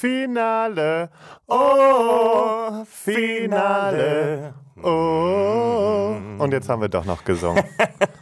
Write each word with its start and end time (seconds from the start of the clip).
Finale, 0.00 1.10
oh, 1.46 2.86
Finale, 2.86 4.54
oh. 4.82 6.16
Und 6.38 6.52
jetzt 6.52 6.70
haben 6.70 6.80
wir 6.80 6.88
doch 6.88 7.04
noch 7.04 7.22
gesungen. 7.22 7.62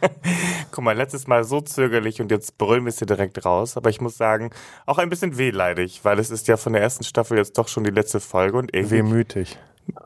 Guck 0.71 0.83
mal, 0.83 0.97
letztes 0.97 1.25
Mal 1.25 1.45
so 1.45 1.61
zögerlich 1.61 2.19
und 2.19 2.31
jetzt 2.31 2.57
brüllen 2.57 2.83
wir 2.83 2.89
es 2.89 2.97
hier 2.97 3.07
direkt 3.07 3.45
raus. 3.45 3.77
Aber 3.77 3.89
ich 3.89 4.01
muss 4.01 4.17
sagen, 4.17 4.49
auch 4.85 4.97
ein 4.97 5.07
bisschen 5.07 5.37
wehleidig, 5.37 6.03
weil 6.03 6.19
es 6.19 6.31
ist 6.31 6.49
ja 6.49 6.57
von 6.57 6.73
der 6.73 6.81
ersten 6.81 7.05
Staffel 7.05 7.37
jetzt 7.37 7.57
doch 7.57 7.69
schon 7.69 7.85
die 7.85 7.91
letzte 7.91 8.19
Folge 8.19 8.57
und 8.57 8.75
irgendwie. 8.75 8.97
Wehmütig, 8.97 9.57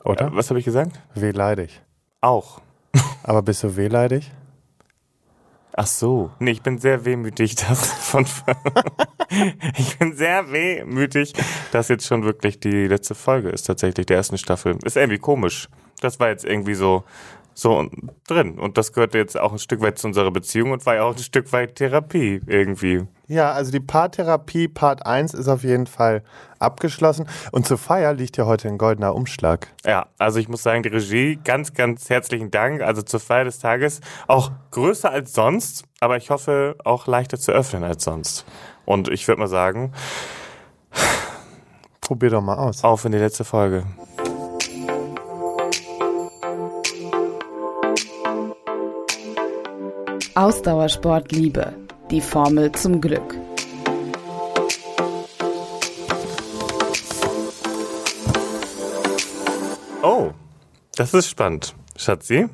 oder? 0.04 0.28
Äh, 0.28 0.36
was 0.36 0.50
habe 0.50 0.60
ich 0.60 0.64
gesagt? 0.64 1.00
Wehleidig. 1.16 1.82
Auch. 2.20 2.60
Aber 3.24 3.42
bist 3.42 3.64
du 3.64 3.76
wehleidig? 3.76 4.30
Ach 5.76 5.88
so. 5.88 6.30
Nee, 6.38 6.52
ich 6.52 6.62
bin 6.62 6.78
sehr 6.78 7.04
wehmütig, 7.04 7.56
dass 7.68 7.90
von 7.90 8.26
ich 9.78 9.98
bin 9.98 10.14
sehr 10.14 10.52
wehmütig, 10.52 11.32
dass 11.72 11.88
jetzt 11.88 12.06
schon 12.06 12.24
wirklich 12.24 12.60
die 12.60 12.86
letzte 12.86 13.14
Folge 13.14 13.50
ist, 13.50 13.64
tatsächlich 13.64 14.06
der 14.06 14.16
ersten 14.16 14.38
Staffel. 14.38 14.76
Ist 14.84 14.96
irgendwie 14.96 15.18
komisch. 15.18 15.68
Das 16.00 16.20
war 16.20 16.28
jetzt 16.28 16.44
irgendwie 16.44 16.74
so 16.74 17.04
so 17.54 17.88
drin. 18.26 18.58
Und 18.58 18.76
das 18.76 18.92
gehörte 18.92 19.18
jetzt 19.18 19.38
auch 19.38 19.52
ein 19.52 19.58
Stück 19.58 19.80
weit 19.80 19.98
zu 19.98 20.08
unserer 20.08 20.30
Beziehung 20.30 20.72
und 20.72 20.84
war 20.86 20.96
ja 20.96 21.04
auch 21.04 21.14
ein 21.14 21.22
Stück 21.22 21.52
weit 21.52 21.76
Therapie 21.76 22.40
irgendwie. 22.46 23.06
Ja, 23.26 23.52
also 23.52 23.72
die 23.72 23.80
Paartherapie 23.80 24.68
Part 24.68 25.06
1 25.06 25.32
ist 25.32 25.48
auf 25.48 25.62
jeden 25.62 25.86
Fall 25.86 26.22
abgeschlossen. 26.58 27.26
Und 27.52 27.66
zur 27.66 27.78
Feier 27.78 28.12
liegt 28.12 28.36
ja 28.36 28.44
heute 28.44 28.68
ein 28.68 28.76
goldener 28.76 29.14
Umschlag. 29.14 29.68
Ja, 29.86 30.06
also 30.18 30.38
ich 30.38 30.48
muss 30.48 30.62
sagen, 30.62 30.82
die 30.82 30.90
Regie, 30.90 31.38
ganz, 31.42 31.72
ganz 31.72 32.10
herzlichen 32.10 32.50
Dank. 32.50 32.82
Also 32.82 33.02
zur 33.02 33.20
Feier 33.20 33.44
des 33.44 33.60
Tages 33.60 34.00
auch 34.26 34.50
größer 34.72 35.10
als 35.10 35.32
sonst, 35.32 35.84
aber 36.00 36.16
ich 36.16 36.30
hoffe 36.30 36.76
auch 36.84 37.06
leichter 37.06 37.38
zu 37.38 37.52
öffnen 37.52 37.84
als 37.84 38.04
sonst. 38.04 38.44
Und 38.84 39.08
ich 39.08 39.26
würde 39.26 39.40
mal 39.40 39.48
sagen, 39.48 39.92
probier 42.00 42.30
doch 42.30 42.42
mal 42.42 42.56
aus. 42.56 42.84
Auf 42.84 43.04
in 43.04 43.12
die 43.12 43.18
letzte 43.18 43.44
Folge. 43.44 43.84
Ausdauersport 50.34 51.32
Liebe. 51.32 51.72
Die 52.10 52.20
Formel 52.20 52.72
zum 52.72 53.00
Glück. 53.00 53.36
Oh, 60.02 60.32
das 60.96 61.14
ist 61.14 61.28
spannend. 61.28 61.74
Schatzi, 61.96 62.48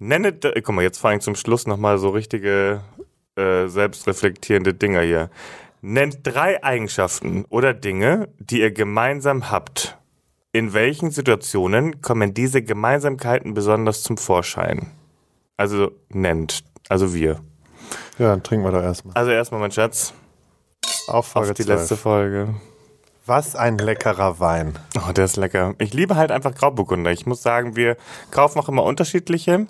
nenne, 0.00 0.32
guck 0.32 0.74
mal, 0.74 0.82
jetzt 0.82 0.98
vor 0.98 1.10
allem 1.10 1.20
zum 1.20 1.36
Schluss 1.36 1.66
nochmal 1.66 1.98
so 1.98 2.08
richtige 2.08 2.80
äh, 3.36 3.66
selbstreflektierende 3.66 4.74
Dinger 4.74 5.02
hier. 5.02 5.30
Nennt 5.80 6.18
drei 6.22 6.62
Eigenschaften 6.62 7.44
oder 7.48 7.74
Dinge, 7.74 8.28
die 8.38 8.60
ihr 8.60 8.72
gemeinsam 8.72 9.50
habt. 9.50 9.98
In 10.52 10.74
welchen 10.74 11.10
Situationen 11.10 12.02
kommen 12.02 12.34
diese 12.34 12.62
Gemeinsamkeiten 12.62 13.54
besonders 13.54 14.02
zum 14.02 14.18
Vorschein? 14.18 14.92
Also 15.56 15.92
nennt. 16.10 16.62
Also 16.88 17.14
wir. 17.14 17.40
Ja, 18.18 18.28
dann 18.28 18.42
trinken 18.42 18.64
wir 18.64 18.72
doch 18.72 18.82
erstmal. 18.82 19.16
Also 19.16 19.30
erstmal, 19.30 19.60
mein 19.60 19.72
Schatz. 19.72 20.12
Auf, 21.08 21.28
Folge 21.28 21.50
auf 21.50 21.56
die 21.56 21.64
12. 21.64 21.78
letzte 21.78 21.96
Folge. 21.96 22.54
Was 23.24 23.56
ein 23.56 23.78
leckerer 23.78 24.40
Wein. 24.40 24.78
Oh, 24.96 25.12
der 25.12 25.24
ist 25.24 25.36
lecker. 25.36 25.74
Ich 25.78 25.94
liebe 25.94 26.16
halt 26.16 26.30
einfach 26.30 26.54
Grauburgunder. 26.54 27.12
Ich 27.12 27.24
muss 27.24 27.42
sagen, 27.42 27.76
wir 27.76 27.96
kaufen 28.30 28.58
auch 28.58 28.68
immer 28.68 28.82
unterschiedliche. 28.82 29.66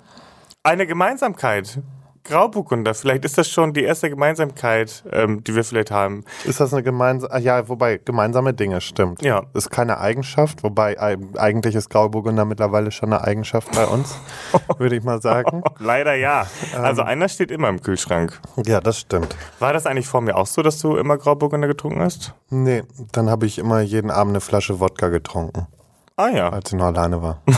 Eine 0.63 0.87
Gemeinsamkeit 0.87 1.79
Grauburgunder, 2.25 2.93
vielleicht 2.93 3.25
ist 3.25 3.37
das 3.37 3.49
schon 3.49 3.73
die 3.73 3.83
erste 3.83 4.09
Gemeinsamkeit, 4.09 5.03
ähm, 5.11 5.43
die 5.43 5.55
wir 5.55 5.65
vielleicht 5.65 5.91
haben. 5.91 6.23
Ist 6.45 6.61
das 6.61 6.73
eine 6.73 6.81
gemeinsame, 6.81 7.33
ah, 7.33 7.37
ja, 7.37 7.67
wobei 7.67 7.97
gemeinsame 7.97 8.53
Dinge, 8.53 8.79
stimmt. 8.79 9.21
Ja. 9.21 9.43
Ist 9.53 9.69
keine 9.69 9.97
Eigenschaft, 9.97 10.63
wobei 10.63 10.97
eigentlich 10.99 11.75
ist 11.75 11.89
Grauburgunder 11.89 12.45
mittlerweile 12.45 12.91
schon 12.91 13.11
eine 13.11 13.25
Eigenschaft 13.25 13.73
bei 13.73 13.85
uns, 13.85 14.17
würde 14.77 14.95
ich 14.95 15.03
mal 15.03 15.21
sagen. 15.21 15.63
Leider 15.79 16.13
ja. 16.13 16.47
Also 16.73 17.01
ähm, 17.01 17.07
einer 17.07 17.27
steht 17.27 17.51
immer 17.51 17.67
im 17.67 17.81
Kühlschrank. 17.81 18.39
Ja, 18.65 18.79
das 18.79 18.99
stimmt. 18.99 19.35
War 19.59 19.73
das 19.73 19.85
eigentlich 19.85 20.07
vor 20.07 20.21
mir 20.21 20.37
auch 20.37 20.47
so, 20.47 20.61
dass 20.61 20.79
du 20.79 20.95
immer 20.95 21.17
Grauburgunder 21.17 21.67
getrunken 21.67 22.01
hast? 22.01 22.33
Nee, 22.49 22.83
dann 23.11 23.29
habe 23.29 23.45
ich 23.45 23.57
immer 23.57 23.81
jeden 23.81 24.11
Abend 24.11 24.31
eine 24.31 24.41
Flasche 24.41 24.79
Wodka 24.79 25.09
getrunken. 25.09 25.67
Ah 26.15 26.29
ja. 26.29 26.49
Als 26.49 26.71
ich 26.71 26.77
noch 26.77 26.85
alleine 26.85 27.21
war. 27.21 27.41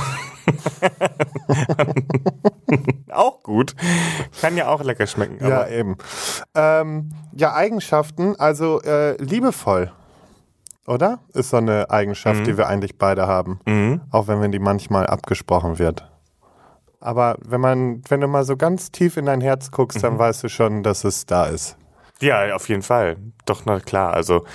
auch 3.18 3.44
gut. 3.44 3.76
Kann 4.42 4.58
ja 4.58 4.68
auch 4.68 4.84
lecker 4.84 5.08
schmecken. 5.08 5.38
ja, 5.46 5.68
eben. 5.68 5.98
Ähm, 6.54 7.12
ja, 7.34 7.54
Eigenschaften, 7.54 8.36
also 8.38 8.82
äh, 8.82 9.22
liebevoll. 9.22 9.92
Oder? 10.88 11.20
Ist 11.34 11.50
so 11.50 11.58
eine 11.58 11.90
Eigenschaft, 11.90 12.42
mhm. 12.42 12.44
die 12.44 12.58
wir 12.58 12.68
eigentlich 12.68 12.98
beide 12.98 13.28
haben. 13.28 13.60
Mhm. 13.66 14.02
Auch 14.12 14.28
wenn 14.28 14.42
wir 14.42 14.50
die 14.50 14.60
manchmal 14.60 15.08
abgesprochen 15.08 15.80
wird. 15.80 16.08
Aber 17.00 17.38
wenn 17.46 17.62
man, 17.62 18.02
wenn 18.08 18.22
du 18.22 18.28
mal 18.28 18.44
so 18.44 18.56
ganz 18.56 18.92
tief 18.92 19.18
in 19.18 19.26
dein 19.26 19.42
Herz 19.42 19.72
guckst, 19.72 20.04
dann 20.04 20.14
mhm. 20.14 20.20
weißt 20.20 20.44
du 20.44 20.50
schon, 20.50 20.84
dass 20.84 21.04
es 21.04 21.26
da 21.26 21.46
ist. 21.46 21.78
Ja, 22.22 22.56
auf 22.56 22.70
jeden 22.70 22.82
Fall. 22.82 23.18
Doch, 23.46 23.64
na 23.66 23.80
klar. 23.80 24.14
Also 24.14 24.46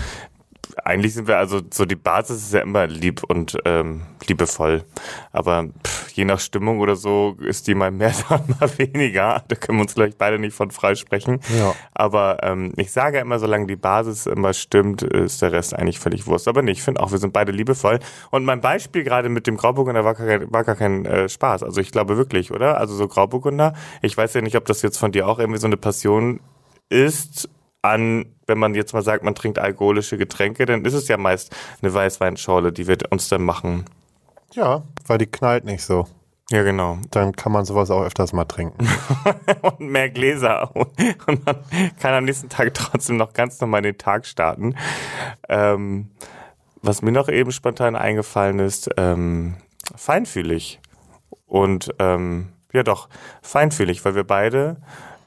eigentlich 0.84 1.14
sind 1.14 1.28
wir 1.28 1.38
also 1.38 1.60
so 1.70 1.84
die 1.84 1.96
Basis 1.96 2.42
ist 2.42 2.54
ja 2.54 2.60
immer 2.60 2.86
lieb 2.86 3.22
und 3.24 3.56
ähm, 3.64 4.02
liebevoll. 4.26 4.84
Aber 5.32 5.68
pff, 5.86 6.10
je 6.12 6.24
nach 6.24 6.40
Stimmung 6.40 6.80
oder 6.80 6.96
so 6.96 7.36
ist 7.40 7.66
die 7.66 7.74
mal 7.74 7.90
mehr, 7.90 8.12
mal 8.28 8.78
weniger. 8.78 9.42
Da 9.48 9.56
können 9.56 9.78
wir 9.78 9.82
uns 9.82 9.94
vielleicht 9.94 10.18
beide 10.18 10.38
nicht 10.38 10.54
von 10.54 10.70
freisprechen. 10.70 11.40
Ja. 11.56 11.74
Aber 11.94 12.38
ähm, 12.42 12.72
ich 12.76 12.92
sage 12.92 13.18
immer, 13.18 13.38
solange 13.38 13.66
die 13.66 13.76
Basis 13.76 14.26
immer 14.26 14.52
stimmt, 14.52 15.02
ist 15.02 15.42
der 15.42 15.52
Rest 15.52 15.74
eigentlich 15.74 15.98
völlig 15.98 16.26
Wurst. 16.26 16.48
Aber 16.48 16.62
nee, 16.62 16.72
ich 16.72 16.82
finde 16.82 17.00
auch, 17.00 17.10
wir 17.10 17.18
sind 17.18 17.32
beide 17.32 17.52
liebevoll. 17.52 17.98
Und 18.30 18.44
mein 18.44 18.60
Beispiel 18.60 19.04
gerade 19.04 19.28
mit 19.28 19.46
dem 19.46 19.56
Grauburgunder 19.56 20.04
war 20.04 20.14
gar 20.14 20.26
kein, 20.26 20.52
war 20.52 20.64
gar 20.64 20.76
kein 20.76 21.04
äh, 21.06 21.28
Spaß. 21.28 21.62
Also 21.62 21.80
ich 21.80 21.92
glaube 21.92 22.16
wirklich, 22.16 22.50
oder? 22.50 22.78
Also 22.78 22.94
so 22.94 23.08
Grauburgunder. 23.08 23.74
Ich 24.02 24.16
weiß 24.16 24.34
ja 24.34 24.42
nicht, 24.42 24.56
ob 24.56 24.64
das 24.66 24.82
jetzt 24.82 24.98
von 24.98 25.12
dir 25.12 25.28
auch 25.28 25.38
irgendwie 25.38 25.60
so 25.60 25.66
eine 25.66 25.76
Passion 25.76 26.40
ist 26.88 27.48
an, 27.82 28.26
wenn 28.46 28.58
man 28.58 28.74
jetzt 28.74 28.92
mal 28.92 29.02
sagt, 29.02 29.24
man 29.24 29.34
trinkt 29.34 29.58
alkoholische 29.58 30.18
Getränke, 30.18 30.66
dann 30.66 30.84
ist 30.84 30.94
es 30.94 31.08
ja 31.08 31.16
meist 31.16 31.54
eine 31.82 31.92
Weißweinschorle, 31.92 32.72
die 32.72 32.86
wir 32.86 32.98
uns 33.10 33.28
dann 33.28 33.42
machen. 33.42 33.84
Ja, 34.52 34.82
weil 35.06 35.18
die 35.18 35.26
knallt 35.26 35.64
nicht 35.64 35.82
so. 35.82 36.06
Ja, 36.50 36.64
genau. 36.64 36.98
Dann 37.12 37.36
kann 37.36 37.52
man 37.52 37.64
sowas 37.64 37.92
auch 37.92 38.02
öfters 38.02 38.32
mal 38.32 38.44
trinken. 38.44 38.88
und 39.62 39.80
mehr 39.80 40.10
Gläser. 40.10 40.74
Und 40.74 41.46
man 41.46 41.56
kann 42.00 42.14
am 42.14 42.24
nächsten 42.24 42.48
Tag 42.48 42.74
trotzdem 42.74 43.16
noch 43.16 43.32
ganz 43.34 43.60
normal 43.60 43.82
den 43.82 43.98
Tag 43.98 44.26
starten. 44.26 44.74
Ähm, 45.48 46.10
was 46.82 47.02
mir 47.02 47.12
noch 47.12 47.28
eben 47.28 47.52
spontan 47.52 47.94
eingefallen 47.94 48.58
ist, 48.58 48.90
ähm, 48.96 49.58
feinfühlig. 49.94 50.80
Und 51.46 51.94
ähm, 52.00 52.48
ja 52.72 52.82
doch, 52.82 53.08
feinfühlig, 53.42 54.04
weil 54.04 54.16
wir 54.16 54.24
beide 54.24 54.78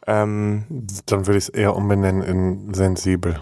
ähm, 0.08 0.66
Dann 1.06 1.28
würde 1.28 1.38
ich 1.38 1.46
es 1.46 1.50
eher 1.50 1.76
umbenennen 1.76 2.22
in 2.22 2.74
sensibel. 2.74 3.42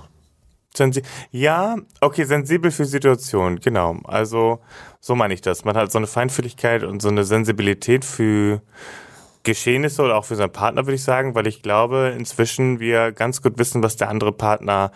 Sensi 0.74 1.02
ja, 1.32 1.76
okay, 2.00 2.24
sensibel 2.24 2.72
für 2.72 2.86
Situationen, 2.86 3.60
genau. 3.60 3.98
Also 4.06 4.60
so 5.00 5.16
meine 5.16 5.34
ich 5.34 5.42
das. 5.42 5.66
Man 5.66 5.76
hat 5.76 5.92
so 5.92 5.98
eine 5.98 6.08
Feinfühligkeit 6.08 6.84
und 6.84 7.02
so 7.02 7.10
eine 7.10 7.26
Sensibilität 7.26 8.06
für 8.06 8.62
Geschehnisse 9.44 10.04
oder 10.04 10.18
auch 10.18 10.26
für 10.26 10.36
seinen 10.36 10.52
Partner, 10.52 10.86
würde 10.86 10.96
ich 10.96 11.04
sagen, 11.04 11.36
weil 11.36 11.48
ich 11.48 11.62
glaube, 11.62 12.14
inzwischen 12.18 12.80
wir 12.80 13.12
ganz 13.12 13.42
gut 13.42 13.58
wissen, 13.58 13.84
was 13.84 13.98
der 13.98 14.10
andere 14.10 14.32
Partner 14.32 14.92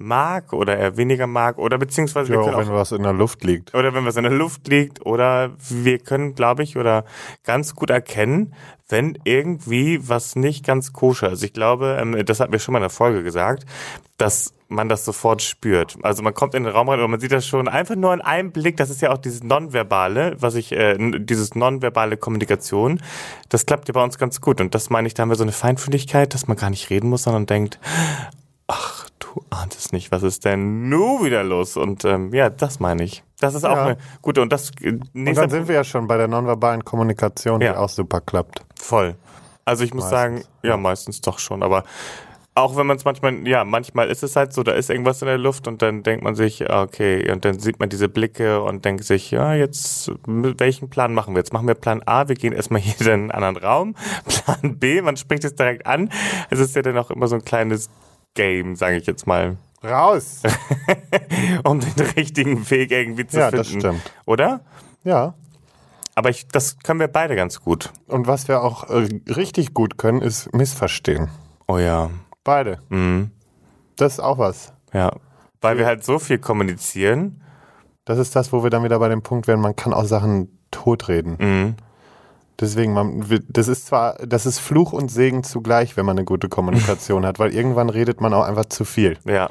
mag 0.00 0.52
oder 0.52 0.76
er 0.76 0.96
weniger 0.96 1.26
mag 1.26 1.58
oder 1.58 1.78
beziehungsweise 1.78 2.32
ja, 2.32 2.40
wir 2.40 2.56
wenn 2.56 2.68
auch, 2.68 2.74
was 2.74 2.92
in 2.92 3.02
der 3.02 3.12
Luft 3.12 3.44
liegt. 3.44 3.74
Oder 3.74 3.94
wenn 3.94 4.04
was 4.04 4.16
in 4.16 4.24
der 4.24 4.32
Luft 4.32 4.66
liegt 4.68 5.04
oder 5.04 5.52
wir 5.68 5.98
können, 5.98 6.34
glaube 6.34 6.62
ich, 6.62 6.76
oder 6.76 7.04
ganz 7.44 7.74
gut 7.74 7.90
erkennen, 7.90 8.54
wenn 8.88 9.18
irgendwie 9.24 10.00
was 10.08 10.36
nicht 10.36 10.64
ganz 10.64 10.92
koscher 10.92 11.30
ist. 11.30 11.44
Ich 11.44 11.52
glaube, 11.52 11.98
ähm, 12.00 12.24
das 12.24 12.40
hat 12.40 12.50
mir 12.50 12.58
schon 12.58 12.72
mal 12.72 12.78
in 12.78 12.84
der 12.84 12.90
Folge 12.90 13.22
gesagt, 13.22 13.64
dass 14.16 14.54
man 14.68 14.88
das 14.88 15.04
sofort 15.04 15.42
spürt. 15.42 15.96
Also 16.02 16.22
man 16.22 16.32
kommt 16.32 16.54
in 16.54 16.64
den 16.64 16.72
Raum 16.72 16.88
rein 16.88 17.00
und 17.00 17.10
man 17.10 17.20
sieht 17.20 17.32
das 17.32 17.46
schon 17.46 17.68
einfach 17.68 17.96
nur 17.96 18.14
in 18.14 18.20
einem 18.20 18.52
Blick. 18.52 18.76
Das 18.76 18.88
ist 18.88 19.02
ja 19.02 19.10
auch 19.10 19.18
dieses 19.18 19.42
nonverbale, 19.42 20.36
was 20.38 20.54
ich, 20.54 20.72
äh, 20.72 20.96
dieses 21.18 21.54
nonverbale 21.54 22.16
Kommunikation. 22.16 23.00
Das 23.48 23.66
klappt 23.66 23.88
ja 23.88 23.92
bei 23.92 24.04
uns 24.04 24.18
ganz 24.18 24.40
gut. 24.40 24.60
Und 24.60 24.74
das 24.74 24.90
meine 24.90 25.08
ich, 25.08 25.14
da 25.14 25.22
haben 25.22 25.30
wir 25.30 25.36
so 25.36 25.42
eine 25.42 25.52
Feinfühligkeit, 25.52 26.34
dass 26.34 26.46
man 26.46 26.56
gar 26.56 26.70
nicht 26.70 26.90
reden 26.90 27.08
muss, 27.08 27.24
sondern 27.24 27.46
denkt, 27.46 27.80
du 29.70 29.76
ahnst 29.76 29.86
es 29.86 29.92
nicht, 29.92 30.10
was 30.10 30.22
ist 30.22 30.44
denn 30.44 30.88
nun 30.88 31.24
wieder 31.24 31.42
los? 31.44 31.76
Und 31.76 32.04
ähm, 32.04 32.32
ja, 32.34 32.50
das 32.50 32.80
meine 32.80 33.04
ich. 33.04 33.22
Das 33.38 33.54
ist 33.54 33.64
auch 33.64 33.76
ja. 33.76 33.84
eine 33.86 33.96
gute 34.22 34.42
und 34.42 34.52
das. 34.52 34.70
Äh, 34.80 34.98
und 35.14 35.36
dann 35.36 35.50
sind 35.50 35.68
wir 35.68 35.74
ja 35.74 35.84
schon 35.84 36.06
bei 36.06 36.16
der 36.16 36.28
nonverbalen 36.28 36.84
Kommunikation, 36.84 37.60
ja. 37.60 37.72
die 37.72 37.78
auch 37.78 37.88
super 37.88 38.20
klappt. 38.20 38.64
Voll. 38.78 39.16
Also 39.64 39.84
ich 39.84 39.94
muss 39.94 40.10
meistens. 40.10 40.18
sagen, 40.18 40.44
ja, 40.62 40.76
meistens 40.76 41.20
doch 41.20 41.38
schon, 41.38 41.62
aber 41.62 41.84
auch 42.56 42.76
wenn 42.76 42.86
man 42.86 42.96
es 42.96 43.04
manchmal, 43.04 43.46
ja, 43.46 43.64
manchmal 43.64 44.08
ist 44.08 44.24
es 44.24 44.34
halt 44.34 44.52
so, 44.52 44.64
da 44.64 44.72
ist 44.72 44.90
irgendwas 44.90 45.22
in 45.22 45.26
der 45.26 45.38
Luft 45.38 45.68
und 45.68 45.80
dann 45.82 46.02
denkt 46.02 46.24
man 46.24 46.34
sich, 46.34 46.68
okay, 46.68 47.30
und 47.30 47.44
dann 47.44 47.60
sieht 47.60 47.78
man 47.78 47.88
diese 47.88 48.08
Blicke 48.08 48.60
und 48.62 48.84
denkt 48.84 49.04
sich, 49.04 49.30
ja, 49.30 49.54
jetzt, 49.54 50.10
welchen 50.26 50.90
Plan 50.90 51.14
machen 51.14 51.34
wir 51.34 51.38
jetzt? 51.38 51.52
Machen 51.52 51.68
wir 51.68 51.74
Plan 51.74 52.02
A, 52.06 52.28
wir 52.28 52.34
gehen 52.34 52.52
erstmal 52.52 52.80
hier 52.82 53.00
in 53.06 53.12
einen 53.12 53.30
anderen 53.30 53.56
Raum. 53.56 53.94
Plan 54.26 54.78
B, 54.78 55.00
man 55.00 55.16
spricht 55.16 55.44
es 55.44 55.54
direkt 55.54 55.86
an. 55.86 56.10
Es 56.50 56.58
ist 56.58 56.74
ja 56.74 56.82
dann 56.82 56.98
auch 56.98 57.10
immer 57.10 57.28
so 57.28 57.36
ein 57.36 57.44
kleines 57.44 57.88
Game, 58.34 58.76
sage 58.76 58.96
ich 58.96 59.06
jetzt 59.06 59.26
mal. 59.26 59.56
Raus! 59.82 60.42
um 61.64 61.80
den 61.80 62.06
richtigen 62.16 62.68
Weg 62.70 62.90
irgendwie 62.90 63.26
zu 63.26 63.38
Ja, 63.38 63.48
finden. 63.50 63.56
das 63.56 63.68
stimmt. 63.68 64.02
Oder? 64.26 64.60
Ja. 65.04 65.34
Aber 66.14 66.28
ich, 66.28 66.48
das 66.48 66.78
können 66.80 67.00
wir 67.00 67.08
beide 67.08 67.34
ganz 67.34 67.60
gut. 67.62 67.90
Und 68.06 68.26
was 68.26 68.46
wir 68.48 68.62
auch 68.62 68.90
äh, 68.90 69.08
richtig 69.28 69.72
gut 69.72 69.96
können, 69.96 70.20
ist 70.20 70.52
missverstehen. 70.54 71.28
Oh 71.66 71.78
ja. 71.78 72.10
Beide. 72.44 72.80
Mhm. 72.90 73.30
Das 73.96 74.14
ist 74.14 74.20
auch 74.20 74.38
was. 74.38 74.72
Ja. 74.92 75.12
Weil 75.60 75.78
wir 75.78 75.86
halt 75.86 76.04
so 76.04 76.18
viel 76.18 76.38
kommunizieren. 76.38 77.42
Das 78.04 78.18
ist 78.18 78.34
das, 78.36 78.52
wo 78.52 78.62
wir 78.62 78.70
dann 78.70 78.82
wieder 78.84 78.98
bei 78.98 79.08
dem 79.08 79.22
Punkt 79.22 79.46
werden, 79.46 79.60
man 79.60 79.76
kann 79.76 79.94
auch 79.94 80.04
Sachen 80.04 80.58
totreden. 80.70 81.36
Mhm. 81.38 81.74
Deswegen, 82.60 82.92
man, 82.92 83.24
das 83.48 83.68
ist 83.68 83.86
zwar, 83.86 84.14
das 84.26 84.44
ist 84.44 84.58
Fluch 84.58 84.92
und 84.92 85.10
Segen 85.10 85.42
zugleich, 85.44 85.96
wenn 85.96 86.04
man 86.04 86.18
eine 86.18 86.26
gute 86.26 86.48
Kommunikation 86.48 87.24
hat, 87.24 87.38
weil 87.38 87.54
irgendwann 87.54 87.88
redet 87.88 88.20
man 88.20 88.34
auch 88.34 88.44
einfach 88.44 88.66
zu 88.66 88.84
viel. 88.84 89.16
Ja. 89.24 89.50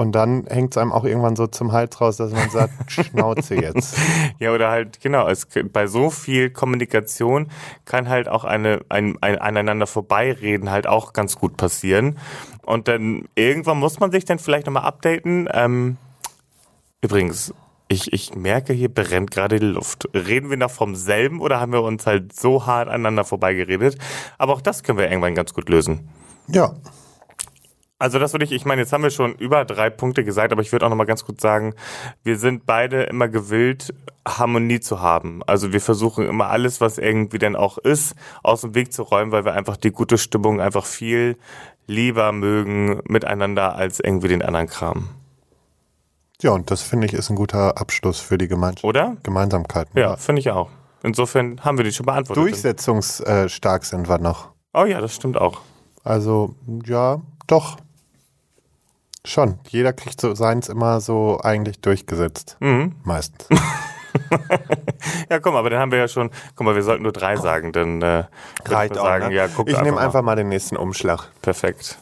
Und 0.00 0.12
dann 0.12 0.46
hängt 0.46 0.72
es 0.72 0.78
einem 0.78 0.92
auch 0.92 1.04
irgendwann 1.04 1.36
so 1.36 1.46
zum 1.46 1.72
Hals 1.72 2.00
raus, 2.00 2.16
dass 2.16 2.32
man 2.32 2.48
sagt, 2.48 2.72
Schnauze 2.90 3.56
jetzt. 3.56 3.98
Ja, 4.38 4.52
oder 4.52 4.70
halt, 4.70 5.00
genau, 5.02 5.28
es, 5.28 5.46
bei 5.70 5.86
so 5.86 6.08
viel 6.08 6.48
Kommunikation 6.48 7.48
kann 7.84 8.08
halt 8.08 8.26
auch 8.26 8.44
eine, 8.44 8.80
ein, 8.88 9.18
ein 9.20 9.36
aneinander 9.36 9.86
vorbeireden 9.86 10.70
halt 10.70 10.86
auch 10.86 11.12
ganz 11.12 11.36
gut 11.36 11.58
passieren. 11.58 12.16
Und 12.62 12.88
dann 12.88 13.28
irgendwann 13.34 13.78
muss 13.78 14.00
man 14.00 14.10
sich 14.10 14.24
dann 14.24 14.38
vielleicht 14.38 14.64
nochmal 14.64 14.84
updaten. 14.84 15.50
Ähm, 15.52 15.98
übrigens, 17.02 17.52
ich, 17.90 18.12
ich 18.12 18.36
merke, 18.36 18.72
hier 18.72 18.88
brennt 18.88 19.32
gerade 19.32 19.58
die 19.58 19.66
Luft. 19.66 20.08
Reden 20.14 20.48
wir 20.48 20.56
noch 20.56 20.70
vom 20.70 20.94
selben 20.94 21.40
oder 21.40 21.58
haben 21.60 21.72
wir 21.72 21.82
uns 21.82 22.06
halt 22.06 22.32
so 22.32 22.64
hart 22.64 22.88
aneinander 22.88 23.24
vorbeigeredet? 23.24 23.98
Aber 24.38 24.52
auch 24.52 24.60
das 24.60 24.84
können 24.84 24.96
wir 24.96 25.10
irgendwann 25.10 25.34
ganz 25.34 25.52
gut 25.52 25.68
lösen. 25.68 26.08
Ja. 26.46 26.72
Also 27.98 28.20
das 28.20 28.32
würde 28.32 28.44
ich, 28.44 28.52
ich 28.52 28.64
meine, 28.64 28.82
jetzt 28.82 28.92
haben 28.92 29.02
wir 29.02 29.10
schon 29.10 29.34
über 29.34 29.64
drei 29.64 29.90
Punkte 29.90 30.22
gesagt, 30.22 30.52
aber 30.52 30.62
ich 30.62 30.70
würde 30.70 30.86
auch 30.86 30.90
nochmal 30.90 31.04
ganz 31.04 31.24
kurz 31.24 31.42
sagen, 31.42 31.74
wir 32.22 32.38
sind 32.38 32.64
beide 32.64 33.02
immer 33.02 33.28
gewillt, 33.28 33.92
Harmonie 34.26 34.78
zu 34.78 35.00
haben. 35.00 35.42
Also 35.46 35.72
wir 35.72 35.80
versuchen 35.80 36.26
immer 36.26 36.48
alles, 36.48 36.80
was 36.80 36.96
irgendwie 36.96 37.38
denn 37.38 37.56
auch 37.56 37.76
ist, 37.76 38.14
aus 38.44 38.60
dem 38.60 38.76
Weg 38.76 38.92
zu 38.92 39.02
räumen, 39.02 39.32
weil 39.32 39.44
wir 39.44 39.54
einfach 39.54 39.76
die 39.76 39.90
gute 39.90 40.16
Stimmung 40.16 40.60
einfach 40.60 40.86
viel 40.86 41.36
lieber 41.88 42.30
mögen 42.30 43.00
miteinander 43.08 43.74
als 43.74 43.98
irgendwie 43.98 44.28
den 44.28 44.42
anderen 44.42 44.68
Kram. 44.68 45.08
Ja, 46.40 46.52
und 46.52 46.70
das 46.70 46.82
finde 46.82 47.06
ich 47.06 47.12
ist 47.12 47.30
ein 47.30 47.36
guter 47.36 47.78
Abschluss 47.78 48.18
für 48.20 48.38
die 48.38 48.48
Gemeins 48.48 48.82
Oder? 48.84 49.16
Gemeinsamkeiten. 49.22 49.98
Ja, 49.98 50.16
finde 50.16 50.40
ich 50.40 50.50
auch. 50.50 50.70
Insofern 51.02 51.60
haben 51.64 51.78
wir 51.78 51.84
die 51.84 51.92
schon 51.92 52.06
beantwortet. 52.06 52.42
Durchsetzungsstark 52.42 53.84
sind 53.84 54.08
wir 54.08 54.18
noch. 54.18 54.48
Oh 54.74 54.84
ja, 54.84 55.00
das 55.00 55.14
stimmt 55.14 55.36
auch. 55.38 55.60
Also, 56.04 56.54
ja, 56.84 57.20
doch. 57.46 57.76
Schon. 59.24 59.58
Jeder 59.68 59.92
kriegt 59.92 60.20
so 60.20 60.34
seins 60.34 60.68
immer 60.68 61.00
so 61.00 61.40
eigentlich 61.42 61.80
durchgesetzt. 61.80 62.56
Mhm. 62.60 62.94
Meistens. 63.04 63.46
Ja, 65.30 65.40
komm, 65.40 65.56
aber 65.56 65.70
dann 65.70 65.80
haben 65.80 65.92
wir 65.92 65.98
ja 65.98 66.08
schon, 66.08 66.30
guck 66.54 66.66
mal, 66.66 66.74
wir 66.74 66.82
sollten 66.82 67.02
nur 67.02 67.12
drei 67.12 67.36
sagen, 67.36 67.72
dann 67.72 68.02
äh, 68.02 68.24
ich 68.64 68.70
mal 68.70 68.94
sagen, 68.94 69.28
ne? 69.28 69.34
ja, 69.34 69.48
guck 69.48 69.68
ich 69.68 69.76
nehme 69.76 69.92
mal. 69.92 70.04
einfach 70.04 70.22
mal 70.22 70.36
den 70.36 70.48
nächsten 70.48 70.76
Umschlag. 70.76 71.28
Perfekt. 71.42 71.98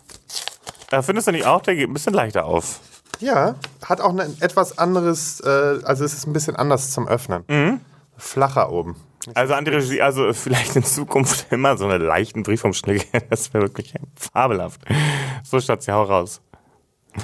Äh, 0.90 1.02
findest 1.02 1.28
du 1.28 1.32
nicht 1.32 1.46
auch, 1.46 1.62
der 1.62 1.74
geht 1.74 1.88
ein 1.88 1.92
bisschen 1.92 2.14
leichter 2.14 2.46
auf? 2.46 2.80
Ja, 3.20 3.56
hat 3.84 4.00
auch 4.00 4.16
ein 4.16 4.36
etwas 4.40 4.78
anderes, 4.78 5.40
äh, 5.40 5.80
also 5.82 6.04
es 6.04 6.14
ist 6.14 6.26
ein 6.26 6.32
bisschen 6.32 6.56
anders 6.56 6.90
zum 6.92 7.08
Öffnen. 7.08 7.44
Mhm. 7.48 7.80
Flacher 8.16 8.70
oben. 8.72 8.96
Also 9.34 9.54
an 9.54 9.64
die 9.64 9.70
Regie, 9.72 10.00
also 10.00 10.32
vielleicht 10.32 10.76
in 10.76 10.84
Zukunft 10.84 11.46
immer 11.52 11.76
so 11.76 11.84
eine 11.84 11.98
leichten 11.98 12.42
Briefumschläge. 12.42 13.04
Das 13.30 13.52
wäre 13.52 13.64
wirklich 13.64 13.94
fabelhaft. 14.14 14.80
So 15.42 15.60
Schatzi, 15.60 15.90
hau 15.90 16.02
raus. 16.02 16.40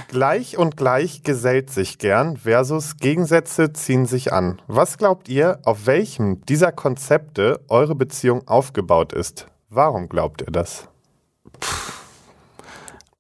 Gleich 0.08 0.58
und 0.58 0.76
gleich 0.76 1.22
gesellt 1.22 1.70
sich 1.70 1.98
gern 1.98 2.36
versus 2.36 2.96
Gegensätze 2.96 3.72
ziehen 3.72 4.06
sich 4.06 4.32
an. 4.32 4.60
Was 4.66 4.98
glaubt 4.98 5.28
ihr, 5.28 5.60
auf 5.64 5.86
welchem 5.86 6.44
dieser 6.46 6.72
Konzepte 6.72 7.60
eure 7.68 7.94
Beziehung 7.94 8.46
aufgebaut 8.48 9.12
ist? 9.12 9.46
Warum 9.68 10.08
glaubt 10.08 10.42
ihr 10.42 10.50
das? 10.50 10.88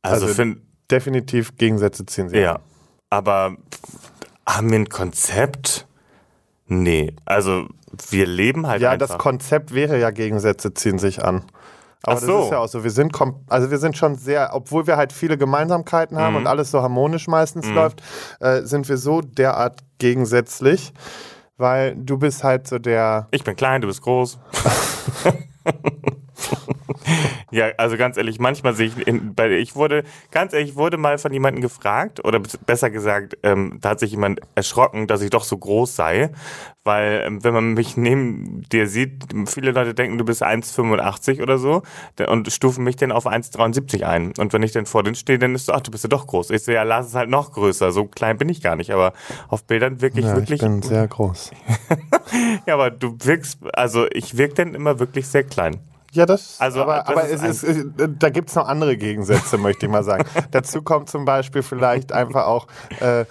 Also, 0.02 0.26
Also, 0.26 0.34
find, 0.34 0.60
Definitiv 0.90 1.56
Gegensätze 1.56 2.04
ziehen 2.06 2.28
sich 2.28 2.38
an. 2.38 2.44
ja. 2.44 2.58
Aber 3.10 3.56
haben 4.46 4.70
wir 4.70 4.78
ein 4.78 4.88
Konzept? 4.88 5.86
Nee. 6.66 7.14
Also 7.24 7.66
wir 8.10 8.26
leben 8.26 8.66
halt 8.66 8.82
Ja, 8.82 8.90
einfach. 8.90 9.06
das 9.08 9.18
Konzept 9.18 9.72
wäre 9.74 9.98
ja 10.00 10.10
Gegensätze 10.10 10.74
ziehen 10.74 10.98
sich 10.98 11.24
an. 11.24 11.44
Aber 12.02 12.16
Ach 12.16 12.20
so. 12.20 12.36
das 12.38 12.44
ist 12.46 12.50
ja 12.52 12.58
auch 12.58 12.68
so. 12.68 12.84
Wir 12.84 12.90
sind, 12.90 13.12
kom 13.12 13.44
also 13.48 13.70
wir 13.70 13.78
sind 13.78 13.96
schon 13.96 14.16
sehr, 14.16 14.50
obwohl 14.52 14.86
wir 14.86 14.96
halt 14.98 15.12
viele 15.12 15.38
Gemeinsamkeiten 15.38 16.18
haben 16.18 16.32
Mhm. 16.34 16.40
und 16.40 16.46
alles 16.46 16.70
so 16.70 16.82
harmonisch 16.82 17.28
meistens 17.28 17.66
läuft, 17.68 18.02
äh, 18.40 18.62
sind 18.62 18.88
wir 18.90 18.98
so 18.98 19.20
derart 19.22 19.78
gegensätzlich, 19.98 20.92
weil 21.56 21.94
du 21.96 22.18
bist 22.18 22.44
halt 22.44 22.66
so 22.66 22.78
der. 22.78 23.28
Ich 23.30 23.42
bin 23.44 23.56
klein, 23.56 23.80
du 23.80 23.86
bist 23.86 24.02
groß. 24.02 24.38
ja, 27.50 27.66
also 27.78 27.96
ganz 27.96 28.16
ehrlich, 28.16 28.38
manchmal 28.38 28.74
sehe 28.74 28.86
ich, 28.88 29.06
in, 29.06 29.34
bei, 29.34 29.50
ich 29.50 29.74
wurde, 29.76 30.04
ganz 30.30 30.52
ehrlich, 30.52 30.70
ich 30.70 30.76
wurde 30.76 30.96
mal 30.96 31.18
von 31.18 31.32
jemandem 31.32 31.62
gefragt, 31.62 32.24
oder 32.24 32.40
be- 32.40 32.48
besser 32.66 32.90
gesagt, 32.90 33.36
ähm, 33.42 33.78
da 33.80 33.90
hat 33.90 34.00
sich 34.00 34.10
jemand 34.12 34.40
erschrocken, 34.54 35.06
dass 35.06 35.22
ich 35.22 35.30
doch 35.30 35.44
so 35.44 35.56
groß 35.58 35.94
sei, 35.96 36.30
weil 36.84 37.22
ähm, 37.26 37.42
wenn 37.44 37.54
man 37.54 37.74
mich 37.74 37.96
neben 37.96 38.62
dir 38.70 38.86
sieht, 38.88 39.24
viele 39.46 39.70
Leute 39.72 39.94
denken, 39.94 40.18
du 40.18 40.24
bist 40.24 40.42
1,85 40.44 41.42
oder 41.42 41.58
so 41.58 41.82
und 42.28 42.52
stufen 42.52 42.84
mich 42.84 42.96
dann 42.96 43.12
auf 43.12 43.26
1,73 43.26 44.02
ein. 44.04 44.32
Und 44.38 44.52
wenn 44.52 44.62
ich 44.62 44.72
dann 44.72 44.84
vor 44.86 45.02
denen 45.02 45.14
stehe, 45.14 45.38
dann 45.38 45.54
ist 45.54 45.66
so, 45.66 45.72
ach, 45.72 45.80
du 45.80 45.90
bist 45.90 46.04
ja 46.04 46.08
doch 46.08 46.26
groß. 46.26 46.50
Ich 46.50 46.64
so, 46.64 46.72
ja, 46.72 46.82
lass 46.82 47.06
es 47.08 47.14
halt 47.14 47.30
noch 47.30 47.52
größer. 47.52 47.90
So 47.92 48.04
klein 48.04 48.36
bin 48.36 48.48
ich 48.50 48.62
gar 48.62 48.76
nicht, 48.76 48.90
aber 48.90 49.12
auf 49.48 49.64
Bildern 49.64 50.00
wirklich, 50.02 50.24
Ja, 50.26 50.32
ich 50.32 50.36
wirklich 50.36 50.60
bin 50.60 50.82
sehr 50.82 51.06
groß. 51.08 51.52
ja, 52.66 52.74
aber 52.74 52.90
du 52.90 53.16
wirkst, 53.22 53.58
also 53.72 54.06
ich 54.12 54.36
wirke 54.36 54.54
dann 54.54 54.74
immer 54.74 54.98
wirklich 54.98 55.26
sehr 55.28 55.44
klein. 55.44 55.78
Ja, 56.14 56.26
das. 56.26 56.56
Also, 56.60 56.80
aber, 56.82 56.98
das 56.98 57.08
aber 57.08 57.28
ist 57.28 57.42
es 57.42 57.62
ist, 57.62 57.86
da 58.18 58.30
gibt 58.30 58.48
es 58.48 58.54
noch 58.54 58.68
andere 58.68 58.96
Gegensätze, 58.96 59.58
möchte 59.58 59.86
ich 59.86 59.92
mal 59.92 60.04
sagen. 60.04 60.24
Dazu 60.52 60.82
kommt 60.82 61.10
zum 61.10 61.24
Beispiel 61.24 61.62
vielleicht 61.62 62.12
einfach 62.12 62.46
auch, 62.46 62.66
äh, 63.00 63.24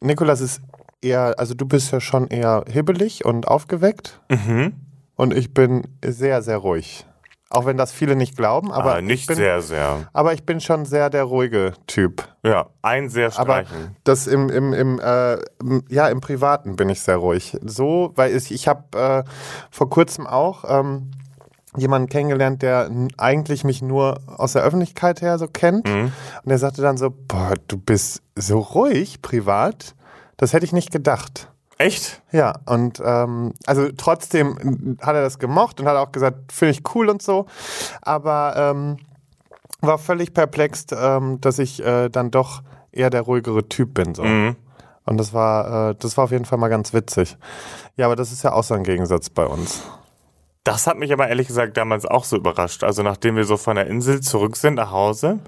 Nikolas 0.00 0.40
ist 0.40 0.60
eher, 1.00 1.34
also 1.38 1.54
du 1.54 1.64
bist 1.66 1.92
ja 1.92 2.00
schon 2.00 2.26
eher 2.28 2.64
hibbelig 2.70 3.24
und 3.24 3.46
aufgeweckt. 3.48 4.20
Mhm. 4.30 4.74
Und 5.16 5.34
ich 5.34 5.54
bin 5.54 5.86
sehr, 6.04 6.42
sehr 6.42 6.58
ruhig. 6.58 7.04
Auch 7.50 7.64
wenn 7.64 7.76
das 7.78 7.92
viele 7.92 8.14
nicht 8.14 8.36
glauben, 8.36 8.70
aber, 8.72 8.90
Aber 8.92 9.02
nicht 9.02 9.22
ich 9.22 9.26
bin, 9.26 9.36
sehr, 9.36 9.62
sehr. 9.62 10.08
aber 10.12 10.34
ich 10.34 10.44
bin 10.44 10.60
schon 10.60 10.84
sehr 10.84 11.08
der 11.08 11.24
ruhige 11.24 11.72
Typ. 11.86 12.28
Ja, 12.44 12.66
ein 12.82 13.08
sehr 13.08 13.26
Aber 13.38 13.64
streichen. 13.64 13.96
das 14.04 14.26
im, 14.26 14.50
im, 14.50 14.74
im, 14.74 15.00
äh, 15.00 15.34
im- 15.60 15.82
ja, 15.88 16.08
im 16.08 16.20
Privaten 16.20 16.76
bin 16.76 16.90
ich 16.90 17.00
sehr 17.00 17.16
ruhig. 17.16 17.56
So, 17.64 18.12
weil 18.16 18.36
ich, 18.36 18.52
ich 18.52 18.68
habe 18.68 18.98
äh, 18.98 19.24
vor 19.70 19.88
kurzem 19.88 20.26
auch 20.26 20.64
ähm, 20.68 21.10
jemanden 21.78 22.08
kennengelernt, 22.08 22.62
der 22.62 22.90
eigentlich 23.16 23.64
mich 23.64 23.82
nur 23.82 24.20
aus 24.26 24.52
der 24.52 24.62
Öffentlichkeit 24.62 25.20
her 25.20 25.38
so 25.38 25.46
kennt. 25.46 25.88
Mhm. 25.88 26.12
Und 26.42 26.48
der 26.48 26.58
sagte 26.58 26.82
dann 26.82 26.96
so, 26.96 27.10
boah, 27.10 27.54
du 27.68 27.78
bist 27.78 28.22
so 28.34 28.60
ruhig 28.60 29.22
privat. 29.22 29.94
Das 30.36 30.52
hätte 30.52 30.64
ich 30.64 30.72
nicht 30.72 30.92
gedacht. 30.92 31.50
Echt? 31.78 32.22
Ja, 32.32 32.54
und 32.66 33.00
ähm, 33.04 33.54
also 33.66 33.88
trotzdem 33.96 34.98
hat 35.00 35.14
er 35.14 35.22
das 35.22 35.38
gemocht 35.38 35.80
und 35.80 35.86
hat 35.86 35.96
auch 35.96 36.10
gesagt, 36.10 36.52
finde 36.52 36.72
ich 36.72 36.82
cool 36.94 37.08
und 37.08 37.22
so. 37.22 37.46
Aber 38.02 38.54
ähm, 38.56 38.96
war 39.80 39.98
völlig 39.98 40.34
perplex, 40.34 40.86
ähm, 40.92 41.40
dass 41.40 41.60
ich 41.60 41.84
äh, 41.84 42.08
dann 42.08 42.32
doch 42.32 42.62
eher 42.90 43.10
der 43.10 43.22
ruhigere 43.22 43.68
Typ 43.68 43.94
bin. 43.94 44.14
So. 44.14 44.24
Mhm. 44.24 44.56
Und 45.04 45.18
das 45.18 45.32
war, 45.32 45.90
äh, 45.90 45.94
das 45.98 46.16
war 46.16 46.24
auf 46.24 46.32
jeden 46.32 46.44
Fall 46.44 46.58
mal 46.58 46.68
ganz 46.68 46.92
witzig. 46.92 47.36
Ja, 47.96 48.06
aber 48.06 48.16
das 48.16 48.32
ist 48.32 48.42
ja 48.42 48.52
auch 48.52 48.64
so 48.64 48.74
ein 48.74 48.82
Gegensatz 48.82 49.30
bei 49.30 49.46
uns. 49.46 49.82
Das 50.64 50.86
hat 50.86 50.98
mich 50.98 51.12
aber 51.12 51.28
ehrlich 51.28 51.46
gesagt 51.46 51.76
damals 51.76 52.04
auch 52.04 52.24
so 52.24 52.36
überrascht. 52.36 52.84
Also 52.84 53.02
nachdem 53.02 53.36
wir 53.36 53.44
so 53.44 53.56
von 53.56 53.76
der 53.76 53.86
Insel 53.86 54.20
zurück 54.20 54.56
sind 54.56 54.74
nach 54.74 54.90
Hause, 54.90 55.38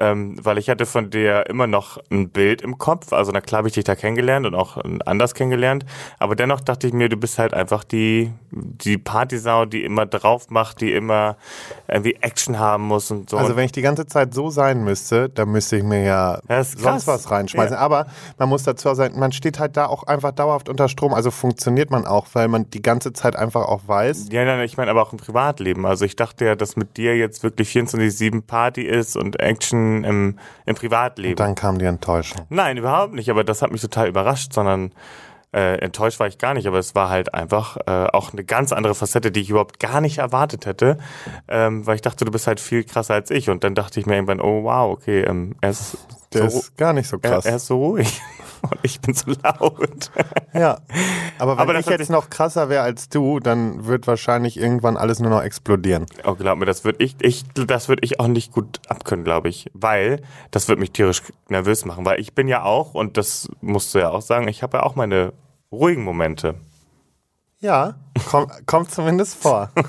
ähm, 0.00 0.34
weil 0.42 0.58
ich 0.58 0.70
hatte 0.70 0.86
von 0.86 1.10
dir 1.10 1.44
immer 1.48 1.66
noch 1.66 1.98
ein 2.10 2.30
Bild 2.30 2.62
im 2.62 2.78
Kopf. 2.78 3.12
Also 3.12 3.32
na 3.32 3.40
klar 3.40 3.58
habe 3.58 3.68
ich 3.68 3.74
dich 3.74 3.84
da 3.84 3.94
kennengelernt 3.94 4.46
und 4.46 4.54
auch 4.54 4.78
anders 5.04 5.34
kennengelernt. 5.34 5.84
Aber 6.18 6.34
dennoch 6.34 6.60
dachte 6.60 6.86
ich 6.86 6.94
mir, 6.94 7.08
du 7.10 7.16
bist 7.16 7.38
halt 7.38 7.52
einfach 7.52 7.84
die, 7.84 8.32
die 8.50 8.96
Partysau, 8.96 9.66
die 9.66 9.84
immer 9.84 10.06
drauf 10.06 10.48
macht, 10.48 10.80
die 10.80 10.92
immer 10.92 11.36
irgendwie 11.86 12.16
Action 12.20 12.58
haben 12.58 12.84
muss 12.84 13.10
und 13.10 13.28
so. 13.28 13.36
Also 13.36 13.56
wenn 13.56 13.66
ich 13.66 13.72
die 13.72 13.82
ganze 13.82 14.06
Zeit 14.06 14.32
so 14.32 14.48
sein 14.48 14.82
müsste, 14.82 15.28
dann 15.28 15.50
müsste 15.50 15.76
ich 15.76 15.82
mir 15.82 16.02
ja 16.02 16.40
sonst 16.64 17.06
was 17.06 17.30
reinschmeißen. 17.30 17.74
Ja. 17.74 17.80
Aber 17.80 18.06
man 18.38 18.48
muss 18.48 18.62
dazu 18.62 18.92
sagen, 18.94 19.18
man 19.18 19.32
steht 19.32 19.58
halt 19.58 19.76
da 19.76 19.86
auch 19.86 20.04
einfach 20.04 20.32
dauerhaft 20.32 20.70
unter 20.70 20.88
Strom. 20.88 21.12
Also 21.12 21.30
funktioniert 21.30 21.90
man 21.90 22.06
auch, 22.06 22.26
weil 22.32 22.48
man 22.48 22.70
die 22.70 22.82
ganze 22.82 23.12
Zeit 23.12 23.36
einfach 23.36 23.66
auch 23.66 23.82
weiß. 23.86 24.28
Ja, 24.32 24.46
nein, 24.46 24.60
ich 24.60 24.78
meine 24.78 24.90
aber 24.90 25.02
auch 25.02 25.12
im 25.12 25.18
Privatleben. 25.18 25.84
Also 25.84 26.06
ich 26.06 26.16
dachte 26.16 26.46
ja, 26.46 26.56
dass 26.56 26.76
mit 26.76 26.96
dir 26.96 27.16
jetzt 27.16 27.42
wirklich 27.42 27.70
24-7 27.70 28.42
Party 28.46 28.82
ist 28.82 29.16
und 29.16 29.38
Action 29.40 29.89
im, 30.04 30.38
im 30.66 30.74
Privatleben. 30.74 31.36
Dann 31.36 31.54
kam 31.54 31.78
die 31.78 31.84
Enttäuschung. 31.86 32.46
Nein, 32.48 32.76
überhaupt 32.76 33.14
nicht, 33.14 33.30
aber 33.30 33.44
das 33.44 33.62
hat 33.62 33.70
mich 33.72 33.80
total 33.80 34.08
überrascht, 34.08 34.52
sondern 34.52 34.92
äh, 35.52 35.78
enttäuscht 35.80 36.20
war 36.20 36.28
ich 36.28 36.38
gar 36.38 36.54
nicht, 36.54 36.66
aber 36.68 36.78
es 36.78 36.94
war 36.94 37.08
halt 37.10 37.34
einfach 37.34 37.76
äh, 37.86 38.06
auch 38.12 38.32
eine 38.32 38.44
ganz 38.44 38.72
andere 38.72 38.94
Facette, 38.94 39.32
die 39.32 39.40
ich 39.40 39.50
überhaupt 39.50 39.80
gar 39.80 40.00
nicht 40.00 40.18
erwartet 40.18 40.64
hätte, 40.64 40.96
ähm, 41.48 41.84
weil 41.86 41.96
ich 41.96 42.02
dachte, 42.02 42.24
du 42.24 42.30
bist 42.30 42.46
halt 42.46 42.60
viel 42.60 42.84
krasser 42.84 43.14
als 43.14 43.30
ich 43.32 43.50
und 43.50 43.64
dann 43.64 43.74
dachte 43.74 43.98
ich 43.98 44.06
mir 44.06 44.14
irgendwann, 44.14 44.40
oh 44.40 44.62
wow, 44.62 44.92
okay, 44.92 45.22
ähm, 45.22 45.56
er 45.60 45.70
ist 45.70 45.96
Der 46.32 46.48
So- 46.50 46.58
ist 46.58 46.76
gar 46.76 46.92
nicht 46.92 47.08
so 47.08 47.16
Er, 47.20 47.30
krass. 47.30 47.46
er 47.46 47.56
ist 47.56 47.66
so 47.66 47.78
ruhig. 47.84 48.20
Und 48.62 48.78
ich 48.82 49.00
bin 49.00 49.14
so 49.14 49.32
laut. 49.42 50.10
ja. 50.54 50.78
Aber 51.38 51.52
wenn 51.52 51.58
Aber 51.60 51.78
ich 51.78 51.86
jetzt 51.86 52.10
noch 52.10 52.30
krasser 52.30 52.68
wäre 52.68 52.82
als 52.82 53.08
du, 53.08 53.40
dann 53.40 53.86
wird 53.86 54.06
wahrscheinlich 54.06 54.56
irgendwann 54.58 54.96
alles 54.96 55.20
nur 55.20 55.30
noch 55.30 55.42
explodieren. 55.42 56.06
Oh, 56.24 56.34
glaub 56.34 56.58
mir, 56.58 56.66
das 56.66 56.84
würde 56.84 57.02
ich, 57.02 57.16
ich, 57.20 57.44
das 57.54 57.88
würde 57.88 58.02
ich 58.04 58.20
auch 58.20 58.28
nicht 58.28 58.52
gut 58.52 58.80
abkönnen, 58.88 59.24
glaube 59.24 59.48
ich. 59.48 59.70
Weil 59.72 60.22
das 60.50 60.68
wird 60.68 60.78
mich 60.78 60.92
tierisch 60.92 61.22
nervös 61.48 61.84
machen. 61.84 62.04
Weil 62.04 62.20
ich 62.20 62.34
bin 62.34 62.48
ja 62.48 62.62
auch, 62.62 62.94
und 62.94 63.16
das 63.16 63.48
musst 63.60 63.94
du 63.94 63.98
ja 63.98 64.10
auch 64.10 64.22
sagen, 64.22 64.48
ich 64.48 64.62
habe 64.62 64.78
ja 64.78 64.82
auch 64.82 64.94
meine 64.94 65.32
ruhigen 65.72 66.02
Momente. 66.02 66.56
Ja, 67.62 67.94
komm, 68.30 68.46
kommt 68.64 68.90
zumindest 68.90 69.34
vor. 69.36 69.70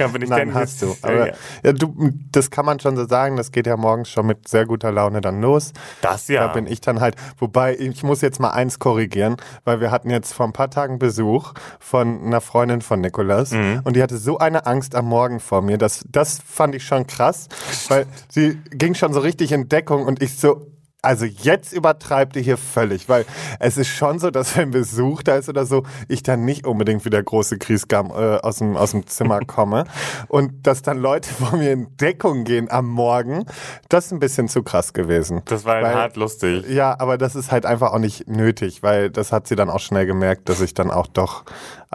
Ja, 0.00 0.12
wenn 0.12 0.22
ich 0.22 0.28
Nein, 0.30 0.52
hast 0.54 0.82
du. 0.82 0.86
Ja, 0.86 0.94
Aber 1.02 1.26
ja. 1.28 1.34
ja, 1.62 1.72
du, 1.72 2.10
das 2.32 2.50
kann 2.50 2.64
man 2.66 2.80
schon 2.80 2.96
so 2.96 3.06
sagen. 3.06 3.36
Das 3.36 3.52
geht 3.52 3.66
ja 3.66 3.76
morgens 3.76 4.08
schon 4.10 4.26
mit 4.26 4.48
sehr 4.48 4.66
guter 4.66 4.90
Laune 4.90 5.20
dann 5.20 5.40
los. 5.40 5.72
Das 6.00 6.26
ja. 6.28 6.46
Da 6.48 6.52
bin 6.52 6.66
ich 6.66 6.80
dann 6.80 7.00
halt, 7.00 7.14
wobei 7.38 7.76
ich 7.76 8.02
muss 8.02 8.20
jetzt 8.22 8.40
mal 8.40 8.50
eins 8.50 8.78
korrigieren, 8.80 9.36
weil 9.64 9.80
wir 9.80 9.90
hatten 9.92 10.10
jetzt 10.10 10.32
vor 10.34 10.46
ein 10.46 10.52
paar 10.52 10.70
Tagen 10.70 10.98
Besuch 10.98 11.52
von 11.78 12.24
einer 12.24 12.40
Freundin 12.40 12.80
von 12.82 13.00
Nikolas 13.00 13.52
Mhm. 13.52 13.82
und 13.84 13.94
die 13.96 14.02
hatte 14.02 14.16
so 14.18 14.38
eine 14.38 14.66
Angst 14.66 14.94
am 14.96 15.06
Morgen 15.06 15.38
vor 15.38 15.62
mir. 15.62 15.78
Das, 15.78 16.04
das 16.10 16.40
fand 16.44 16.74
ich 16.74 16.84
schon 16.84 17.06
krass, 17.06 17.48
weil 17.88 18.06
sie 18.28 18.58
ging 18.70 18.94
schon 18.94 19.12
so 19.12 19.20
richtig 19.20 19.52
in 19.52 19.68
Deckung 19.68 20.04
und 20.06 20.22
ich 20.22 20.36
so, 20.38 20.66
also 21.02 21.24
jetzt 21.24 21.72
übertreibt 21.72 22.36
ihr 22.36 22.42
hier 22.42 22.56
völlig, 22.56 23.08
weil 23.08 23.24
es 23.58 23.76
ist 23.76 23.88
schon 23.88 24.20
so, 24.20 24.30
dass 24.30 24.56
wenn 24.56 24.70
Besuch 24.70 25.24
da 25.24 25.34
ist 25.36 25.48
oder 25.48 25.66
so, 25.66 25.82
ich 26.06 26.22
dann 26.22 26.44
nicht 26.44 26.64
unbedingt 26.64 27.04
wie 27.04 27.10
der 27.10 27.24
große 27.24 27.58
Kriesgam 27.58 28.10
äh, 28.10 28.36
aus, 28.36 28.58
dem, 28.58 28.76
aus 28.76 28.92
dem 28.92 29.06
Zimmer 29.08 29.40
komme 29.46 29.84
und 30.28 30.64
dass 30.66 30.82
dann 30.82 30.98
Leute 30.98 31.28
vor 31.34 31.58
mir 31.58 31.72
in 31.72 31.96
Deckung 31.96 32.44
gehen 32.44 32.70
am 32.70 32.88
Morgen, 32.88 33.44
das 33.88 34.06
ist 34.06 34.12
ein 34.12 34.20
bisschen 34.20 34.46
zu 34.48 34.62
krass 34.62 34.92
gewesen. 34.92 35.42
Das 35.46 35.64
war 35.64 35.82
Weil- 35.82 35.94
hart 35.94 36.16
lustig. 36.16 36.68
Ja, 36.68 36.94
aber 36.98 37.18
das 37.18 37.34
ist 37.34 37.50
halt 37.50 37.66
einfach 37.66 37.92
auch 37.92 37.98
nicht 37.98 38.28
nötig, 38.28 38.82
weil 38.84 39.10
das 39.10 39.32
hat 39.32 39.48
sie 39.48 39.56
dann 39.56 39.70
auch 39.70 39.80
schnell 39.80 40.06
gemerkt, 40.06 40.48
dass 40.48 40.60
ich 40.60 40.72
dann 40.72 40.90
auch 40.92 41.08
doch 41.08 41.44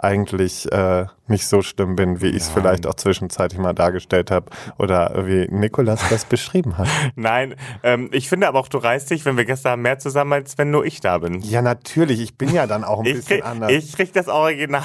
eigentlich 0.00 0.70
äh, 0.70 1.06
nicht 1.26 1.46
so 1.46 1.60
schlimm 1.62 1.96
bin, 1.96 2.20
wie 2.22 2.28
ich 2.28 2.36
es 2.36 2.48
vielleicht 2.48 2.86
auch 2.86 2.94
zwischenzeitlich 2.94 3.60
mal 3.60 3.72
dargestellt 3.72 4.30
habe 4.30 4.46
oder 4.78 5.26
wie 5.26 5.48
Nikolas 5.50 6.00
das 6.08 6.24
beschrieben 6.28 6.78
hat. 6.78 6.88
Nein, 7.16 7.54
ähm, 7.82 8.08
ich 8.12 8.28
finde 8.28 8.46
aber 8.48 8.60
auch, 8.60 8.68
du 8.68 8.78
reißt 8.78 8.97
dich, 9.06 9.24
wenn 9.24 9.36
wir 9.36 9.44
gestern 9.44 9.72
haben, 9.72 9.82
mehr 9.82 9.98
zusammen, 9.98 10.32
als 10.32 10.58
wenn 10.58 10.70
nur 10.70 10.84
ich 10.84 11.00
da 11.00 11.18
bin. 11.18 11.40
Ja, 11.42 11.62
natürlich, 11.62 12.20
ich 12.20 12.36
bin 12.36 12.52
ja 12.52 12.66
dann 12.66 12.84
auch 12.84 13.00
ein 13.00 13.06
Ich 13.06 13.14
bisschen 13.14 13.38
krieg, 13.40 13.44
anders. 13.46 13.72
ich 13.72 13.92
krieg 13.94 14.12
das 14.12 14.28
Original. 14.28 14.82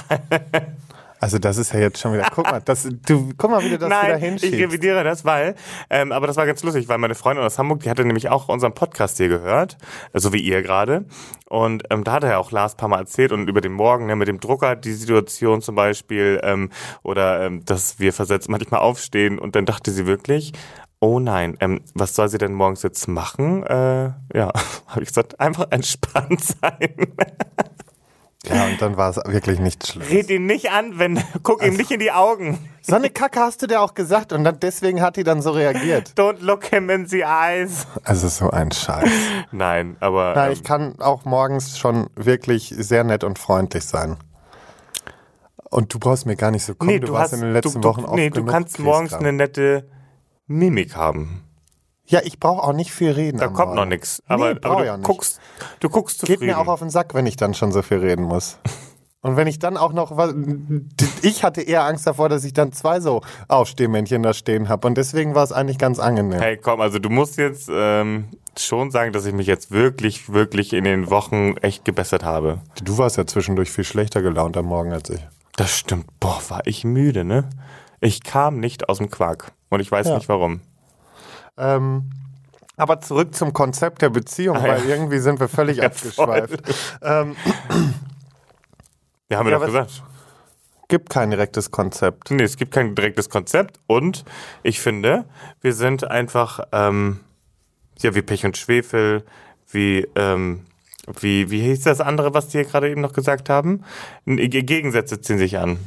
also 1.19 1.39
das 1.39 1.57
ist 1.57 1.73
ja 1.73 1.79
jetzt 1.79 1.99
schon 1.99 2.13
wieder, 2.13 2.27
guck 2.33 2.45
mal, 2.51 2.61
das, 2.63 2.87
du, 3.07 3.29
guck 3.37 3.49
mal, 3.49 3.63
wie 3.63 3.69
du 3.69 3.77
das 3.77 3.89
wieder 3.89 4.01
Nein, 4.01 4.17
ich 4.17 4.23
hinschiebst. 4.23 4.59
revidiere 4.59 5.03
das, 5.05 5.23
weil, 5.23 5.55
ähm, 5.89 6.11
aber 6.11 6.27
das 6.27 6.35
war 6.35 6.45
ganz 6.45 6.61
lustig, 6.63 6.89
weil 6.89 6.97
meine 6.97 7.15
Freundin 7.15 7.45
aus 7.45 7.57
Hamburg, 7.57 7.79
die 7.81 7.89
hatte 7.89 8.03
nämlich 8.03 8.27
auch 8.29 8.49
unseren 8.49 8.73
Podcast 8.73 9.17
hier 9.17 9.29
gehört, 9.29 9.77
so 10.13 10.33
wie 10.33 10.39
ihr 10.41 10.61
gerade. 10.61 11.05
Und 11.47 11.83
ähm, 11.91 12.03
da 12.03 12.13
hat 12.13 12.23
er 12.23 12.31
ja 12.31 12.37
auch 12.39 12.51
Lars 12.51 12.73
ein 12.73 12.77
paar 12.77 12.89
Mal 12.89 12.99
erzählt 12.99 13.31
und 13.31 13.47
über 13.47 13.61
den 13.61 13.73
Morgen, 13.73 14.07
ne, 14.07 14.15
mit 14.15 14.27
dem 14.27 14.39
Drucker, 14.39 14.75
die 14.75 14.91
Situation 14.91 15.61
zum 15.61 15.75
Beispiel, 15.75 16.41
ähm, 16.43 16.71
oder 17.03 17.45
ähm, 17.45 17.63
dass 17.63 17.99
wir 17.99 18.11
versetzt 18.11 18.49
manchmal 18.49 18.81
aufstehen 18.81 19.39
und 19.39 19.55
dann 19.55 19.65
dachte 19.65 19.91
sie 19.91 20.05
wirklich, 20.07 20.51
oh 21.03 21.19
nein, 21.19 21.57
ähm, 21.59 21.81
was 21.93 22.15
soll 22.15 22.29
sie 22.29 22.37
denn 22.37 22.53
morgens 22.53 22.81
jetzt 22.81 23.07
machen? 23.09 23.63
Äh, 23.63 24.13
ja, 24.33 24.51
habe 24.87 25.01
ich 25.01 25.09
gesagt, 25.09 25.39
einfach 25.39 25.67
entspannt 25.69 26.41
sein. 26.61 27.13
Ja, 28.45 28.65
und 28.65 28.81
dann 28.81 28.97
war 28.97 29.09
es 29.09 29.17
wirklich 29.17 29.59
nichts 29.59 29.89
Schlimmes. 29.89 30.09
Red 30.09 30.29
ihn 30.29 30.45
nicht 30.45 30.71
an, 30.71 30.99
wenn, 30.99 31.21
guck 31.43 31.63
ihm 31.63 31.75
nicht 31.75 31.91
in 31.91 31.99
die 31.99 32.11
Augen. 32.11 32.57
So 32.81 32.95
eine 32.95 33.09
Kacke 33.09 33.39
hast 33.39 33.61
du 33.61 33.67
dir 33.67 33.81
auch 33.81 33.93
gesagt 33.93 34.33
und 34.33 34.43
dann, 34.43 34.59
deswegen 34.59 35.01
hat 35.01 35.15
die 35.15 35.23
dann 35.23 35.41
so 35.41 35.51
reagiert. 35.51 36.13
Don't 36.17 36.41
look 36.41 36.65
him 36.65 36.89
in 36.89 37.05
the 37.05 37.21
eyes. 37.21 37.85
Also 38.03 38.27
so 38.29 38.49
ein 38.49 38.71
Scheiß. 38.71 39.09
Nein, 39.51 39.97
aber. 39.99 40.33
Na, 40.35 40.47
ähm, 40.47 40.53
ich 40.53 40.63
kann 40.63 40.99
auch 40.99 41.23
morgens 41.25 41.77
schon 41.77 42.07
wirklich 42.15 42.73
sehr 42.77 43.03
nett 43.05 43.23
und 43.23 43.39
freundlich 43.39 43.85
sein. 43.85 44.17
Und 45.69 45.93
du 45.93 45.99
brauchst 45.99 46.25
mir 46.25 46.35
gar 46.35 46.51
nicht 46.51 46.65
so 46.65 46.75
kommen. 46.75 46.91
Nee, 46.91 46.99
du, 46.99 47.07
du, 47.07 47.13
warst 47.13 47.33
hast, 47.33 47.39
in 47.39 47.45
den 47.45 47.53
letzten 47.53 47.81
du, 47.81 47.87
Wochen 47.87 48.03
oft 48.03 48.15
nee, 48.15 48.29
du 48.29 48.45
kannst 48.45 48.79
morgens 48.79 49.13
eine 49.13 49.31
nette 49.31 49.85
Mimik 50.53 50.95
haben. 50.95 51.43
Ja, 52.05 52.19
ich 52.23 52.39
brauche 52.39 52.61
auch 52.63 52.73
nicht 52.73 52.91
viel 52.91 53.11
reden. 53.11 53.37
Da 53.37 53.47
kommt 53.47 53.57
Morgen. 53.59 53.75
noch 53.75 53.85
nichts. 53.85 54.21
Aber, 54.27 54.53
Nee, 54.53 54.59
aber 54.63 54.85
ja 54.85 54.93
du 54.93 54.97
nicht. 54.99 55.07
guckst, 55.07 55.39
du 55.79 55.89
guckst 55.89 56.19
Geht 56.19 56.27
zufrieden. 56.31 56.45
mir 56.47 56.57
auch 56.59 56.67
auf 56.67 56.79
den 56.79 56.89
Sack, 56.89 57.13
wenn 57.13 57.25
ich 57.25 57.37
dann 57.37 57.53
schon 57.53 57.71
so 57.71 57.81
viel 57.81 57.97
reden 57.99 58.23
muss. 58.23 58.57
Und 59.21 59.37
wenn 59.37 59.47
ich 59.47 59.57
dann 59.57 59.77
auch 59.77 59.93
noch 59.93 60.17
was. 60.17 60.35
Ich 61.21 61.45
hatte 61.45 61.61
eher 61.61 61.85
Angst 61.85 62.05
davor, 62.05 62.27
dass 62.27 62.43
ich 62.43 62.51
dann 62.51 62.73
zwei 62.73 62.99
so 62.99 63.21
Aufstehmännchen 63.47 64.21
da 64.21 64.33
stehen 64.33 64.67
habe. 64.67 64.85
Und 64.85 64.97
deswegen 64.97 65.33
war 65.33 65.45
es 65.45 65.53
eigentlich 65.53 65.77
ganz 65.77 65.97
angenehm. 65.99 66.41
Hey, 66.41 66.57
komm, 66.57 66.81
also 66.81 66.99
du 66.99 67.09
musst 67.09 67.37
jetzt 67.37 67.69
ähm, 67.71 68.25
schon 68.57 68.91
sagen, 68.91 69.13
dass 69.13 69.25
ich 69.25 69.33
mich 69.33 69.47
jetzt 69.47 69.71
wirklich, 69.71 70.33
wirklich 70.33 70.73
in 70.73 70.83
den 70.83 71.09
Wochen 71.09 71.55
echt 71.61 71.85
gebessert 71.85 72.25
habe. 72.25 72.59
Du 72.83 72.97
warst 72.97 73.15
ja 73.15 73.25
zwischendurch 73.25 73.71
viel 73.71 73.85
schlechter 73.85 74.21
gelaunt 74.21 74.57
am 74.57 74.65
Morgen 74.65 74.91
als 74.91 75.09
ich. 75.09 75.25
Das 75.55 75.71
stimmt. 75.71 76.07
Boah, 76.19 76.41
war 76.49 76.61
ich 76.67 76.83
müde, 76.83 77.23
ne? 77.23 77.49
Ich 78.01 78.23
kam 78.23 78.59
nicht 78.59 78.89
aus 78.89 78.97
dem 78.97 79.09
Quark. 79.09 79.53
Und 79.73 79.79
ich 79.79 79.91
weiß 79.91 80.07
Ja. 80.07 80.15
nicht 80.15 80.29
warum. 80.29 80.61
Ähm, 81.57 82.09
aber 82.77 83.01
zurück 83.01 83.33
zum 83.35 83.53
Konzept 83.53 84.01
der 84.01 84.09
Beziehung, 84.09 84.57
Ah, 84.57 84.63
weil 84.63 84.81
ja. 84.87 84.95
irgendwie 84.95 85.19
sind 85.19 85.39
wir 85.39 85.47
völlig 85.47 85.77
Ja, 85.77 85.85
abgeschweift. 85.85 86.61
Ähm, 87.01 87.35
Ja, 89.29 89.37
haben 89.39 89.45
wir 89.47 89.53
Ja, 89.53 89.59
doch 89.59 89.65
gesagt. 89.65 90.03
gibt 90.89 91.09
kein 91.09 91.31
direktes 91.31 91.71
Konzept. 91.71 92.29
Nee, 92.29 92.43
es 92.43 92.55
gibt 92.57 92.71
kein 92.71 92.93
direktes 92.93 93.29
Konzept 93.29 93.79
und 93.87 94.25
ich 94.61 94.79
finde, 94.79 95.25
wir 95.61 95.73
sind 95.73 96.03
einfach, 96.03 96.59
ähm, 96.71 97.19
ja, 97.99 98.13
wie 98.13 98.21
Pech 98.21 98.45
und 98.45 98.57
Schwefel, 98.57 99.23
wie, 99.71 100.07
ähm, 100.15 100.65
wie, 101.19 101.49
wie 101.49 101.61
hieß 101.61 101.81
das 101.81 101.99
andere, 101.99 102.33
was 102.35 102.47
die 102.49 102.59
hier 102.59 102.65
gerade 102.65 102.89
eben 102.91 103.01
noch 103.01 103.13
gesagt 103.13 103.49
haben? 103.49 103.83
Gegensätze 104.25 105.19
ziehen 105.19 105.37
sich 105.39 105.57
an. 105.57 105.77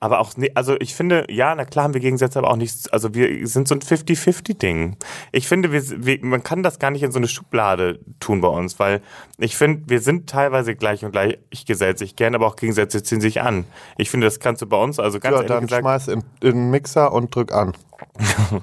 Aber 0.00 0.20
auch, 0.20 0.32
also 0.54 0.76
ich 0.80 0.94
finde, 0.94 1.26
ja, 1.30 1.54
na 1.54 1.64
klar 1.64 1.84
haben 1.84 1.94
wir 1.94 2.00
Gegensätze, 2.00 2.38
aber 2.38 2.50
auch 2.50 2.56
nicht, 2.56 2.92
also 2.92 3.14
wir 3.14 3.46
sind 3.46 3.68
so 3.68 3.74
ein 3.74 3.80
50-50-Ding. 3.80 4.96
Ich 5.30 5.48
finde, 5.48 5.72
wir, 5.72 5.82
wir, 6.04 6.18
man 6.24 6.42
kann 6.42 6.62
das 6.62 6.78
gar 6.78 6.90
nicht 6.90 7.02
in 7.02 7.12
so 7.12 7.18
eine 7.18 7.28
Schublade 7.28 8.00
tun 8.20 8.40
bei 8.40 8.48
uns, 8.48 8.78
weil 8.78 9.00
ich 9.38 9.56
finde, 9.56 9.88
wir 9.88 10.00
sind 10.00 10.28
teilweise 10.28 10.74
gleich 10.74 11.04
und 11.04 11.12
gleich 11.12 11.38
gesellt 11.66 11.98
sich 11.98 12.16
gern, 12.16 12.34
aber 12.34 12.46
auch 12.46 12.56
Gegensätze 12.56 13.02
ziehen 13.02 13.20
sich 13.20 13.40
an. 13.40 13.64
Ich 13.96 14.10
finde, 14.10 14.26
das 14.26 14.40
kannst 14.40 14.62
du 14.62 14.66
bei 14.66 14.76
uns, 14.76 14.98
also 14.98 15.18
ganz 15.18 15.34
Ja, 15.34 15.42
ehrlich 15.42 15.48
dann 15.48 15.66
gesagt, 15.66 15.82
schmeiß 15.82 16.08
in, 16.08 16.24
in 16.40 16.50
den 16.56 16.70
Mixer 16.70 17.12
und 17.12 17.34
drück 17.34 17.52
an. 17.52 17.72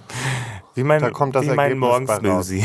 wie 0.75 0.83
mein, 0.83 1.01
da 1.01 1.09
kommt 1.11 1.35
das 1.35 1.45
wie 1.45 1.51
mein 1.51 1.77
Morgensmüsli. 1.77 2.63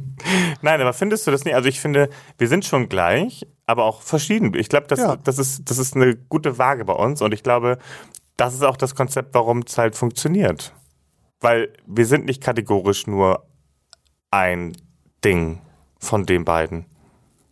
Nein, 0.62 0.80
aber 0.80 0.92
findest 0.92 1.26
du 1.26 1.30
das 1.30 1.44
nicht? 1.44 1.54
Also 1.54 1.68
ich 1.68 1.80
finde, 1.80 2.10
wir 2.38 2.48
sind 2.48 2.64
schon 2.64 2.88
gleich, 2.88 3.46
aber 3.70 3.84
auch 3.84 4.02
verschieden. 4.02 4.52
Ich 4.54 4.68
glaube, 4.68 4.86
das, 4.88 4.98
Ja. 4.98 5.16
das, 5.16 5.38
ist, 5.38 5.70
das 5.70 5.78
ist 5.78 5.96
eine 5.96 6.16
gute 6.16 6.58
Waage 6.58 6.84
bei 6.84 6.92
uns 6.92 7.22
und 7.22 7.32
ich 7.32 7.42
glaube, 7.42 7.78
das 8.36 8.54
ist 8.54 8.62
auch 8.62 8.76
das 8.76 8.94
Konzept, 8.94 9.34
warum 9.34 9.60
es 9.60 9.78
halt 9.78 9.94
funktioniert. 9.96 10.74
Weil 11.40 11.72
wir 11.86 12.06
sind 12.06 12.26
nicht 12.26 12.42
kategorisch 12.42 13.06
nur 13.06 13.46
ein 14.30 14.76
Ding 15.24 15.60
von 15.98 16.26
den 16.26 16.44
beiden. 16.44 16.84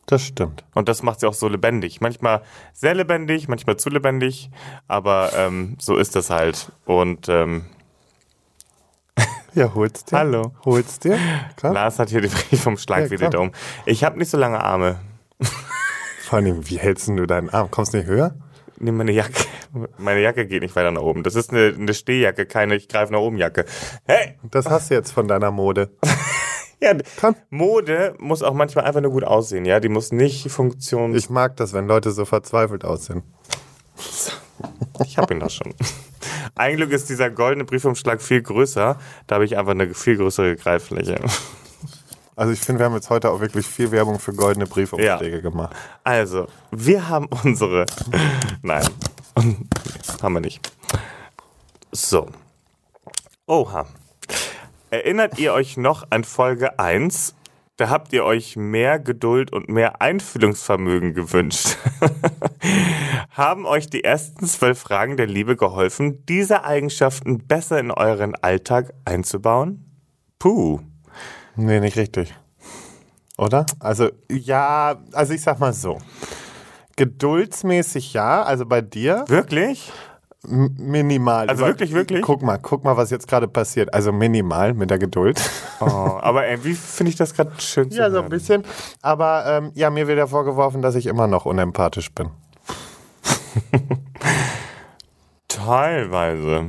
Das 0.07 0.23
stimmt. 0.23 0.65
Und 0.75 0.89
das 0.89 1.03
macht 1.03 1.21
sie 1.21 1.27
auch 1.27 1.35
so 1.35 1.49
lebendig. 1.49 2.01
Manchmal 2.01 2.43
sehr 2.73 2.95
lebendig, 2.95 3.47
manchmal 3.49 3.77
zu 3.77 3.91
lebendig, 3.91 4.51
aber 4.87 5.31
ähm, 5.37 5.77
so 5.79 5.97
ist 5.97 6.17
das 6.17 6.31
halt. 6.31 6.73
Und 6.87 7.29
ähm, 7.29 7.67
Ja, 9.55 9.75
hol's 9.75 10.05
dir. 10.05 10.19
Hallo. 10.19 10.53
Hol's 10.65 10.99
dir. 10.99 11.19
Komm. 11.61 11.75
Lars 11.75 11.99
hat 11.99 12.09
hier 12.11 12.21
den 12.23 12.31
Brief 12.31 12.63
vom 12.63 12.79
Schlag 12.79 13.11
Ja, 13.11 13.21
wieder 13.21 13.41
um. 13.41 13.53
Ich 13.87 14.05
habe 14.05 14.19
nicht 14.19 14.31
so 14.31 14.39
lange 14.39 14.63
Arme. 14.63 14.99
Vor 16.29 16.41
allem, 16.41 16.69
wie 16.69 16.79
hältst 16.79 17.09
du 17.09 17.25
deinen 17.25 17.49
Arm? 17.49 17.71
Kommst 17.71 17.95
du 17.95 17.97
nicht 17.97 18.07
höher? 18.07 18.35
Nimm 18.79 18.99
meine 18.99 19.13
Jacke. 19.13 19.47
Meine 19.97 20.21
Jacke 20.21 20.47
geht 20.47 20.61
nicht 20.61 20.77
weiter 20.77 20.91
nach 20.91 21.01
oben. 21.01 21.23
Das 21.23 21.35
ist 21.35 21.51
eine, 21.51 21.75
eine 21.75 21.95
Stehjacke, 21.95 22.45
keine 22.45 22.77
ich 22.77 22.87
greife 22.87 23.15
nach 23.15 23.21
oben 23.21 23.39
Jacke. 23.39 23.65
Hey! 24.05 24.35
Das 24.43 24.69
hast 24.69 24.91
du 24.91 24.95
jetzt 24.95 25.11
von 25.11 25.27
deiner 25.27 25.51
Mode. 25.51 25.91
Ja, 26.81 26.93
Komm. 27.19 27.35
Mode 27.51 28.15
muss 28.21 28.45
auch 28.45 28.55
manchmal 28.55 28.85
einfach 28.85 29.01
nur 29.01 29.11
gut 29.11 29.25
aussehen, 29.25 29.65
ja. 29.65 29.81
Die 29.81 29.89
muss 29.89 30.13
nicht 30.13 30.49
Funktion. 30.49 31.13
Ich, 31.13 31.29
mag 31.29 31.57
das, 31.57 31.73
wenn 31.73 31.89
Leute 31.89 32.13
so 32.13 32.25
verzweifelt 32.25 32.85
aussehen. 32.85 33.25
ich 35.05 35.19
habe 35.19 35.35
ihn 35.35 35.41
doch 35.41 35.51
schon. 35.51 35.75
Ein 36.55 36.77
Glück 36.77 36.93
ist 36.93 37.11
dieser 37.11 37.31
goldene 37.31 37.65
Briefumschlag 37.65 38.23
viel 38.23 38.43
größer. 38.43 38.97
Da 39.27 39.35
habe 39.35 39.45
ich 39.45 39.59
einfach 39.59 39.73
eine 39.73 39.93
viel 39.93 40.19
größere 40.19 40.55
Greifläche. 40.55 41.19
Also 42.39 42.53
ich 42.53 42.61
finde, 42.61 42.79
wir 42.79 42.87
haben 42.87 42.95
jetzt 42.95 43.11
heute 43.11 43.31
auch 43.33 43.41
wirklich 43.41 43.67
viel 43.67 43.91
Werbung 43.91 44.21
für 44.21 44.33
goldene 44.33 44.69
Briefumschläge 44.69 45.43
gemacht. 45.43 45.75
Also, 46.05 46.47
wir 46.71 47.09
haben 47.09 47.27
unsere. 47.43 47.85
Nein, 48.63 48.87
haben 50.23 50.35
wir 50.35 50.41
nicht. 50.41 50.73
So. 51.91 52.29
Oha. 53.49 53.87
Erinnert 54.91 55.41
ihr 55.41 55.53
euch 55.53 55.77
noch 55.77 56.07
an 56.11 56.23
Folge 56.23 56.79
1? 56.79 57.35
Da 57.77 57.91
habt 57.91 58.13
ihr 58.13 58.25
euch 58.25 58.55
mehr 58.55 59.01
Geduld 59.01 59.53
und 59.53 59.69
mehr 59.69 60.01
Einfühlungsvermögen 60.01 61.15
gewünscht. 61.15 61.77
Haben 63.31 63.67
euch 63.67 63.91
die 63.91 64.05
ersten 64.05 64.47
zwölf 64.47 64.79
Fragen 64.79 65.17
der 65.17 65.27
Liebe 65.27 65.57
geholfen, 65.57 66.25
diese 66.27 66.63
Eigenschaften 66.63 67.49
besser 67.49 67.81
in 67.81 67.91
euren 67.91 68.37
Alltag 68.37 68.95
einzubauen? 69.05 69.85
Puh. 70.39 70.81
Nee, 71.59 71.81
nicht 71.81 71.97
richtig. 71.97 72.33
Oder? 73.37 73.67
Also, 73.81 74.11
ja, 74.31 74.97
also 75.13 75.33
ich 75.35 75.43
sag 75.43 75.59
mal 75.59 75.73
so. 75.73 75.99
Geduldsmäßig 76.97 78.13
ja, 78.13 78.43
also 78.43 78.65
bei 78.65 78.81
dir 78.81 79.25
Wirklich? 79.29 79.93
m- 80.45 80.75
minimal. 80.79 81.49
Also 81.49 81.67
wirklich, 81.67 81.93
wirklich? 81.93 82.23
Guck 82.23 82.43
mal, 82.43 82.59
guck 82.59 82.85
mal, 82.85 82.97
was 82.97 83.11
jetzt 83.11 83.27
gerade 83.29 83.49
passiert. 83.49 83.93
Also 83.93 84.13
minimal 84.13 84.73
mit 84.75 84.91
der 84.91 84.99
Geduld. 84.99 85.41
Oh, 85.81 85.85
aber 85.85 86.49
irgendwie 86.49 86.75
finde 86.75 87.11
ich 87.11 87.17
das 87.17 87.35
gerade 87.35 87.53
schön 87.61 87.91
zu 87.91 87.99
ja, 87.99 88.11
so 88.11 88.21
ein 88.23 88.29
bisschen. 88.29 88.65
Aber 89.03 89.45
ähm, 89.47 89.73
ja, 89.75 89.91
mir 89.91 90.07
wird 90.09 90.19
ja 90.19 90.27
vorgeworfen, 90.27 90.81
dass 90.83 90.95
ich 90.95 91.07
immer 91.07 91.27
noch 91.27 91.45
unempathisch 91.45 92.13
bin. 92.13 92.31
Teilweise. 95.49 96.67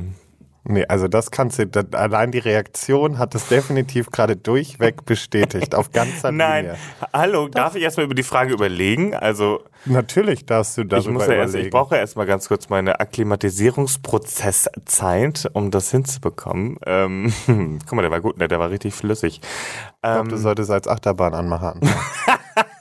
Nee, 0.64 0.84
also 0.86 1.08
das 1.08 1.30
kannst 1.30 1.58
du, 1.58 1.66
das, 1.66 1.86
allein 1.92 2.32
die 2.32 2.38
Reaktion 2.38 3.18
hat 3.18 3.34
es 3.34 3.48
definitiv 3.48 4.10
gerade 4.10 4.36
durchweg 4.36 5.04
bestätigt, 5.06 5.74
auf 5.74 5.90
ganzer 5.90 6.32
Nein, 6.32 6.66
Linie. 6.66 6.78
hallo, 7.14 7.48
darf 7.48 7.76
ich 7.76 7.82
erstmal 7.82 8.04
über 8.04 8.14
die 8.14 8.22
Frage 8.22 8.52
überlegen? 8.52 9.14
Also, 9.14 9.62
Natürlich 9.86 10.44
darfst 10.44 10.76
du 10.76 10.84
darüber 10.84 11.08
ich 11.08 11.14
muss 11.14 11.26
ja 11.26 11.32
erst, 11.32 11.54
überlegen. 11.54 11.68
ich 11.68 11.72
brauche 11.72 11.94
ja 11.94 12.02
erstmal 12.02 12.26
ganz 12.26 12.46
kurz 12.48 12.68
meine 12.68 13.00
Akklimatisierungsprozesszeit, 13.00 15.48
um 15.54 15.70
das 15.70 15.90
hinzubekommen. 15.90 16.76
Ähm, 16.84 17.32
guck 17.86 17.92
mal, 17.94 18.02
der 18.02 18.10
war 18.10 18.20
gut, 18.20 18.36
ne? 18.36 18.46
der 18.46 18.58
war 18.58 18.68
richtig 18.70 18.92
flüssig. 18.92 19.40
ich 19.42 20.02
glaube, 20.02 20.28
du 20.28 20.36
solltest 20.36 20.70
als 20.70 20.86
Achterbahnanmacher 20.86 21.76
anfangen. 21.76 21.94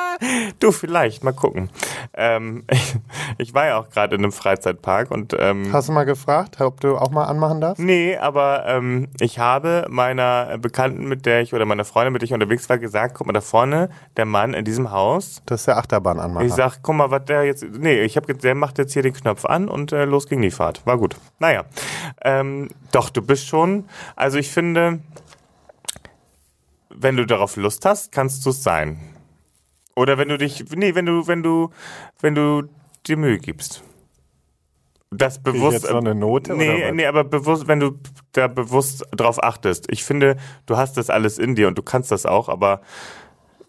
Du, 0.59 0.73
vielleicht, 0.73 1.25
mal 1.25 1.33
gucken. 1.33 1.71
Ähm, 2.15 2.65
ich, 2.71 2.97
ich 3.39 3.55
war 3.55 3.67
ja 3.67 3.79
auch 3.79 3.89
gerade 3.89 4.15
in 4.15 4.23
einem 4.23 4.33
Freizeitpark 4.33 5.11
und 5.11 5.35
ähm, 5.39 5.73
Hast 5.73 5.89
du 5.89 5.93
mal 5.93 6.05
gefragt, 6.05 6.61
ob 6.61 6.81
du 6.81 6.97
auch 6.97 7.11
mal 7.11 7.25
anmachen 7.25 7.61
darfst? 7.61 7.83
Nee, 7.83 8.17
aber 8.17 8.65
ähm, 8.67 9.09
ich 9.21 9.39
habe 9.39 9.87
meiner 9.89 10.59
Bekannten, 10.59 11.09
mit 11.09 11.27
der 11.27 11.41
ich 11.41 11.55
oder 11.55 11.65
meiner 11.65 11.85
Freundin, 11.85 12.13
mit 12.13 12.23
der 12.23 12.27
ich 12.27 12.35
unterwegs 12.35 12.69
war, 12.69 12.79
gesagt, 12.79 13.15
guck 13.15 13.27
mal 13.27 13.33
da 13.33 13.41
vorne, 13.41 13.89
der 14.17 14.27
Mann 14.27 14.55
in 14.55 14.65
diesem 14.65 14.91
Haus. 14.91 15.43
Das 15.47 15.63
ist 15.63 15.67
der 15.67 15.79
Achterbahnanmacher. 15.79 16.45
Ich 16.45 16.53
sag, 16.53 16.83
guck 16.83 16.97
mal, 16.97 17.11
was 17.11 17.25
der 17.25 17.45
jetzt. 17.45 17.65
Nee, 17.65 18.03
ich 18.03 18.17
habe 18.17 18.35
der 18.35 18.55
macht 18.55 18.79
jetzt 18.79 18.93
hier 18.93 19.03
den 19.03 19.15
Knopf 19.15 19.45
an 19.45 19.69
und 19.69 19.93
äh, 19.93 20.05
los 20.05 20.29
ging 20.29 20.43
die 20.43 20.51
Fahrt. 20.51 20.85
War 20.87 20.99
gut. 20.99 21.17
Naja. 21.39 21.65
Ähm, 22.23 22.69
doch, 22.93 23.11
du 23.11 23.23
bist 23.23 23.47
schon. 23.47 23.85
Also 24.17 24.39
ich 24.39 24.51
finde, 24.51 25.01
wenn 26.91 27.17
du 27.17 27.27
darauf 27.27 27.57
Lust 27.57 27.85
hast, 27.87 28.13
kannst 28.13 28.45
du 28.45 28.51
es 28.51 28.63
sein. 28.63 29.01
Oder 29.97 30.19
wenn 30.19 30.29
du 30.29 30.39
dich. 30.39 30.65
Nee, 30.75 30.95
wenn 30.95 31.07
du, 31.07 31.27
wenn 31.27 31.43
du, 31.43 31.71
wenn 32.21 32.35
du 32.35 32.63
dir 33.07 33.17
Mühe 33.17 33.39
gibst. 33.39 33.83
Das 35.11 35.43
Krieg 35.43 35.55
ich 35.55 35.61
bewusst. 35.61 35.83
jetzt 35.83 35.91
noch 35.91 36.01
eine 36.01 36.15
Note? 36.15 36.55
Nee, 36.55 36.77
oder 36.77 36.93
nee, 36.93 37.07
aber 37.07 37.25
bewusst, 37.25 37.67
wenn 37.67 37.81
du 37.81 37.99
da 38.33 38.47
bewusst 38.47 39.05
drauf 39.11 39.43
achtest. 39.43 39.91
Ich 39.91 40.05
finde, 40.05 40.37
du 40.67 40.77
hast 40.77 40.97
das 40.97 41.11
alles 41.11 41.39
in 41.39 41.57
dir 41.57 41.67
und 41.67 41.77
du 41.77 41.83
kannst 41.83 42.13
das 42.13 42.27
auch, 42.27 42.49
aber 42.49 42.81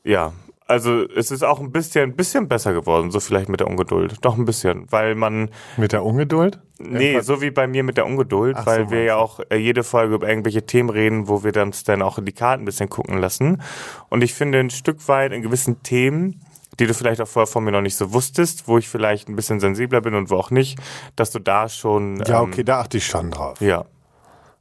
ja. 0.04 0.34
Also 0.72 1.04
es 1.16 1.32
ist 1.32 1.44
auch 1.44 1.60
ein 1.60 1.72
bisschen, 1.72 2.12
ein 2.12 2.16
bisschen 2.16 2.48
besser 2.48 2.74
geworden, 2.74 3.12
so 3.12 3.20
vielleicht 3.20 3.50
mit 3.50 3.60
der 3.60 3.68
Ungeduld. 3.68 4.16
Doch 4.22 4.38
ein 4.38 4.46
bisschen, 4.46 4.86
weil 4.92 5.16
man, 5.16 5.50
Mit 5.78 5.92
der 5.92 6.04
Ungeduld? 6.06 6.60
nee, 6.80 7.20
so 7.22 7.42
wie 7.42 7.52
bei 7.52 7.68
mir 7.68 7.84
mit 7.84 7.98
der 7.98 8.06
Ungeduld, 8.06 8.56
Ach 8.58 8.66
weil 8.66 8.86
so, 8.86 8.92
wir 8.92 9.04
ja 9.04 9.16
auch 9.18 9.40
äh, 9.50 9.58
jede 9.58 9.84
Folge 9.84 10.16
über 10.16 10.28
irgendwelche 10.30 10.66
Themen 10.66 10.90
reden, 10.90 11.28
wo 11.28 11.44
wir 11.44 11.52
dann, 11.52 11.74
dann 11.86 12.02
auch 12.02 12.18
in 12.18 12.26
die 12.26 12.32
Karten 12.32 12.64
ein 12.64 12.66
bisschen 12.66 12.90
gucken 12.90 13.18
lassen. 13.20 13.62
Und 14.10 14.24
ich 14.24 14.34
finde 14.34 14.60
ein 14.60 14.70
Stück 14.70 15.08
weit 15.08 15.32
in 15.34 15.42
gewissen 15.42 15.84
Themen, 15.84 16.42
die 16.80 16.88
du 16.88 16.94
vielleicht 16.94 17.20
auch 17.22 17.28
vorher 17.28 17.48
von 17.48 17.64
mir 17.66 17.72
noch 17.72 17.82
nicht 17.82 17.98
so 17.98 18.14
wusstest, 18.14 18.68
wo 18.68 18.78
ich 18.78 18.88
vielleicht 18.88 19.28
ein 19.30 19.36
bisschen 19.36 19.60
sensibler 19.60 20.00
bin 20.02 20.16
und 20.16 20.30
wo 20.30 20.38
auch 20.38 20.52
nicht, 20.52 20.80
dass 21.18 21.32
du 21.32 21.40
da 21.40 21.68
schon, 21.70 22.24
Ja, 22.26 22.42
ähm, 22.42 22.50
okay, 22.50 22.64
da 22.64 22.80
achte 22.80 22.98
ich 22.98 23.06
schon 23.06 23.30
drauf. 23.30 23.60
ja, 23.62 23.84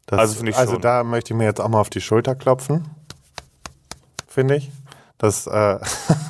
Das, 0.06 0.18
Also 0.18 0.34
finde 0.34 0.50
ich 0.50 0.56
also 0.58 0.72
schon. 0.72 0.82
da 0.82 1.04
möchte 1.04 1.32
ich 1.32 1.38
mir 1.38 1.44
jetzt 1.44 1.60
auch 1.60 1.68
mal 1.68 1.80
auf 1.80 1.88
die 1.90 2.00
Schulter 2.00 2.34
klopfen. 2.34 2.88
Finde 4.26 4.56
ich. 4.56 4.70
Das, 5.20 5.46
äh, 5.46 5.78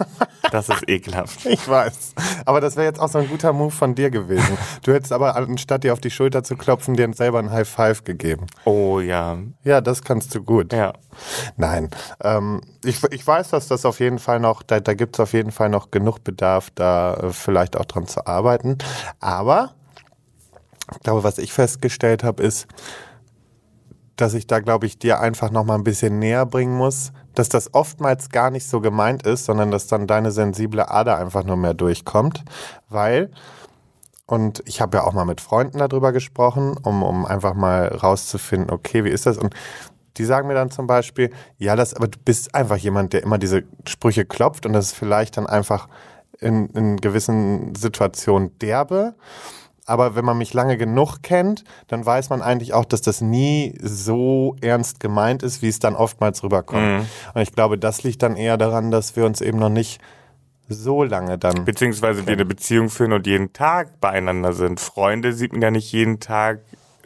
das 0.50 0.68
ist 0.68 0.88
ekelhaft. 0.88 1.46
ich 1.46 1.66
weiß. 1.68 2.14
Aber 2.44 2.60
das 2.60 2.74
wäre 2.74 2.86
jetzt 2.86 2.98
auch 2.98 3.08
so 3.08 3.18
ein 3.18 3.28
guter 3.28 3.52
Move 3.52 3.70
von 3.70 3.94
dir 3.94 4.10
gewesen. 4.10 4.58
Du 4.82 4.92
hättest 4.92 5.12
aber 5.12 5.36
anstatt 5.36 5.84
dir 5.84 5.92
auf 5.92 6.00
die 6.00 6.10
Schulter 6.10 6.42
zu 6.42 6.56
klopfen, 6.56 6.94
dir 6.94 7.08
selber 7.14 7.38
ein 7.38 7.52
High 7.52 7.68
Five 7.68 8.02
gegeben. 8.02 8.46
Oh 8.64 8.98
ja, 8.98 9.38
Ja, 9.62 9.80
das 9.80 10.02
kannst 10.02 10.34
du 10.34 10.42
gut. 10.42 10.72
ja. 10.72 10.92
Nein, 11.56 11.90
ähm, 12.22 12.60
ich, 12.84 13.02
ich 13.10 13.24
weiß, 13.26 13.50
dass 13.50 13.68
das 13.68 13.84
auf 13.84 14.00
jeden 14.00 14.18
Fall 14.18 14.40
noch, 14.40 14.62
da, 14.62 14.80
da 14.80 14.94
gibt 14.94 15.16
es 15.16 15.20
auf 15.20 15.32
jeden 15.34 15.52
Fall 15.52 15.68
noch 15.68 15.90
genug 15.90 16.24
Bedarf, 16.24 16.70
da 16.74 17.14
äh, 17.14 17.32
vielleicht 17.32 17.76
auch 17.76 17.84
dran 17.84 18.06
zu 18.06 18.26
arbeiten. 18.26 18.78
Aber 19.20 19.74
ich 20.92 21.00
glaube, 21.00 21.22
was 21.22 21.38
ich 21.38 21.52
festgestellt 21.52 22.24
habe, 22.24 22.42
ist, 22.42 22.66
dass 24.16 24.34
ich 24.34 24.46
da, 24.48 24.58
glaube 24.60 24.86
ich, 24.86 24.98
dir 24.98 25.20
einfach 25.20 25.50
noch 25.50 25.64
mal 25.64 25.76
ein 25.76 25.84
bisschen 25.84 26.18
näher 26.18 26.44
bringen 26.46 26.76
muss, 26.76 27.12
dass 27.34 27.48
das 27.48 27.74
oftmals 27.74 28.30
gar 28.30 28.50
nicht 28.50 28.68
so 28.68 28.80
gemeint 28.80 29.24
ist, 29.24 29.44
sondern 29.44 29.70
dass 29.70 29.86
dann 29.86 30.06
deine 30.06 30.30
sensible 30.30 30.90
Ader 30.90 31.18
einfach 31.18 31.44
nur 31.44 31.56
mehr 31.56 31.74
durchkommt, 31.74 32.44
weil 32.88 33.30
und 34.26 34.62
ich 34.64 34.80
habe 34.80 34.98
ja 34.98 35.04
auch 35.04 35.12
mal 35.12 35.24
mit 35.24 35.40
Freunden 35.40 35.78
darüber 35.78 36.12
gesprochen, 36.12 36.76
um, 36.80 37.02
um 37.02 37.26
einfach 37.26 37.54
mal 37.54 37.88
rauszufinden, 37.88 38.70
okay, 38.70 39.02
wie 39.02 39.08
ist 39.10 39.26
das? 39.26 39.36
Und 39.36 39.54
die 40.18 40.24
sagen 40.24 40.46
mir 40.46 40.54
dann 40.54 40.70
zum 40.70 40.86
Beispiel, 40.86 41.30
ja, 41.58 41.74
das, 41.74 41.94
aber 41.94 42.06
du 42.06 42.18
bist 42.24 42.54
einfach 42.54 42.76
jemand, 42.76 43.12
der 43.12 43.24
immer 43.24 43.38
diese 43.38 43.64
Sprüche 43.88 44.24
klopft 44.24 44.66
und 44.66 44.72
das 44.72 44.86
ist 44.86 44.94
vielleicht 44.94 45.36
dann 45.36 45.48
einfach 45.48 45.88
in, 46.38 46.68
in 46.70 46.96
gewissen 46.98 47.74
Situationen 47.74 48.56
derbe. 48.58 49.14
Aber 49.90 50.14
wenn 50.14 50.24
man 50.24 50.38
mich 50.38 50.54
lange 50.54 50.76
genug 50.76 51.22
kennt, 51.22 51.64
dann 51.88 52.06
weiß 52.06 52.30
man 52.30 52.40
eigentlich 52.42 52.72
auch, 52.72 52.84
dass 52.84 53.02
das 53.02 53.20
nie 53.20 53.76
so 53.82 54.56
ernst 54.60 55.00
gemeint 55.00 55.42
ist, 55.42 55.60
wie 55.62 55.68
es 55.68 55.80
dann 55.80 55.96
oftmals 55.96 56.42
rüberkommt. 56.44 57.06
Und 57.34 57.40
ich 57.42 57.52
glaube, 57.52 57.76
das 57.76 58.02
liegt 58.04 58.22
dann 58.22 58.36
eher 58.36 58.56
daran, 58.56 58.90
dass 58.90 59.16
wir 59.16 59.26
uns 59.26 59.40
eben 59.40 59.58
noch 59.58 59.68
nicht 59.68 60.00
so 60.68 61.02
lange 61.02 61.36
dann. 61.36 61.64
Beziehungsweise 61.64 62.24
wir 62.26 62.32
eine 62.32 62.44
Beziehung 62.44 62.88
führen 62.90 63.12
und 63.12 63.26
jeden 63.26 63.52
Tag 63.52 64.00
beieinander 64.00 64.52
sind. 64.52 64.78
Freunde 64.78 65.32
sieht 65.32 65.52
man 65.52 65.60
ja 65.62 65.70
nicht 65.72 65.90
jeden 65.90 66.20
Tag, 66.20 66.60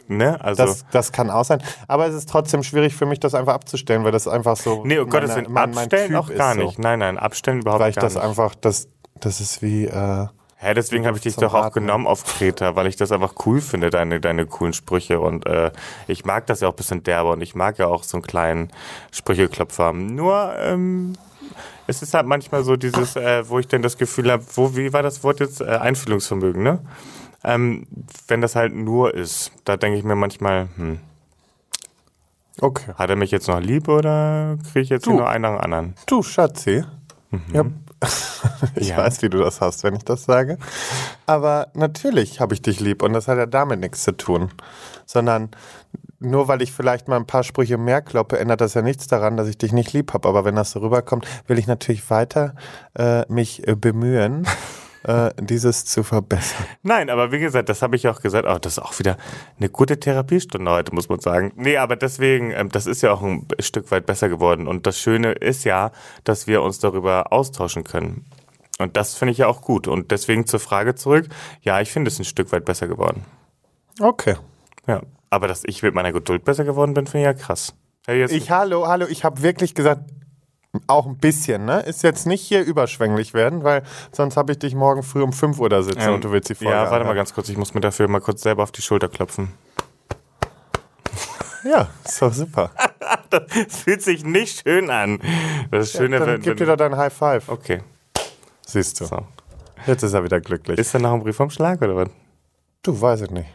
ne? 0.07 0.39
Also. 0.43 0.63
Das, 0.63 0.85
das 0.91 1.11
kann 1.11 1.31
auch 1.31 1.45
sein. 1.45 1.63
Aber 1.87 2.05
es 2.05 2.13
ist 2.13 2.29
trotzdem 2.29 2.61
schwierig 2.61 2.93
für 2.95 3.07
mich, 3.07 3.19
das 3.19 3.33
einfach 3.33 3.55
abzustellen, 3.55 4.03
weil 4.03 4.11
das 4.11 4.27
einfach 4.27 4.55
so. 4.55 4.85
nee, 4.85 4.97
Gottes 4.97 5.35
Willen, 5.35 5.47
mein- 5.49 5.71
mein 5.71 5.77
abstellen 5.85 6.09
Typ 6.09 6.17
auch 6.17 6.29
ist 6.29 6.37
gar 6.37 6.53
so. 6.53 6.61
nicht. 6.61 6.77
Nein, 6.77 6.99
nein, 6.99 7.17
abstellen 7.17 7.61
überhaupt 7.61 7.81
Weil 7.81 7.89
ich 7.89 7.95
gar 7.95 8.03
das 8.03 8.13
nicht. 8.13 8.23
einfach, 8.23 8.53
das, 8.53 8.87
das 9.19 9.41
ist 9.41 9.63
wie. 9.63 9.85
Äh, 9.85 10.27
Hä, 10.57 10.73
deswegen 10.73 11.05
habe 11.05 11.17
ich 11.17 11.23
dich 11.23 11.35
doch 11.35 11.53
auch 11.53 11.65
Atmen. 11.65 11.85
genommen 11.85 12.07
auf 12.07 12.23
Kreta, 12.23 12.75
weil 12.75 12.87
ich 12.87 12.95
das 12.95 13.11
einfach 13.11 13.33
cool 13.45 13.59
finde, 13.59 13.89
deine, 13.89 14.21
deine 14.21 14.45
coolen 14.45 14.71
Sprüche. 14.73 15.19
Und 15.19 15.45
äh, 15.45 15.71
ich 16.07 16.23
mag 16.23 16.47
das 16.47 16.61
ja 16.61 16.69
auch 16.69 16.73
ein 16.73 16.77
bisschen 16.77 17.03
derber 17.03 17.31
und 17.31 17.41
ich 17.41 17.55
mag 17.55 17.77
ja 17.77 17.87
auch 17.87 18.03
so 18.03 18.17
einen 18.17 18.23
kleinen 18.23 18.71
Sprücheklopfer. 19.11 19.91
Nur, 19.91 20.55
ähm, 20.57 21.13
es 21.87 22.01
ist 22.01 22.13
halt 22.13 22.25
manchmal 22.25 22.63
so 22.63 22.77
dieses, 22.77 23.15
äh, 23.17 23.47
wo 23.49 23.59
ich 23.59 23.67
dann 23.67 23.81
das 23.81 23.97
Gefühl 23.97 24.31
habe, 24.31 24.43
wo, 24.55 24.75
wie 24.75 24.93
war 24.93 25.03
das 25.03 25.23
Wort 25.23 25.41
jetzt? 25.41 25.59
Äh, 25.61 25.65
Einfühlungsvermögen, 25.65 26.63
ne? 26.63 26.79
Ähm, 27.43 27.85
wenn 28.27 28.41
das 28.41 28.55
halt 28.55 28.73
nur 28.73 29.13
ist, 29.13 29.51
da 29.65 29.77
denke 29.77 29.99
ich 29.99 30.03
mir 30.03 30.15
manchmal, 30.15 30.67
hm, 30.77 30.99
okay. 32.61 32.93
hat 32.97 33.09
er 33.09 33.15
mich 33.17 33.29
jetzt 33.29 33.47
noch 33.47 33.59
lieb 33.59 33.87
oder 33.87 34.57
kriege 34.71 34.79
ich 34.79 34.89
jetzt 34.89 35.05
Du. 35.05 35.11
hier 35.11 35.19
nur 35.19 35.29
einen 35.29 35.43
nach 35.43 35.51
dem 35.51 35.59
anderen? 35.61 35.95
Du, 36.07 36.23
Schatzi. 36.23 36.83
Ja. 37.53 37.61
Ich 37.61 37.84
Ja. 38.79 38.97
weiß, 38.97 39.21
wie 39.21 39.29
du 39.29 39.39
das 39.39 39.61
hast, 39.61 39.83
wenn 39.83 39.95
ich 39.95 40.03
das 40.03 40.25
sage. 40.25 40.57
Aber 41.25 41.67
natürlich 41.73 42.39
habe 42.39 42.53
ich 42.53 42.61
dich 42.61 42.79
lieb 42.79 43.01
und 43.01 43.13
das 43.13 43.27
hat 43.27 43.37
ja 43.37 43.45
damit 43.45 43.79
nichts 43.79 44.03
zu 44.03 44.11
tun. 44.11 44.51
Sondern 45.05 45.49
nur 46.19 46.47
weil 46.47 46.61
ich 46.61 46.71
vielleicht 46.71 47.07
mal 47.07 47.17
ein 47.17 47.27
paar 47.27 47.43
Sprüche 47.43 47.77
mehr 47.77 48.01
kloppe, 48.01 48.39
ändert 48.39 48.61
das 48.61 48.73
ja 48.73 48.81
nichts 48.81 49.07
daran, 49.07 49.37
dass 49.37 49.47
ich 49.47 49.57
dich 49.57 49.73
nicht 49.73 49.93
lieb 49.93 50.13
habe. 50.13 50.27
Aber 50.27 50.45
wenn 50.45 50.55
das 50.55 50.71
so 50.71 50.79
rüberkommt, 50.79 51.27
will 51.47 51.59
ich 51.59 51.67
natürlich 51.67 52.09
weiter 52.09 52.55
äh, 52.97 53.23
mich 53.31 53.67
äh, 53.67 53.75
bemühen, 53.75 54.47
äh, 55.05 55.31
dieses 55.39 55.85
zu 55.85 56.03
verbessern. 56.03 56.65
Nein, 56.83 57.09
aber 57.09 57.31
wie 57.31 57.39
gesagt, 57.39 57.69
das 57.69 57.81
habe 57.81 57.95
ich 57.95 58.07
auch 58.07 58.21
gesagt. 58.21 58.47
Oh, 58.47 58.57
das 58.59 58.73
ist 58.73 58.79
auch 58.79 58.97
wieder 58.99 59.17
eine 59.59 59.69
gute 59.69 59.99
Therapiestunde 59.99 60.69
heute, 60.71 60.93
muss 60.93 61.09
man 61.09 61.19
sagen. 61.19 61.53
Nee, 61.55 61.77
aber 61.77 61.95
deswegen, 61.95 62.51
ähm, 62.51 62.69
das 62.69 62.87
ist 62.87 63.01
ja 63.01 63.13
auch 63.13 63.21
ein 63.21 63.47
Stück 63.59 63.91
weit 63.91 64.05
besser 64.05 64.29
geworden. 64.29 64.67
Und 64.67 64.87
das 64.87 64.99
Schöne 64.99 65.33
ist 65.33 65.63
ja, 65.63 65.91
dass 66.23 66.47
wir 66.47 66.61
uns 66.63 66.79
darüber 66.79 67.31
austauschen 67.31 67.83
können. 67.83 68.25
Und 68.79 68.97
das 68.97 69.15
finde 69.15 69.31
ich 69.31 69.37
ja 69.37 69.47
auch 69.47 69.61
gut. 69.61 69.87
Und 69.87 70.11
deswegen 70.11 70.47
zur 70.47 70.59
Frage 70.59 70.95
zurück. 70.95 71.27
Ja, 71.61 71.79
ich 71.81 71.91
finde 71.91 72.09
es 72.09 72.19
ein 72.19 72.25
Stück 72.25 72.51
weit 72.51 72.65
besser 72.65 72.87
geworden. 72.87 73.23
Okay. 73.99 74.35
Ja. 74.87 75.01
Aber 75.29 75.47
dass 75.47 75.63
ich 75.65 75.83
mit 75.83 75.93
meiner 75.93 76.11
Geduld 76.11 76.45
besser 76.45 76.63
geworden 76.63 76.93
bin, 76.93 77.07
finde 77.07 77.29
ich 77.29 77.37
ja 77.37 77.45
krass. 77.45 77.73
Hey, 78.05 78.19
jetzt, 78.19 78.31
Ich, 78.33 78.51
hallo, 78.51 78.87
hallo, 78.87 79.05
ich 79.07 79.23
habe 79.23 79.41
wirklich 79.41 79.75
gesagt, 79.75 80.01
auch 80.87 81.05
ein 81.05 81.17
bisschen, 81.17 81.65
ne? 81.65 81.81
Ist 81.81 82.03
jetzt 82.03 82.25
nicht 82.27 82.41
hier 82.41 82.63
überschwänglich 82.63 83.33
werden, 83.33 83.63
weil 83.63 83.83
sonst 84.11 84.37
habe 84.37 84.51
ich 84.53 84.59
dich 84.59 84.75
morgen 84.75 85.03
früh 85.03 85.21
um 85.21 85.33
5 85.33 85.59
Uhr 85.59 85.69
da 85.69 85.81
sitzen 85.83 86.01
ähm, 86.01 86.13
und 86.15 86.23
du 86.23 86.31
willst 86.31 86.49
die 86.49 86.55
Folge 86.55 86.73
Ja, 86.73 86.89
warte 86.91 87.05
mal 87.05 87.15
ganz 87.15 87.33
kurz. 87.33 87.49
Ich 87.49 87.57
muss 87.57 87.73
mir 87.73 87.81
dafür 87.81 88.07
mal 88.07 88.21
kurz 88.21 88.41
selber 88.41 88.63
auf 88.63 88.71
die 88.71 88.81
Schulter 88.81 89.09
klopfen. 89.09 89.51
Ja, 91.63 91.87
ist 92.03 92.21
doch 92.21 92.31
super. 92.33 92.71
Das 93.31 93.43
fühlt 93.83 94.01
sich 94.03 94.23
nicht 94.23 94.61
schön 94.67 94.89
an. 94.91 95.19
Das 95.71 95.91
Schöne, 95.91 96.19
Dann 96.19 96.27
wenn, 96.27 96.41
gib 96.41 96.57
dir 96.57 96.67
doch 96.67 96.75
dein 96.77 96.95
High 96.95 97.11
Five. 97.11 97.49
Okay. 97.49 97.81
Siehst 98.65 99.01
du. 99.01 99.05
So. 99.05 99.25
Jetzt 99.87 100.03
ist 100.03 100.13
er 100.13 100.23
wieder 100.23 100.39
glücklich. 100.39 100.77
Ist 100.79 100.93
da 100.93 100.99
noch 100.99 101.13
ein 101.13 101.21
Brief 101.21 101.35
vom 101.35 101.49
Schlag 101.49 101.81
oder 101.81 101.95
was? 101.95 102.09
du, 102.83 103.01
weiß 103.01 103.21
ich 103.21 103.31
nicht. 103.31 103.49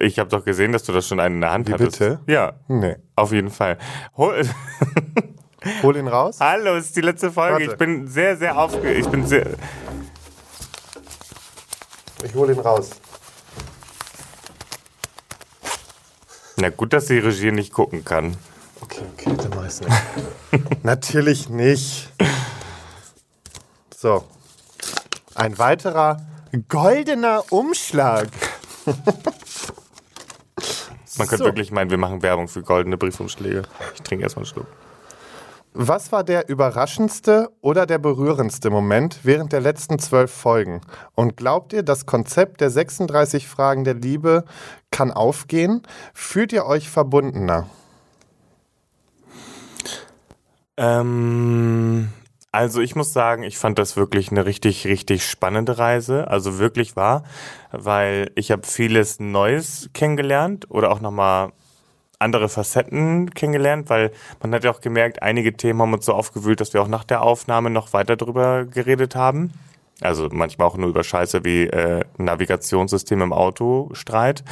Ich 0.00 0.18
habe 0.18 0.28
doch 0.28 0.44
gesehen, 0.44 0.72
dass 0.72 0.82
du 0.84 0.92
das 0.92 1.08
schon 1.08 1.20
einen 1.20 1.36
in 1.36 1.40
der 1.40 1.52
Hand 1.52 1.68
Wie 1.68 1.72
hattest. 1.72 1.98
bitte? 1.98 2.20
Ja, 2.26 2.52
Nee. 2.68 2.96
auf 3.16 3.32
jeden 3.32 3.48
Fall. 3.50 3.78
Hol 4.16 4.42
Hol 5.82 5.96
ihn 5.96 6.08
raus. 6.08 6.36
Hallo, 6.40 6.76
es 6.76 6.86
ist 6.86 6.96
die 6.96 7.00
letzte 7.00 7.32
Folge. 7.32 7.54
Warte. 7.54 7.64
Ich 7.72 7.76
bin 7.78 8.06
sehr, 8.06 8.36
sehr 8.36 8.58
aufgeregt. 8.58 9.00
Ich 9.00 9.08
bin 9.08 9.26
sehr. 9.26 9.46
Ich 12.22 12.34
hol 12.34 12.50
ihn 12.50 12.58
raus. 12.58 12.90
Na 16.56 16.70
gut, 16.70 16.92
dass 16.92 17.06
die 17.06 17.18
Regie 17.18 17.52
nicht 17.52 17.72
gucken 17.72 18.04
kann. 18.04 18.36
Okay, 18.80 19.02
okay, 19.12 19.34
dann 19.36 19.50
mach 19.54 19.66
ich's 19.66 19.80
nicht. 19.80 19.92
Natürlich 20.84 21.48
nicht. 21.48 22.12
So. 23.96 24.24
Ein 25.34 25.58
weiterer 25.58 26.20
goldener 26.68 27.44
Umschlag. 27.50 28.28
Man 28.86 28.96
könnte 31.26 31.36
So. 31.36 31.44
wirklich 31.44 31.70
meinen, 31.70 31.90
wir 31.90 31.98
machen 31.98 32.22
Werbung 32.22 32.48
für 32.48 32.62
goldene 32.62 32.96
Briefumschläge. 32.96 33.62
Ich 33.94 34.02
trinke 34.02 34.24
erstmal 34.24 34.44
einen 34.44 34.52
Schluck. 34.52 34.66
Was 35.80 36.10
war 36.10 36.24
der 36.24 36.48
überraschendste 36.48 37.50
oder 37.60 37.86
der 37.86 37.98
berührendste 37.98 38.68
Moment 38.68 39.20
während 39.22 39.52
der 39.52 39.60
letzten 39.60 40.00
zwölf 40.00 40.32
Folgen? 40.32 40.80
Und 41.14 41.36
glaubt 41.36 41.72
ihr, 41.72 41.84
das 41.84 42.04
Konzept 42.04 42.60
der 42.60 42.68
36 42.68 43.46
Fragen 43.46 43.84
der 43.84 43.94
Liebe 43.94 44.44
kann 44.90 45.12
aufgehen? 45.12 45.82
Fühlt 46.14 46.52
ihr 46.52 46.66
euch 46.66 46.90
verbundener? 46.90 47.68
Ähm, 50.76 52.08
also 52.50 52.80
ich 52.80 52.96
muss 52.96 53.12
sagen, 53.12 53.44
ich 53.44 53.56
fand 53.56 53.78
das 53.78 53.96
wirklich 53.96 54.32
eine 54.32 54.46
richtig, 54.46 54.84
richtig 54.84 55.24
spannende 55.24 55.78
Reise. 55.78 56.26
Also 56.26 56.58
wirklich 56.58 56.96
wahr, 56.96 57.22
weil 57.70 58.32
ich 58.34 58.50
habe 58.50 58.66
vieles 58.66 59.20
Neues 59.20 59.90
kennengelernt 59.94 60.68
oder 60.72 60.90
auch 60.90 61.00
nochmal 61.00 61.52
andere 62.18 62.48
Facetten 62.48 63.30
kennengelernt, 63.30 63.90
weil 63.90 64.10
man 64.42 64.54
hat 64.54 64.64
ja 64.64 64.70
auch 64.70 64.80
gemerkt, 64.80 65.22
einige 65.22 65.56
Themen 65.56 65.80
haben 65.80 65.92
uns 65.92 66.06
so 66.06 66.14
aufgewühlt, 66.14 66.60
dass 66.60 66.74
wir 66.74 66.82
auch 66.82 66.88
nach 66.88 67.04
der 67.04 67.22
Aufnahme 67.22 67.70
noch 67.70 67.92
weiter 67.92 68.16
drüber 68.16 68.64
geredet 68.64 69.14
haben. 69.14 69.52
Also 70.00 70.28
manchmal 70.30 70.68
auch 70.68 70.76
nur 70.76 70.88
über 70.88 71.02
Scheiße 71.02 71.44
wie 71.44 71.64
äh, 71.64 72.04
Navigationssystem 72.18 73.20
im 73.20 73.32
Auto 73.32 73.90
Streit. 73.94 74.44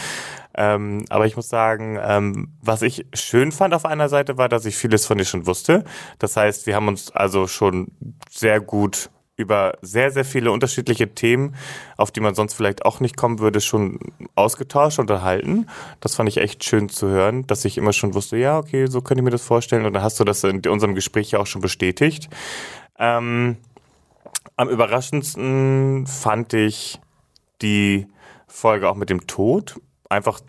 Ähm, 0.57 1.05
aber 1.09 1.27
ich 1.27 1.37
muss 1.37 1.49
sagen, 1.49 1.99
ähm, 2.03 2.49
was 2.63 2.83
ich 2.83 3.07
schön 3.15 3.53
fand 3.53 3.75
auf 3.75 3.85
einer 3.85 4.09
Seite 4.09 4.39
war, 4.39 4.49
dass 4.49 4.65
ich 4.65 4.77
vieles 4.77 5.07
von 5.07 5.19
dir 5.19 5.25
schon 5.25 5.47
wusste. 5.47 5.85
Das 6.19 6.37
heißt, 6.37 6.67
wir 6.67 6.75
haben 6.75 6.89
uns 6.89 7.13
also 7.13 7.47
schon 7.47 7.89
sehr 8.31 8.61
gut 8.61 9.11
über 9.37 9.77
sehr, 9.83 10.11
sehr 10.11 10.25
viele 10.25 10.51
unterschiedliche 10.51 11.15
Themen, 11.15 11.55
auf 11.97 12.11
die 12.11 12.21
man 12.21 12.35
sonst 12.35 12.55
vielleicht 12.55 12.85
auch 12.85 13.01
nicht 13.01 13.17
kommen 13.17 13.39
würde, 13.39 13.61
schon 13.61 14.01
ausgetauscht, 14.35 14.99
unterhalten. 14.99 15.69
Das 16.01 16.15
fand 16.15 16.29
ich 16.29 16.39
echt 16.39 16.65
schön 16.65 16.89
zu 16.89 17.09
hören, 17.09 17.47
dass 17.47 17.65
ich 17.65 17.77
immer 17.77 17.93
schon 17.93 18.15
wusste, 18.15 18.39
ja, 18.39 18.59
okay, 18.59 18.87
so 18.87 19.03
könnte 19.03 19.21
ich 19.21 19.25
mir 19.25 19.31
das 19.31 19.43
vorstellen. 19.43 19.85
Und 19.85 19.93
dann 19.93 20.03
hast 20.03 20.19
du 20.19 20.25
das 20.25 20.43
in 20.45 20.67
unserem 20.67 20.95
Gespräch 20.95 21.31
ja 21.31 21.39
auch 21.39 21.47
schon 21.47 21.61
bestätigt. 21.61 22.29
Ähm, 22.99 23.59
am 24.57 24.69
überraschendsten 24.71 26.07
fand 26.07 26.55
ich 26.55 26.99
die 27.61 28.07
Folge 28.47 28.89
auch 28.89 28.97
mit 28.97 29.11
dem 29.11 29.27
Tod. 29.27 29.79
Einfach 30.09 30.41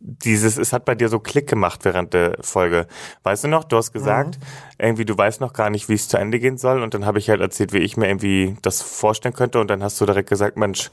dieses, 0.00 0.56
es 0.56 0.72
hat 0.72 0.84
bei 0.84 0.94
dir 0.94 1.08
so 1.08 1.18
Klick 1.18 1.48
gemacht 1.48 1.84
während 1.84 2.14
der 2.14 2.36
Folge. 2.40 2.86
Weißt 3.22 3.44
du 3.44 3.48
noch, 3.48 3.64
du 3.64 3.76
hast 3.76 3.92
gesagt, 3.92 4.38
irgendwie 4.78 5.04
du 5.04 5.16
weißt 5.16 5.40
noch 5.40 5.52
gar 5.52 5.70
nicht, 5.70 5.88
wie 5.88 5.94
es 5.94 6.08
zu 6.08 6.16
Ende 6.16 6.38
gehen 6.38 6.58
soll 6.58 6.82
und 6.82 6.94
dann 6.94 7.04
habe 7.04 7.18
ich 7.18 7.30
halt 7.30 7.40
erzählt, 7.40 7.72
wie 7.72 7.78
ich 7.78 7.96
mir 7.96 8.08
irgendwie 8.08 8.56
das 8.62 8.82
vorstellen 8.82 9.34
könnte 9.34 9.60
und 9.60 9.68
dann 9.68 9.82
hast 9.82 10.00
du 10.00 10.06
direkt 10.06 10.28
gesagt, 10.28 10.56
Mensch, 10.56 10.90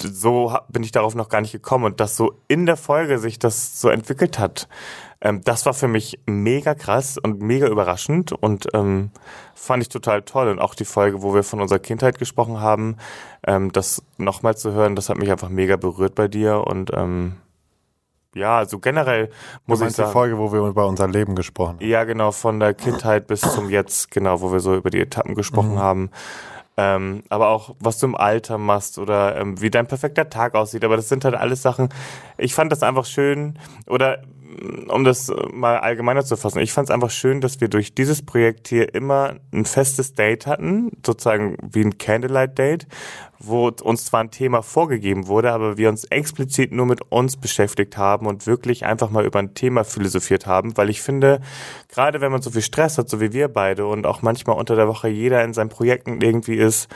so 0.00 0.56
bin 0.68 0.82
ich 0.82 0.92
darauf 0.92 1.14
noch 1.14 1.28
gar 1.28 1.40
nicht 1.40 1.52
gekommen 1.52 1.84
und 1.84 2.00
dass 2.00 2.16
so 2.16 2.34
in 2.48 2.66
der 2.66 2.76
Folge 2.76 3.18
sich 3.18 3.38
das 3.38 3.80
so 3.80 3.88
entwickelt 3.88 4.38
hat. 4.38 4.68
Ähm, 5.20 5.40
das 5.44 5.64
war 5.66 5.74
für 5.74 5.88
mich 5.88 6.18
mega 6.26 6.74
krass 6.74 7.16
und 7.18 7.40
mega 7.40 7.68
überraschend 7.68 8.32
und 8.32 8.66
ähm, 8.74 9.10
fand 9.54 9.82
ich 9.82 9.88
total 9.88 10.22
toll. 10.22 10.48
Und 10.48 10.58
auch 10.58 10.74
die 10.74 10.84
Folge, 10.84 11.22
wo 11.22 11.34
wir 11.34 11.44
von 11.44 11.60
unserer 11.60 11.78
Kindheit 11.78 12.18
gesprochen 12.18 12.60
haben, 12.60 12.96
ähm, 13.46 13.70
das 13.72 14.02
nochmal 14.18 14.56
zu 14.56 14.72
hören, 14.72 14.96
das 14.96 15.08
hat 15.08 15.18
mich 15.18 15.30
einfach 15.30 15.48
mega 15.48 15.76
berührt 15.76 16.14
bei 16.14 16.28
dir 16.28 16.64
und 16.66 16.90
ähm, 16.92 17.36
ja, 18.34 18.58
also 18.58 18.78
generell 18.78 19.30
muss 19.66 19.78
Du 19.78 19.84
ich 19.84 19.86
meinst 19.86 19.98
die 19.98 20.02
sagen. 20.02 20.12
Folge, 20.12 20.38
wo 20.38 20.52
wir 20.52 20.60
über 20.60 20.86
unser 20.86 21.08
Leben 21.08 21.34
gesprochen 21.34 21.76
haben? 21.80 21.86
Ja, 21.86 22.04
genau, 22.04 22.32
von 22.32 22.60
der 22.60 22.74
Kindheit 22.74 23.26
bis 23.26 23.40
zum 23.40 23.68
Jetzt, 23.70 24.10
genau, 24.10 24.40
wo 24.40 24.52
wir 24.52 24.60
so 24.60 24.74
über 24.74 24.90
die 24.90 25.00
Etappen 25.00 25.34
gesprochen 25.34 25.78
haben. 25.78 26.10
Ähm, 26.78 27.22
aber 27.28 27.48
auch, 27.48 27.74
was 27.80 27.98
du 27.98 28.06
im 28.06 28.14
Alter 28.16 28.56
machst 28.56 28.98
oder 28.98 29.36
ähm, 29.36 29.60
wie 29.60 29.68
dein 29.68 29.86
perfekter 29.86 30.30
Tag 30.30 30.54
aussieht. 30.54 30.84
Aber 30.84 30.96
das 30.96 31.08
sind 31.10 31.24
halt 31.24 31.34
alles 31.34 31.60
Sachen. 31.60 31.90
Ich 32.38 32.54
fand 32.54 32.72
das 32.72 32.82
einfach 32.82 33.04
schön 33.04 33.58
oder 33.86 34.22
um 34.88 35.04
das 35.04 35.28
äh, 35.28 35.34
mal 35.52 35.78
allgemeiner 35.78 36.24
zu 36.24 36.36
fassen, 36.36 36.60
ich 36.60 36.72
fand 36.72 36.88
es 36.88 36.94
einfach 36.94 37.10
schön, 37.10 37.40
dass 37.40 37.60
wir 37.60 37.68
durch 37.68 37.94
dieses 37.94 38.24
Projekt 38.24 38.68
hier 38.68 38.94
immer 38.94 39.36
ein 39.52 39.64
festes 39.64 40.14
Date 40.14 40.46
hatten, 40.46 40.90
sozusagen 41.04 41.56
wie 41.62 41.82
ein 41.82 41.98
Candlelight-Date, 41.98 42.86
wo 43.38 43.68
uns 43.68 44.04
zwar 44.04 44.20
ein 44.20 44.30
Thema 44.30 44.62
vorgegeben 44.62 45.26
wurde, 45.26 45.52
aber 45.52 45.76
wir 45.76 45.88
uns 45.88 46.04
explizit 46.04 46.72
nur 46.72 46.86
mit 46.86 47.00
uns 47.10 47.36
beschäftigt 47.36 47.96
haben 47.96 48.26
und 48.26 48.46
wirklich 48.46 48.84
einfach 48.84 49.10
mal 49.10 49.24
über 49.24 49.38
ein 49.38 49.54
Thema 49.54 49.84
philosophiert 49.84 50.46
haben, 50.46 50.76
weil 50.76 50.90
ich 50.90 51.02
finde, 51.02 51.40
gerade 51.88 52.20
wenn 52.20 52.32
man 52.32 52.42
so 52.42 52.50
viel 52.50 52.62
Stress 52.62 52.98
hat, 52.98 53.08
so 53.08 53.20
wie 53.20 53.32
wir 53.32 53.48
beide 53.48 53.86
und 53.86 54.06
auch 54.06 54.22
manchmal 54.22 54.56
unter 54.56 54.76
der 54.76 54.88
Woche 54.88 55.08
jeder 55.08 55.42
in 55.44 55.54
seinen 55.54 55.70
Projekten 55.70 56.20
irgendwie 56.20 56.56
ist, 56.56 56.88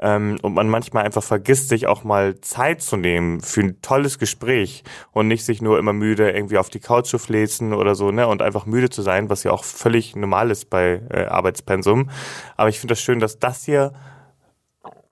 ähm, 0.00 0.38
und 0.42 0.54
man 0.54 0.68
manchmal 0.68 1.04
einfach 1.04 1.22
vergisst, 1.22 1.68
sich 1.68 1.86
auch 1.86 2.04
mal 2.04 2.40
Zeit 2.40 2.82
zu 2.82 2.96
nehmen 2.96 3.40
für 3.40 3.60
ein 3.60 3.82
tolles 3.82 4.18
Gespräch 4.18 4.84
und 5.12 5.28
nicht 5.28 5.44
sich 5.44 5.60
nur 5.60 5.78
immer 5.78 5.92
müde 5.92 6.30
irgendwie 6.30 6.58
auf 6.58 6.70
die 6.70 6.80
Couch 6.80 7.06
zu 7.06 7.18
fläzen 7.18 7.74
oder 7.74 7.94
so, 7.94 8.10
ne, 8.10 8.26
und 8.28 8.42
einfach 8.42 8.66
müde 8.66 8.90
zu 8.90 9.02
sein, 9.02 9.28
was 9.28 9.42
ja 9.42 9.50
auch 9.50 9.64
völlig 9.64 10.14
normal 10.14 10.50
ist 10.50 10.70
bei 10.70 11.02
äh, 11.10 11.24
Arbeitspensum. 11.24 12.10
Aber 12.56 12.68
ich 12.68 12.78
finde 12.78 12.92
das 12.92 13.00
schön, 13.00 13.18
dass 13.18 13.38
das 13.38 13.64
hier 13.64 13.92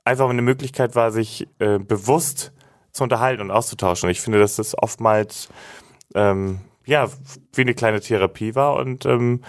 einfach 0.04 0.28
eine 0.28 0.42
Möglichkeit 0.42 0.94
war, 0.94 1.10
sich 1.10 1.48
äh, 1.58 1.78
bewusst 1.78 2.52
zu 2.92 3.02
unterhalten 3.02 3.42
und 3.42 3.50
auszutauschen. 3.50 4.06
Und 4.06 4.12
ich 4.12 4.20
finde, 4.20 4.38
dass 4.38 4.56
das 4.56 4.78
oftmals 4.78 5.48
ähm, 6.14 6.60
ja 6.86 7.08
wie 7.52 7.62
eine 7.62 7.74
kleine 7.74 8.00
Therapie 8.00 8.54
war 8.54 8.76
und 8.76 9.04
ähm, 9.04 9.42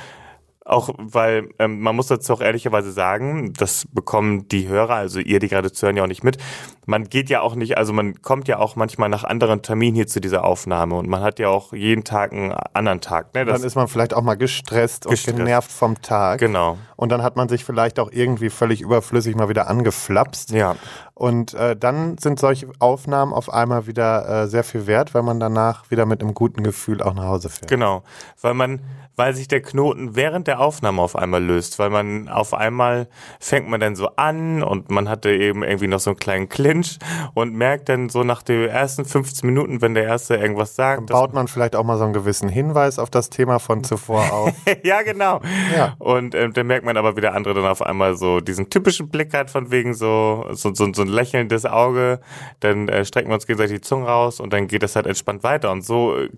auch 0.67 0.89
weil 0.97 1.49
ähm, 1.59 1.79
man 1.79 1.95
muss 1.95 2.07
dazu 2.07 2.33
auch 2.33 2.41
ehrlicherweise 2.41 2.91
sagen, 2.91 3.53
das 3.53 3.87
bekommen 3.91 4.47
die 4.49 4.67
Hörer, 4.67 4.95
also 4.95 5.19
ihr, 5.19 5.39
die 5.39 5.47
gerade 5.47 5.71
zuhören, 5.71 5.97
ja 5.97 6.03
auch 6.03 6.07
nicht 6.07 6.23
mit. 6.23 6.37
Man 6.85 7.05
geht 7.05 7.29
ja 7.29 7.41
auch 7.41 7.55
nicht, 7.55 7.77
also 7.77 7.93
man 7.93 8.21
kommt 8.21 8.47
ja 8.47 8.59
auch 8.59 8.75
manchmal 8.75 9.09
nach 9.09 9.23
anderen 9.23 9.61
Terminen 9.61 9.95
hier 9.95 10.07
zu 10.07 10.21
dieser 10.21 10.43
Aufnahme 10.43 10.95
und 10.95 11.07
man 11.07 11.21
hat 11.21 11.39
ja 11.39 11.49
auch 11.49 11.73
jeden 11.73 12.03
Tag 12.03 12.31
einen 12.31 12.53
anderen 12.73 13.01
Tag. 13.01 13.33
Ne? 13.33 13.45
Das, 13.45 13.59
Dann 13.59 13.67
ist 13.67 13.75
man 13.75 13.87
vielleicht 13.87 14.13
auch 14.13 14.21
mal 14.21 14.35
gestresst, 14.35 15.03
Gestresst. 15.03 15.27
und 15.29 15.35
genervt 15.37 15.71
vom 15.71 16.01
Tag. 16.01 16.39
genau. 16.39 16.77
Und 16.95 17.11
dann 17.11 17.23
hat 17.23 17.35
man 17.35 17.47
sich 17.49 17.63
vielleicht 17.63 17.99
auch 17.99 18.11
irgendwie 18.11 18.49
völlig 18.49 18.81
überflüssig 18.81 19.35
mal 19.35 19.49
wieder 19.49 19.69
angeflapst. 19.69 20.51
Ja. 20.51 20.75
Und 21.17 21.55
äh, 21.55 21.75
dann 21.75 22.19
sind 22.19 22.37
solche 22.37 22.67
Aufnahmen 22.77 23.33
auf 23.33 23.51
einmal 23.51 23.87
wieder 23.87 24.43
äh, 24.43 24.47
sehr 24.47 24.63
viel 24.63 24.85
wert, 24.85 25.15
weil 25.15 25.23
man 25.23 25.39
danach 25.39 25.89
wieder 25.89 26.05
mit 26.05 26.21
einem 26.21 26.35
guten 26.35 26.61
Gefühl 26.61 27.01
auch 27.01 27.15
nach 27.15 27.23
Hause 27.23 27.49
fährt. 27.49 27.67
Genau, 27.67 28.03
weil 28.39 28.53
man, 28.53 28.81
weil 29.15 29.33
sich 29.33 29.47
der 29.47 29.63
Knoten 29.63 30.15
während 30.15 30.45
der 30.45 30.59
Aufnahme 30.59 31.01
auf 31.01 31.15
einmal 31.15 31.43
löst, 31.43 31.79
weil 31.79 31.89
man 31.89 32.29
auf 32.29 32.53
einmal 32.53 33.07
fängt 33.39 33.67
man 33.67 33.79
dann 33.79 33.95
so 33.95 34.09
an 34.15 34.61
und 34.61 34.91
man 34.91 35.09
hatte 35.09 35.31
eben 35.31 35.63
irgendwie 35.63 35.87
noch 35.87 35.99
so 35.99 36.11
einen 36.11 36.19
kleinen 36.19 36.49
Clinch 36.49 36.99
und 37.33 37.55
merkt 37.55 37.89
dann 37.89 38.09
so 38.09 38.23
nach 38.23 38.43
den 38.43 38.69
ersten 38.69 39.03
15 39.03 39.47
Minuten, 39.47 39.81
wenn 39.81 39.95
der 39.95 40.03
Erste 40.03 40.35
irgendwas 40.35 40.75
sagt, 40.75 41.09
dass 41.09 41.19
Baut 41.19 41.33
man 41.33 41.47
vielleicht 41.47 41.75
auch 41.75 41.83
mal 41.83 41.97
so 41.97 42.03
einen 42.03 42.13
gewissen 42.13 42.47
Hinweis 42.47 42.99
auf 42.99 43.09
das 43.09 43.31
Thema 43.31 43.57
von 43.57 43.83
zuvor 43.83 44.21
auf. 44.31 44.53
ja, 44.83 45.01
genau. 45.01 45.41
Ja. 45.75 45.95
Und 45.97 46.35
ähm, 46.35 46.53
dann 46.53 46.67
merkt 46.67 46.85
man 46.85 46.95
aber, 46.95 47.17
wie 47.17 47.21
der 47.21 47.33
andere 47.33 47.55
dann 47.55 47.65
auf 47.65 47.81
einmal 47.81 48.15
so 48.15 48.39
diesen 48.39 48.69
typischen 48.69 49.09
Blick 49.09 49.33
hat, 49.33 49.49
von 49.49 49.71
wegen 49.71 49.95
so, 49.95 50.45
so, 50.51 50.75
so, 50.75 50.93
so 50.93 51.06
ein 51.07 51.13
lächelndes 51.13 51.65
Auge. 51.65 52.19
Dann 52.59 52.89
äh, 52.89 53.05
strecken 53.05 53.29
wir 53.29 53.35
uns 53.35 53.47
gegenseitig 53.47 53.77
die 53.77 53.81
Zunge 53.81 54.07
raus 54.07 54.39
und 54.39 54.53
dann 54.53 54.67
geht 54.67 54.83
es 54.83 54.95
halt 54.95 55.07
entspannt 55.07 55.43
weiter. 55.43 55.71
Und 55.71 55.83
so, 55.83 56.17
äh, 56.17 56.29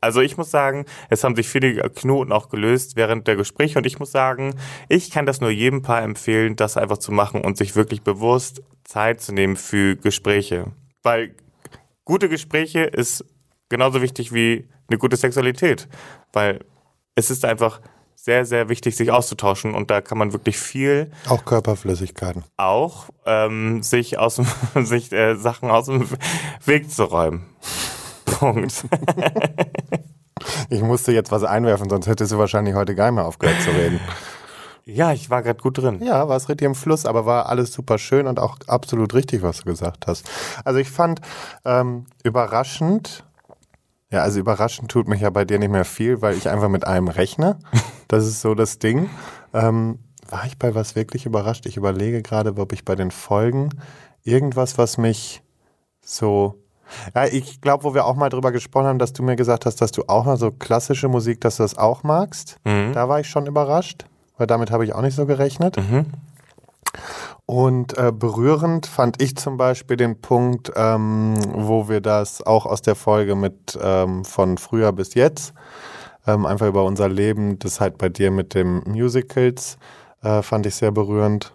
also 0.00 0.20
ich 0.20 0.36
muss 0.36 0.50
sagen, 0.50 0.84
es 1.10 1.24
haben 1.24 1.34
sich 1.34 1.48
viele 1.48 1.74
Knoten 1.90 2.32
auch 2.32 2.48
gelöst 2.48 2.96
während 2.96 3.26
der 3.26 3.36
Gespräche. 3.36 3.78
Und 3.78 3.86
ich 3.86 3.98
muss 3.98 4.12
sagen, 4.12 4.54
ich 4.88 5.10
kann 5.10 5.26
das 5.26 5.40
nur 5.40 5.50
jedem 5.50 5.82
Paar 5.82 6.02
empfehlen, 6.02 6.56
das 6.56 6.76
einfach 6.76 6.98
zu 6.98 7.12
machen 7.12 7.40
und 7.44 7.56
sich 7.56 7.74
wirklich 7.74 8.02
bewusst 8.02 8.62
Zeit 8.84 9.20
zu 9.20 9.32
nehmen 9.32 9.56
für 9.56 9.96
Gespräche. 9.96 10.72
Weil 11.02 11.34
gute 12.04 12.28
Gespräche 12.28 12.80
ist 12.80 13.24
genauso 13.68 14.00
wichtig 14.02 14.32
wie 14.32 14.68
eine 14.88 14.98
gute 14.98 15.16
Sexualität. 15.16 15.88
Weil 16.32 16.64
es 17.14 17.30
ist 17.30 17.44
einfach 17.44 17.80
sehr, 18.28 18.44
sehr 18.44 18.68
wichtig, 18.68 18.94
sich 18.94 19.10
auszutauschen 19.10 19.74
und 19.74 19.90
da 19.90 20.02
kann 20.02 20.18
man 20.18 20.34
wirklich 20.34 20.58
viel 20.58 21.10
auch 21.30 21.46
Körperflüssigkeiten. 21.46 22.44
auch 22.58 23.06
ähm, 23.24 23.82
sich 23.82 24.18
aus 24.18 24.36
dem, 24.36 24.46
sich 24.84 25.10
äh, 25.12 25.34
Sachen 25.36 25.70
aus 25.70 25.86
dem 25.86 26.06
Weg 26.66 26.90
zu 26.90 27.04
räumen. 27.04 27.46
Punkt. 28.26 28.84
Ich 30.68 30.82
musste 30.82 31.12
jetzt 31.12 31.32
was 31.32 31.42
einwerfen, 31.42 31.88
sonst 31.88 32.06
hättest 32.06 32.32
du 32.32 32.36
wahrscheinlich 32.36 32.74
heute 32.74 32.94
gar 32.94 33.06
nicht 33.06 33.14
mehr 33.14 33.24
aufgehört 33.24 33.62
zu 33.62 33.70
reden. 33.70 33.98
Ja, 34.84 35.12
ich 35.12 35.30
war 35.30 35.42
gerade 35.42 35.62
gut 35.62 35.78
drin. 35.78 36.02
Ja, 36.02 36.28
war 36.28 36.36
es 36.36 36.50
richtig 36.50 36.66
im 36.66 36.74
Fluss, 36.74 37.06
aber 37.06 37.24
war 37.24 37.46
alles 37.46 37.72
super 37.72 37.96
schön 37.96 38.26
und 38.26 38.38
auch 38.38 38.58
absolut 38.66 39.14
richtig, 39.14 39.40
was 39.40 39.60
du 39.60 39.64
gesagt 39.64 40.06
hast. 40.06 40.28
Also 40.66 40.78
ich 40.80 40.90
fand 40.90 41.22
ähm, 41.64 42.04
überraschend 42.24 43.24
Ja, 44.10 44.22
also 44.22 44.40
überraschend 44.40 44.90
tut 44.90 45.06
mich 45.06 45.20
ja 45.20 45.30
bei 45.30 45.44
dir 45.44 45.58
nicht 45.58 45.70
mehr 45.70 45.84
viel, 45.84 46.22
weil 46.22 46.36
ich 46.36 46.48
einfach 46.48 46.68
mit 46.68 46.86
allem 46.86 47.08
rechne. 47.08 47.58
Das 48.08 48.26
ist 48.26 48.40
so 48.40 48.54
das 48.54 48.78
Ding. 48.78 49.10
Ähm, 49.52 49.98
war 50.30 50.46
ich 50.46 50.58
bei 50.58 50.74
was 50.74 50.96
wirklich 50.96 51.26
überrascht? 51.26 51.66
Ich 51.66 51.76
überlege 51.76 52.22
gerade, 52.22 52.54
ob 52.56 52.72
ich 52.72 52.84
bei 52.84 52.96
den 52.96 53.10
Folgen 53.10 53.70
irgendwas, 54.24 54.78
was 54.78 54.96
mich 54.96 55.42
so. 56.00 56.62
Ja, 57.14 57.26
ich 57.26 57.60
glaube, 57.60 57.84
wo 57.84 57.92
wir 57.92 58.06
auch 58.06 58.16
mal 58.16 58.30
drüber 58.30 58.50
gesprochen 58.50 58.86
haben, 58.86 58.98
dass 58.98 59.12
du 59.12 59.22
mir 59.22 59.36
gesagt 59.36 59.66
hast, 59.66 59.82
dass 59.82 59.92
du 59.92 60.04
auch 60.06 60.24
mal 60.24 60.38
so 60.38 60.50
klassische 60.50 61.08
Musik, 61.08 61.42
dass 61.42 61.58
du 61.58 61.62
das 61.62 61.76
auch 61.76 62.02
magst. 62.02 62.56
Mhm. 62.64 62.92
Da 62.94 63.10
war 63.10 63.20
ich 63.20 63.28
schon 63.28 63.46
überrascht, 63.46 64.06
weil 64.38 64.46
damit 64.46 64.70
habe 64.70 64.86
ich 64.86 64.94
auch 64.94 65.02
nicht 65.02 65.14
so 65.14 65.26
gerechnet. 65.26 65.76
Mhm. 65.76 66.06
Und 67.46 67.96
äh, 67.96 68.12
berührend 68.12 68.86
fand 68.86 69.22
ich 69.22 69.36
zum 69.36 69.56
Beispiel 69.56 69.96
den 69.96 70.20
Punkt, 70.20 70.70
ähm, 70.76 71.34
wo 71.54 71.88
wir 71.88 72.00
das 72.00 72.42
auch 72.42 72.66
aus 72.66 72.82
der 72.82 72.94
Folge 72.94 73.34
mit 73.36 73.78
ähm, 73.80 74.24
von 74.24 74.58
früher 74.58 74.92
bis 74.92 75.14
jetzt, 75.14 75.54
ähm, 76.26 76.44
einfach 76.44 76.66
über 76.66 76.84
unser 76.84 77.08
Leben, 77.08 77.58
das 77.58 77.80
halt 77.80 77.96
bei 77.96 78.10
dir 78.10 78.30
mit 78.30 78.54
dem 78.54 78.82
Musicals, 78.86 79.78
äh, 80.22 80.42
fand 80.42 80.66
ich 80.66 80.74
sehr 80.74 80.90
berührend. 80.90 81.54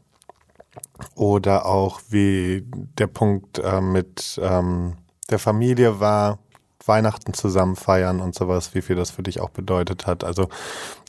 Oder 1.15 1.65
auch 1.65 2.01
wie 2.09 2.65
der 2.97 3.07
Punkt 3.07 3.59
äh, 3.59 3.81
mit 3.81 4.39
ähm, 4.41 4.95
der 5.29 5.39
Familie 5.39 5.99
war, 5.99 6.39
Weihnachten 6.85 7.33
zusammen 7.33 7.75
feiern 7.75 8.19
und 8.19 8.35
sowas, 8.35 8.73
wie 8.73 8.81
viel 8.81 8.95
das 8.95 9.11
für 9.11 9.23
dich 9.23 9.39
auch 9.39 9.49
bedeutet 9.49 10.05
hat. 10.05 10.23
Also 10.23 10.49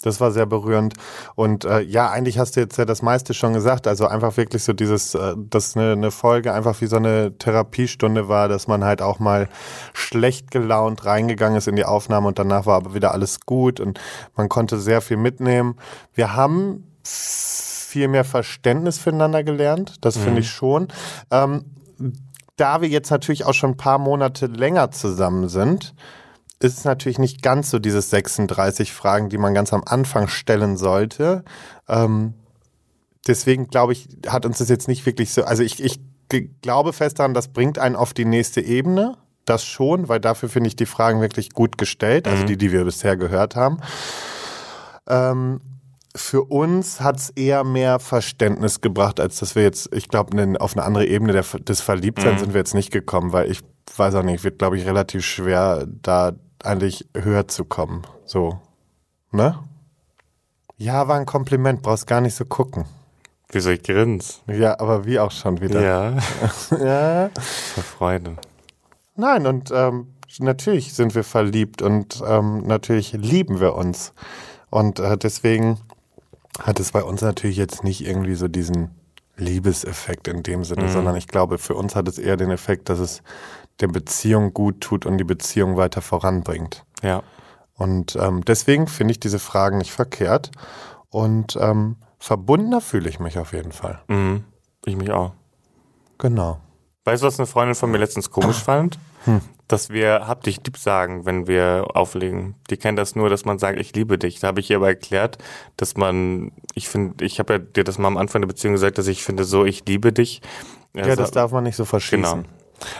das 0.03 0.21
war 0.21 0.31
sehr 0.31 0.47
berührend. 0.47 0.95
Und 1.35 1.65
äh, 1.65 1.81
ja, 1.81 2.11
eigentlich 2.11 2.39
hast 2.39 2.57
du 2.57 2.61
jetzt 2.61 2.77
ja 2.77 2.85
das 2.85 3.03
meiste 3.03 3.35
schon 3.35 3.55
gesagt. 3.55 3.87
Also 3.87 4.07
einfach 4.07 4.37
wirklich 4.37 4.63
so 4.63 4.73
dieses, 4.73 5.15
äh, 5.15 5.35
dass 5.37 5.77
eine, 5.77 5.93
eine 5.93 6.11
Folge 6.11 6.53
einfach 6.53 6.81
wie 6.81 6.87
so 6.87 6.97
eine 6.97 7.37
Therapiestunde 7.39 8.29
war, 8.29 8.49
dass 8.49 8.69
man 8.69 8.85
halt 8.85 9.03
auch 9.03 9.19
mal 9.19 9.49
schlecht 9.93 10.51
gelaunt 10.51 11.05
reingegangen 11.05 11.59
ist 11.59 11.69
in 11.69 11.77
die 11.77 11.85
Aufnahme 11.85 12.29
und 12.29 12.39
danach 12.39 12.67
war 12.67 12.77
aber 12.77 12.95
wieder 12.95 13.13
alles 13.13 13.41
gut 13.41 13.81
und 13.81 14.01
man 14.37 14.49
konnte 14.49 14.79
sehr 14.79 15.01
viel 15.01 15.17
mitnehmen. 15.17 15.77
Wir 16.13 16.35
haben 16.35 16.85
viel 17.03 18.09
mehr 18.09 18.25
Verständnis 18.25 18.99
füreinander 18.99 19.45
gelernt. 19.45 19.97
Das 20.01 20.17
finde 20.17 20.41
ich 20.41 20.51
schon. 20.51 20.89
Ähm, 21.31 21.65
da 22.57 22.81
wir 22.81 22.89
jetzt 22.89 23.11
natürlich 23.11 23.45
auch 23.45 23.55
schon 23.55 23.71
ein 23.71 23.77
paar 23.77 23.99
Monate 23.99 24.47
länger 24.47 24.91
zusammen 24.91 25.49
sind, 25.49 25.95
ist 26.61 26.79
es 26.79 26.85
natürlich 26.85 27.19
nicht 27.19 27.43
ganz 27.43 27.71
so 27.71 27.79
diese 27.79 28.01
36 28.01 28.93
Fragen, 28.93 29.29
die 29.29 29.39
man 29.39 29.55
ganz 29.55 29.73
am 29.73 29.83
Anfang 29.85 30.29
stellen 30.29 30.77
sollte. 30.77 31.45
Ähm, 31.89 32.35
deswegen 33.27 33.69
glaube 33.69 33.93
ich, 33.93 34.09
hat 34.29 34.47
uns 34.47 34.59
das 34.59 34.69
jetzt 34.69 34.89
nicht 34.89 35.05
wirklich 35.05 35.33
so, 35.33 35.45
also 35.45 35.63
ich, 35.63 35.83
ich 35.83 36.01
glaube 36.63 36.93
fest 36.93 37.19
daran, 37.19 37.35
das 37.35 37.49
bringt 37.49 37.79
einen 37.79 37.97
auf 37.97 38.15
die 38.15 38.25
nächste 38.25 38.61
Ebene. 38.61 39.17
Das 39.45 39.63
schon, 39.63 40.09
weil 40.09 40.21
dafür 40.21 40.49
finde 40.49 40.69
ich 40.69 40.77
die 40.77 40.87
Fragen 40.87 41.21
wirklich 41.21 41.51
gut 41.51 41.77
gestellt, 41.77 42.27
also 42.27 42.45
die, 42.45 42.57
die 42.57 42.73
wir 42.73 42.85
bisher 42.85 43.19
gehört 43.19 43.57
haben. 43.57 43.79
Ähm, 45.07 45.61
für 46.17 46.45
uns 46.45 47.01
hat 47.01 47.17
es 47.17 47.31
eher 47.31 47.65
mehr 47.65 47.99
Verständnis 47.99 48.81
gebracht, 48.81 49.19
als 49.19 49.41
dass 49.41 49.57
wir 49.57 49.65
jetzt, 49.65 49.93
ich 49.93 50.09
glaube, 50.09 50.37
ne, 50.37 50.61
auf 50.61 50.77
eine 50.77 50.85
andere 50.85 51.07
Ebene 51.07 51.33
der, 51.33 51.43
des 51.43 51.81
Verliebtseins 51.81 52.41
sind 52.41 52.55
wir 52.55 52.61
jetzt 52.61 52.75
nicht 52.75 52.93
gekommen, 52.93 53.33
weil 53.33 53.51
ich 53.51 53.61
weiß 53.97 54.15
auch 54.15 54.23
nicht, 54.23 54.45
wird, 54.45 54.59
glaube 54.59 54.79
ich, 54.79 54.87
relativ 54.87 55.25
schwer, 55.25 55.87
da 56.03 56.33
eigentlich 56.63 57.09
höher 57.17 57.49
zu 57.49 57.65
kommen. 57.65 58.03
So. 58.25 58.61
Ne? 59.33 59.59
Ja, 60.77 61.09
war 61.09 61.19
ein 61.19 61.27
Kompliment, 61.27 61.83
brauchst 61.83 62.07
gar 62.07 62.21
nicht 62.21 62.35
so 62.35 62.45
gucken. 62.45 62.85
Wieso 63.51 63.71
ich 63.71 63.83
grins? 63.83 64.41
Ja, 64.47 64.79
aber 64.81 65.05
wie 65.05 65.19
auch 65.19 65.31
schon 65.31 65.61
wieder. 65.61 65.81
Ja, 65.81 66.19
ja. 66.79 67.31
für 67.35 67.83
Freude. 67.83 68.37
Nein, 69.17 69.47
und 69.47 69.71
ähm, 69.73 70.15
natürlich 70.39 70.95
sind 70.95 71.15
wir 71.15 71.25
verliebt 71.25 71.83
und 71.83 72.23
ähm, 72.27 72.67
natürlich 72.67 73.13
lieben 73.13 73.61
wir 73.61 73.75
uns. 73.75 74.13
Und 74.71 74.99
äh, 74.99 75.17
deswegen 75.17 75.79
hat 76.59 76.81
es 76.81 76.93
bei 76.93 77.03
uns 77.03 77.21
natürlich 77.23 77.57
jetzt 77.57 77.85
nicht 77.85 78.07
irgendwie 78.07 78.35
so 78.35 78.49
diesen 78.49 78.91
Liebeseffekt 79.37 80.29
in 80.29 80.43
dem 80.43 80.65
Sinne, 80.65 80.89
sondern 80.89 81.17
ich 81.17 81.27
glaube, 81.27 81.59
für 81.59 81.75
uns 81.75 81.97
hat 81.97 82.09
es 82.09 82.19
eher 82.19 82.37
den 82.37 82.51
Effekt, 82.51 82.89
dass 82.89 83.01
es 83.01 83.23
der 83.81 83.89
Beziehung 83.89 84.55
gut 84.55 84.81
tut 84.81 85.07
und 85.07 85.19
die 85.19 85.25
Beziehung 85.25 85.77
weiter 85.77 86.01
voranbringt. 86.01 86.85
Ja. 87.03 87.23
Und 87.75 88.17
ähm, 88.17 88.45
deswegen 88.45 88.87
finde 88.87 89.13
ich 89.13 89.21
diese 89.21 89.41
Fragen 89.41 89.79
nicht 89.79 89.93
verkehrt. 89.93 90.53
Und 91.09 91.57
ähm, 91.61 91.97
verbundener 92.19 92.81
fühle 92.81 93.09
ich 93.09 93.19
mich 93.19 93.39
auf 93.39 93.53
jeden 93.53 93.73
Fall. 93.73 94.01
Mhm. 94.07 94.45
Ich 94.87 94.97
mich 94.97 95.11
auch. 95.11 95.33
Genau. 96.19 96.61
Weißt 97.05 97.23
du, 97.23 97.27
was 97.27 97.39
eine 97.39 97.47
Freundin 97.47 97.75
von 97.75 97.91
mir 97.91 97.99
letztens 97.99 98.31
komisch 98.31 98.63
fand? 98.63 98.99
Dass 99.67 99.89
wir 99.89 100.27
hab 100.29 100.43
dich 100.45 100.61
lieb 100.65 100.77
sagen, 100.77 101.25
wenn 101.25 101.47
wir 101.47 101.87
auflegen. 101.95 102.55
Die 102.71 102.77
kennt 102.77 102.99
das 102.99 103.17
nur, 103.17 103.31
dass 103.31 103.45
man 103.47 103.59
sagt, 103.59 103.79
ich 103.81 103.95
liebe 103.95 104.19
dich. 104.19 104.41
Da 104.41 104.49
habe 104.49 104.61
ich 104.61 104.71
ihr 104.71 104.77
aber 104.77 104.89
erklärt, 104.89 105.39
dass 105.79 105.97
man, 105.97 106.53
ich 106.75 106.89
finde, 106.89 107.25
ich 107.25 107.39
habe 107.39 107.55
ja 107.55 107.59
dir 107.61 107.83
das 107.85 107.97
mal 107.99 108.09
am 108.09 108.19
Anfang 108.19 108.43
der 108.43 108.49
Beziehung 108.49 108.75
gesagt, 108.75 108.99
dass 108.99 109.07
ich 109.07 109.25
finde 109.25 109.45
so, 109.45 109.65
ich 109.65 109.87
liebe 109.87 110.13
dich. 110.13 110.43
Ja, 110.95 111.05
Also, 111.05 111.17
das 111.17 111.31
darf 111.31 111.51
man 111.53 111.65
nicht 111.65 111.77
so 111.77 111.85
verschießen. 111.87 112.23
Genau. 112.23 112.43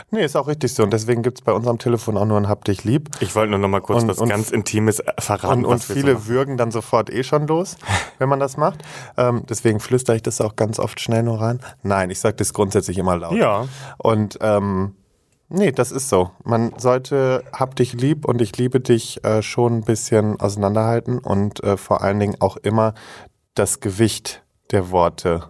Nee, 0.09 0.25
ist 0.25 0.35
auch 0.35 0.47
richtig 0.47 0.73
so. 0.73 0.81
Und 0.83 0.91
deswegen 0.93 1.21
gibt 1.21 1.37
es 1.37 1.43
bei 1.43 1.51
uns 1.51 1.67
am 1.67 1.77
Telefon 1.77 2.17
auch 2.17 2.25
nur 2.25 2.37
ein 2.37 2.47
Hab 2.49 2.65
dich 2.65 2.83
lieb. 2.83 3.09
Ich 3.19 3.35
wollte 3.35 3.51
nur 3.51 3.59
noch 3.59 3.67
mal 3.67 3.81
kurz 3.81 4.01
Und- 4.01 4.09
was 4.09 4.17
und- 4.17 4.29
ganz 4.29 4.49
Intimes 4.49 5.03
verraten. 5.19 5.65
Und, 5.65 5.71
und 5.73 5.83
viele 5.83 6.13
so 6.15 6.27
würgen 6.27 6.57
dann 6.57 6.71
sofort 6.71 7.11
eh 7.11 7.23
schon 7.23 7.45
los, 7.45 7.77
wenn 8.17 8.27
man 8.27 8.39
das 8.39 8.57
macht. 8.57 8.81
Ähm, 9.17 9.43
deswegen 9.47 9.79
flüstere 9.79 10.15
ich 10.15 10.23
das 10.23 10.41
auch 10.41 10.55
ganz 10.55 10.79
oft 10.79 10.99
schnell 10.99 11.21
nur 11.21 11.39
rein. 11.41 11.59
Nein, 11.83 12.09
ich 12.09 12.19
sage 12.19 12.35
das 12.37 12.53
grundsätzlich 12.53 12.97
immer 12.97 13.17
laut. 13.17 13.33
Ja. 13.35 13.67
Und 13.97 14.39
ähm, 14.41 14.95
nee, 15.49 15.71
das 15.71 15.91
ist 15.91 16.09
so. 16.09 16.31
Man 16.43 16.73
sollte 16.77 17.43
Hab 17.53 17.75
dich 17.75 17.93
lieb 17.93 18.25
und 18.25 18.41
ich 18.41 18.57
liebe 18.57 18.79
dich 18.79 19.23
äh, 19.23 19.41
schon 19.41 19.77
ein 19.77 19.83
bisschen 19.83 20.39
auseinanderhalten 20.39 21.19
und 21.19 21.63
äh, 21.63 21.77
vor 21.77 22.01
allen 22.01 22.19
Dingen 22.19 22.35
auch 22.39 22.57
immer 22.57 22.93
das 23.53 23.79
Gewicht 23.79 24.43
der 24.71 24.91
Worte 24.91 25.49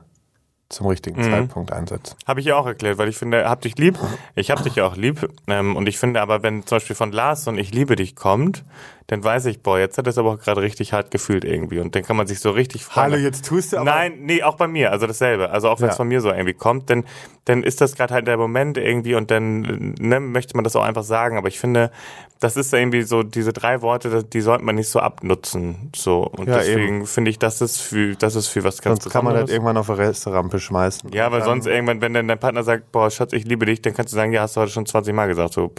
zum 0.70 0.88
richtigen 0.88 1.20
Mhm. 1.22 1.32
Zeitpunkt 1.32 1.72
einsetzen. 1.72 2.16
Habe 2.26 2.40
ich 2.40 2.48
ja 2.48 2.56
auch 2.56 2.66
erklärt, 2.66 2.98
weil 2.98 3.08
ich 3.08 3.18
finde, 3.18 3.48
hab 3.48 3.62
dich 3.62 3.78
lieb. 3.78 3.98
Ich 4.36 4.50
hab 4.52 4.64
dich 4.64 4.76
ja 4.76 4.86
auch 4.86 4.96
lieb. 4.96 5.30
Ähm, 5.48 5.76
und 5.76 5.88
ich 5.88 5.98
finde 6.00 6.22
aber, 6.22 6.44
wenn 6.44 6.66
zum 6.66 6.78
Beispiel 6.78 6.96
von 6.96 7.12
Lars 7.12 7.48
und 7.48 7.58
ich 7.58 7.72
liebe 7.74 7.96
dich 7.96 8.16
kommt, 8.16 8.64
dann 9.08 9.24
weiß 9.24 9.46
ich, 9.46 9.62
boah, 9.62 9.78
jetzt 9.78 9.98
hat 10.00 10.08
es 10.08 10.18
aber 10.18 10.32
auch 10.32 10.40
gerade 10.40 10.62
richtig 10.64 10.92
hart 10.92 11.12
gefühlt 11.12 11.46
irgendwie. 11.46 11.80
Und 11.80 11.94
dann 11.96 12.02
kann 12.04 12.16
man 12.18 12.26
sich 12.26 12.40
so 12.40 12.50
richtig 12.50 12.84
fragen. 12.86 13.14
Hallo, 13.14 13.24
jetzt 13.24 13.46
tust 13.46 13.72
du 13.74 13.78
aber- 13.78 13.86
Nein, 13.86 14.14
nee, 14.22 14.42
auch 14.42 14.56
bei 14.56 14.68
mir, 14.68 14.92
also 14.92 15.06
dasselbe. 15.06 15.52
Also 15.52 15.70
auch 15.70 15.80
wenn 15.80 15.90
es 15.90 15.94
Ja. 15.94 15.98
von 15.98 16.08
mir 16.08 16.22
so 16.22 16.30
irgendwie 16.32 16.56
kommt, 16.56 16.90
dann, 16.90 17.04
dann 17.46 17.62
ist 17.62 17.82
das 17.82 17.96
gerade 17.96 18.16
halt 18.16 18.26
der 18.28 18.38
Moment 18.38 18.78
irgendwie 18.80 19.14
und 19.14 19.30
dann 19.30 19.94
ne, 20.00 20.20
möchte 20.20 20.58
man 20.58 20.64
das 20.64 20.76
auch 20.76 20.84
einfach 20.84 21.04
sagen. 21.04 21.38
Aber 21.38 21.48
ich 21.48 21.60
finde, 21.60 21.92
das 22.40 22.58
ist 22.58 22.74
irgendwie 22.74 23.04
so, 23.04 23.22
diese 23.22 23.54
drei 23.54 23.84
Worte, 23.84 24.24
die 24.24 24.42
sollte 24.42 24.64
man 24.64 24.74
nicht 24.74 24.90
so 24.90 25.00
abnutzen. 25.00 25.92
So. 25.96 26.24
Und 26.24 26.48
Ja, 26.50 26.58
deswegen 26.58 27.06
finde 27.06 27.30
ich, 27.30 27.38
das 27.38 27.62
ist 27.62 27.80
für, 27.82 28.16
das 28.16 28.34
ist 28.36 28.48
für 28.48 28.64
was 28.64 28.82
ganz 28.82 29.04
Sonst 29.04 29.14
kann 29.14 29.24
man 29.24 29.36
das 29.36 29.44
Besonderes. 29.44 29.56
irgendwann 29.56 29.78
auf 29.78 29.90
eine 29.92 30.00
Resterampe 30.00 30.60
schmeißen. 30.60 31.12
Ja, 31.14 31.32
weil 31.32 31.42
Ähm, 31.42 31.46
sonst 31.46 31.68
irgendwann, 31.68 32.02
wenn 32.02 32.16
dann 32.16 32.28
dein 32.28 32.40
Partner 32.40 32.64
sagt, 32.64 32.92
boah, 32.92 33.12
Schatz, 33.12 33.34
ich 33.34 33.46
liebe 33.46 33.68
dich, 33.68 33.84
dann 33.84 33.94
kannst 33.94 34.14
du 34.14 34.16
sagen, 34.16 34.34
ja, 34.34 34.42
hast 34.42 34.56
du 34.58 34.62
heute 34.62 34.72
schon 34.72 34.88
20 34.88 35.14
Mal 35.14 35.28
gesagt. 35.28 35.54
So, 35.54 35.72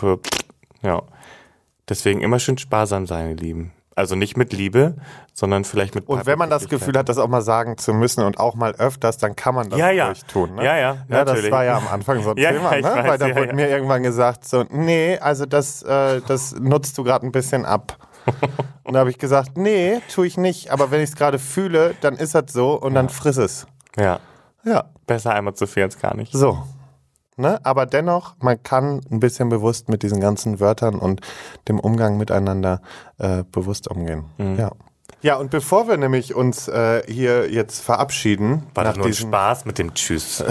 ja. 0.83 1.03
Deswegen 1.89 2.21
immer 2.21 2.39
schön 2.39 2.59
sparsam 2.59 3.07
sein, 3.07 3.31
ihr 3.31 3.37
Lieben. 3.37 3.73
Also 3.95 4.15
nicht 4.15 4.37
mit 4.37 4.53
Liebe, 4.53 4.97
sondern 5.33 5.65
vielleicht 5.65 5.95
mit 5.95 6.07
Und 6.07 6.27
wenn 6.27 6.39
man 6.39 6.51
das 6.51 6.69
Gefühl 6.69 6.99
hat, 6.99 7.09
das 7.09 7.17
auch 7.17 7.29
mal 7.29 7.41
sagen 7.41 7.79
zu 7.79 7.95
müssen 7.95 8.25
und 8.25 8.39
auch 8.39 8.55
mal 8.55 8.73
öfters, 8.75 9.17
dann 9.17 9.35
kann 9.37 9.55
man 9.55 9.71
das 9.71 9.79
Ja, 9.79 9.91
ja. 9.91 10.09
ruhig 10.09 10.23
tun. 10.27 10.55
Ne? 10.57 10.65
Ja, 10.65 10.77
ja, 10.77 10.97
ja 11.09 11.25
das 11.25 11.51
war 11.51 11.65
ja 11.65 11.79
am 11.79 11.89
Anfang 11.89 12.23
so 12.23 12.33
ein 12.33 12.37
Ja, 12.39 12.53
Thema, 12.53 12.77
ne? 12.77 12.83
weiß, 12.83 13.09
weil 13.09 13.19
da 13.19 13.35
wurde 13.35 13.55
mir 13.55 13.71
irgendwann 13.71 14.03
gesagt, 14.03 14.45
so, 14.47 14.65
nee, 14.71 15.17
also 15.19 15.47
das, 15.47 15.83
äh, 15.83 16.21
das 16.27 16.55
nutzt 16.57 16.99
du 16.99 17.05
gerade 17.05 17.25
ein 17.25 17.33
bisschen 17.33 17.65
ab. 17.65 17.97
und 18.85 18.93
da 18.93 18.99
habe 19.01 19.09
ich 19.09 19.17
gesagt, 19.19 19.57
nee, 19.57 20.01
tue 20.13 20.27
ich 20.27 20.37
nicht, 20.37 20.71
aber 20.71 20.91
wenn 20.91 21.01
ich 21.01 21.11
es 21.11 21.17
gerade 21.17 21.39
fühle, 21.39 21.95
dann 22.03 22.17
ist 22.17 22.35
das 22.35 22.53
so 22.53 22.75
und 22.75 22.93
dann 22.95 23.09
friss 23.09 23.39
es. 23.39 23.67
Ja, 23.97 24.21
Ja, 24.63 24.85
besser 25.07 25.33
einmal 25.33 25.55
zu 25.55 25.67
viel 25.67 25.85
als 25.85 25.99
gar 25.99 26.15
nicht. 26.15 26.33
so. 26.33 26.63
Ne? 27.37 27.61
Aber 27.65 27.85
dennoch, 27.85 28.37
man 28.41 28.63
kann 28.63 29.01
ein 29.11 29.21
bisschen 29.21 29.51
bewusst 29.51 29.89
mit 29.89 30.03
diesen 30.03 30.21
ganzen 30.21 30.59
Wörtern 30.59 30.99
und 30.99 31.21
dem 31.69 31.79
Umgang 31.79 32.17
miteinander 32.17 32.81
äh, 33.19 33.45
bewusst 33.53 33.89
umgehen. 33.89 34.25
Mhm. 34.39 34.57
Ja. 34.57 34.73
Ja, 35.23 35.37
und 35.37 35.51
bevor 35.51 35.89
wir 35.89 35.97
nämlich 35.97 36.35
uns 36.35 36.69
äh, 36.69 37.03
hier 37.11 37.51
jetzt 37.51 37.81
verabschieden, 37.81 38.67
War 38.75 38.85
das 38.85 38.97
nur 38.97 39.07
ein 39.07 39.13
diesen, 39.13 39.29
Spaß 39.29 39.65
mit 39.65 39.79
dem 39.79 39.95
Tschüss. 39.95 40.45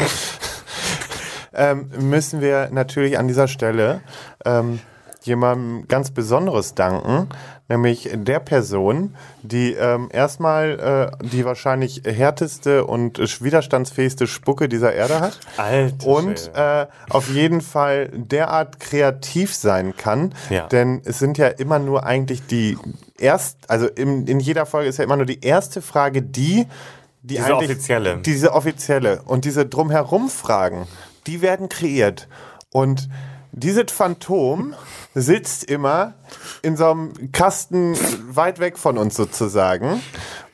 ähm, 1.54 1.90
müssen 1.98 2.40
wir 2.40 2.70
natürlich 2.70 3.18
an 3.18 3.28
dieser 3.28 3.48
Stelle 3.48 4.00
ähm, 4.44 4.80
jemandem 5.24 5.86
ganz 5.88 6.10
Besonderes 6.10 6.74
danken, 6.74 7.28
nämlich 7.68 8.10
der 8.12 8.40
Person, 8.40 9.14
die 9.42 9.72
ähm, 9.72 10.08
erstmal 10.12 11.12
äh, 11.22 11.26
die 11.26 11.44
wahrscheinlich 11.44 12.02
härteste 12.04 12.84
und 12.84 13.18
widerstandsfähigste 13.42 14.26
Spucke 14.26 14.68
dieser 14.68 14.92
Erde 14.92 15.20
hat. 15.20 15.38
Alter 15.56 16.06
Und 16.06 16.50
äh, 16.54 16.86
auf 17.10 17.28
jeden 17.30 17.60
Fall 17.60 18.08
derart 18.12 18.80
kreativ 18.80 19.54
sein 19.54 19.96
kann, 19.96 20.34
Ja. 20.50 20.66
denn 20.68 21.02
es 21.04 21.18
sind 21.18 21.38
ja 21.38 21.48
immer 21.48 21.78
nur 21.78 22.04
eigentlich 22.04 22.46
die 22.46 22.76
erst, 23.18 23.58
also 23.70 23.86
in, 23.86 24.26
in 24.26 24.40
jeder 24.40 24.66
Folge 24.66 24.88
ist 24.88 24.98
ja 24.98 25.04
immer 25.04 25.16
nur 25.16 25.26
die 25.26 25.40
erste 25.44 25.80
Frage 25.82 26.22
die, 26.22 26.66
die 27.22 27.36
Diese 27.36 27.54
offizielle. 27.56 28.16
diese 28.18 28.52
offizielle 28.52 29.22
und 29.24 29.44
diese 29.44 29.64
drumherum 29.66 30.28
Fragen, 30.28 30.86
die 31.28 31.40
werden 31.40 31.68
kreiert 31.68 32.26
und 32.72 33.08
dieses 33.52 33.92
Phantom 33.92 34.74
sitzt 35.14 35.64
immer 35.64 36.14
in 36.62 36.76
so 36.76 36.90
einem 36.90 37.32
Kasten 37.32 37.94
weit 38.34 38.58
weg 38.58 38.78
von 38.78 38.98
uns 38.98 39.14
sozusagen. 39.14 40.02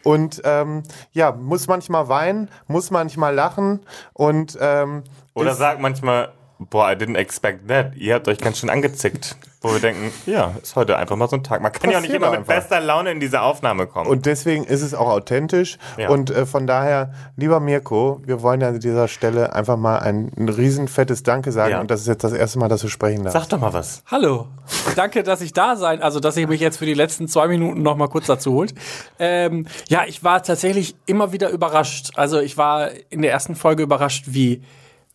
Und 0.02 0.42
ähm, 0.44 0.82
ja, 1.12 1.32
muss 1.32 1.68
manchmal 1.68 2.08
weinen, 2.08 2.50
muss 2.66 2.90
manchmal 2.90 3.34
lachen 3.34 3.80
und 4.12 4.58
ähm, 4.60 5.04
Oder 5.34 5.54
sagt 5.54 5.80
manchmal, 5.80 6.32
boah, 6.58 6.90
I 6.90 6.94
didn't 6.94 7.16
expect 7.16 7.68
that. 7.68 7.94
Ihr 7.96 8.14
habt 8.14 8.26
euch 8.28 8.38
ganz 8.38 8.58
schön 8.58 8.70
angezickt. 8.70 9.36
Wo 9.60 9.72
wir 9.72 9.80
denken, 9.80 10.12
ja, 10.24 10.54
ist 10.62 10.76
heute 10.76 10.96
einfach 10.96 11.16
mal 11.16 11.28
so 11.28 11.34
ein 11.34 11.42
Tag. 11.42 11.60
Man 11.60 11.72
kann 11.72 11.90
ja 11.90 11.98
auch 11.98 12.02
nicht 12.02 12.14
immer 12.14 12.30
mit 12.30 12.40
einfach. 12.40 12.54
bester 12.54 12.80
Laune 12.80 13.10
in 13.10 13.18
diese 13.18 13.40
Aufnahme 13.40 13.88
kommen. 13.88 14.08
Und 14.08 14.24
deswegen 14.24 14.62
ist 14.62 14.82
es 14.82 14.94
auch 14.94 15.08
authentisch. 15.08 15.78
Ja. 15.96 16.10
Und 16.10 16.30
äh, 16.30 16.46
von 16.46 16.68
daher, 16.68 17.12
lieber 17.36 17.58
Mirko, 17.58 18.22
wir 18.24 18.40
wollen 18.42 18.62
an 18.62 18.78
dieser 18.78 19.08
Stelle 19.08 19.54
einfach 19.54 19.76
mal 19.76 19.98
ein, 19.98 20.30
ein 20.36 20.48
riesen 20.48 20.86
fettes 20.86 21.24
Danke 21.24 21.50
sagen. 21.50 21.72
Ja. 21.72 21.80
Und 21.80 21.90
das 21.90 22.02
ist 22.02 22.06
jetzt 22.06 22.22
das 22.22 22.32
erste 22.32 22.60
Mal, 22.60 22.68
dass 22.68 22.82
du 22.82 22.88
sprechen 22.88 23.24
darfst. 23.24 23.32
Sag 23.36 23.48
doch 23.48 23.58
mal 23.58 23.72
was. 23.72 24.04
Hallo. 24.06 24.46
Danke, 24.94 25.24
dass 25.24 25.40
ich 25.40 25.52
da 25.52 25.74
sein, 25.74 26.02
also 26.02 26.20
dass 26.20 26.36
ihr 26.36 26.46
mich 26.46 26.60
jetzt 26.60 26.76
für 26.76 26.86
die 26.86 26.94
letzten 26.94 27.26
zwei 27.26 27.48
Minuten 27.48 27.82
noch 27.82 27.96
mal 27.96 28.08
kurz 28.08 28.26
dazu 28.26 28.52
holt. 28.52 28.74
Ähm, 29.18 29.66
ja, 29.88 30.04
ich 30.06 30.22
war 30.22 30.40
tatsächlich 30.40 30.94
immer 31.06 31.32
wieder 31.32 31.50
überrascht. 31.50 32.10
Also 32.14 32.38
ich 32.38 32.56
war 32.56 32.90
in 33.10 33.22
der 33.22 33.32
ersten 33.32 33.56
Folge 33.56 33.82
überrascht, 33.82 34.26
wie 34.28 34.62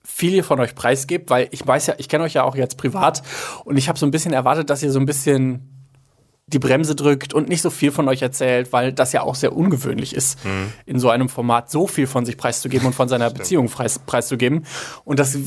viel 0.05 0.33
ihr 0.33 0.43
von 0.43 0.59
euch 0.59 0.75
preisgebt, 0.75 1.29
weil 1.29 1.47
ich 1.51 1.65
weiß 1.65 1.87
ja, 1.87 1.95
ich 1.97 2.09
kenne 2.09 2.25
euch 2.25 2.33
ja 2.33 2.43
auch 2.43 2.55
jetzt 2.55 2.77
privat 2.77 3.23
und 3.63 3.77
ich 3.77 3.87
habe 3.87 3.97
so 3.97 4.05
ein 4.05 4.11
bisschen 4.11 4.33
erwartet, 4.33 4.69
dass 4.69 4.83
ihr 4.83 4.91
so 4.91 4.99
ein 4.99 5.05
bisschen 5.05 5.72
die 6.47 6.60
Bremse 6.60 6.93
drückt 6.93 7.34
und 7.34 7.47
nicht 7.47 7.62
so 7.62 7.69
viel 7.69 7.91
von 7.91 8.08
euch 8.10 8.21
erzählt, 8.21 8.73
weil 8.73 8.91
das 8.91 9.13
ja 9.13 9.21
auch 9.21 9.36
sehr 9.36 9.56
ungewöhnlich 9.56 10.13
ist, 10.13 10.39
in 10.86 10.99
so 10.99 11.10
einem 11.10 11.29
Format 11.29 11.71
so 11.71 11.88
viel 11.88 12.06
von 12.06 12.25
sich 12.25 12.36
preiszugeben 12.36 12.88
und 12.88 12.93
von 12.93 13.08
seiner 13.08 13.29
Beziehung 13.32 13.69
preis, 13.69 13.99
preiszugeben. 13.99 14.65
Und 15.06 15.19
das 15.19 15.38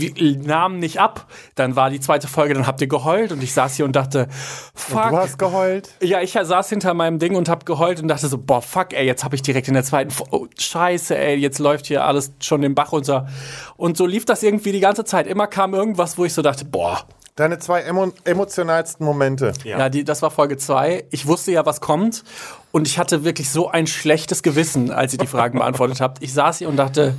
nahm 0.43 0.79
nicht 0.79 0.99
ab. 0.99 1.31
Dann 1.55 1.77
war 1.77 1.91
die 1.91 2.01
zweite 2.01 2.29
Folge, 2.29 2.55
dann 2.55 2.67
habt 2.67 2.81
ihr 2.81 2.87
geheult 2.87 3.31
und 3.31 3.43
ich 3.43 3.53
saß 3.53 3.77
hier 3.77 3.85
und 3.85 3.95
dachte, 3.95 4.29
fuck. 4.75 5.11
Du 5.11 5.17
hast 5.19 5.39
geheult. 5.39 5.91
Ja, 6.03 6.23
ich 6.23 6.33
saß 6.33 6.71
hinter 6.71 6.95
meinem 6.95 7.19
Ding 7.19 7.37
und 7.37 7.51
hab 7.51 7.67
geheult 7.67 8.01
und 8.01 8.09
dachte 8.09 8.29
so, 8.29 8.39
boah, 8.39 8.63
fuck, 8.63 8.95
ey, 8.95 9.05
jetzt 9.05 9.23
habe 9.23 9.37
ich 9.37 9.43
direkt 9.43 9.69
in 9.69 9.75
der 9.75 9.85
zweiten, 9.85 10.13
oh, 10.31 10.47
scheiße, 10.59 11.17
ey, 11.17 11.37
jetzt 11.37 11.59
läuft 11.59 11.87
hier 11.87 12.07
alles 12.07 12.33
schon 12.41 12.63
den 12.63 12.75
Bach 12.75 12.93
runter. 12.93 13.29
Und 13.77 13.99
so 13.99 14.07
lief 14.07 14.25
das 14.25 14.43
irgendwie 14.43 14.73
die 14.73 14.81
ganze 14.81 15.05
Zeit. 15.05 15.27
Immer 15.27 15.47
kam 15.47 15.75
irgendwas, 15.75 16.17
wo 16.17 16.25
ich 16.25 16.33
so 16.33 16.41
dachte, 16.41 16.65
boah, 16.65 17.07
Deine 17.37 17.59
zwei 17.59 17.83
emo 17.83 18.13
emotionalsten 18.25 19.05
Momente. 19.05 19.53
ja, 19.63 19.91
die, 19.91 20.05
das 20.05 20.23
war 20.23 20.31
Folge 20.31 20.57
zwei. 20.57 21.05
Ich 21.11 21.27
wusste 21.27 21.53
ja, 21.53 21.67
was 21.67 21.83
kommt. 21.83 22.25
Und 22.73 22.89
ich 22.89 22.99
hatte 22.99 23.25
wirklich 23.25 23.51
so 23.51 23.69
ein 23.69 23.87
schlechtes 23.87 24.43
Gewissen, 24.43 24.91
als 24.91 25.13
ihr 25.13 25.19
die 25.19 25.27
Fragen 25.27 25.59
beantwortet 25.59 26.01
habt. 26.01 26.23
Ich 26.23 26.33
saß 26.33 26.59
hier 26.59 26.69
und 26.71 26.77
dachte, 26.77 27.15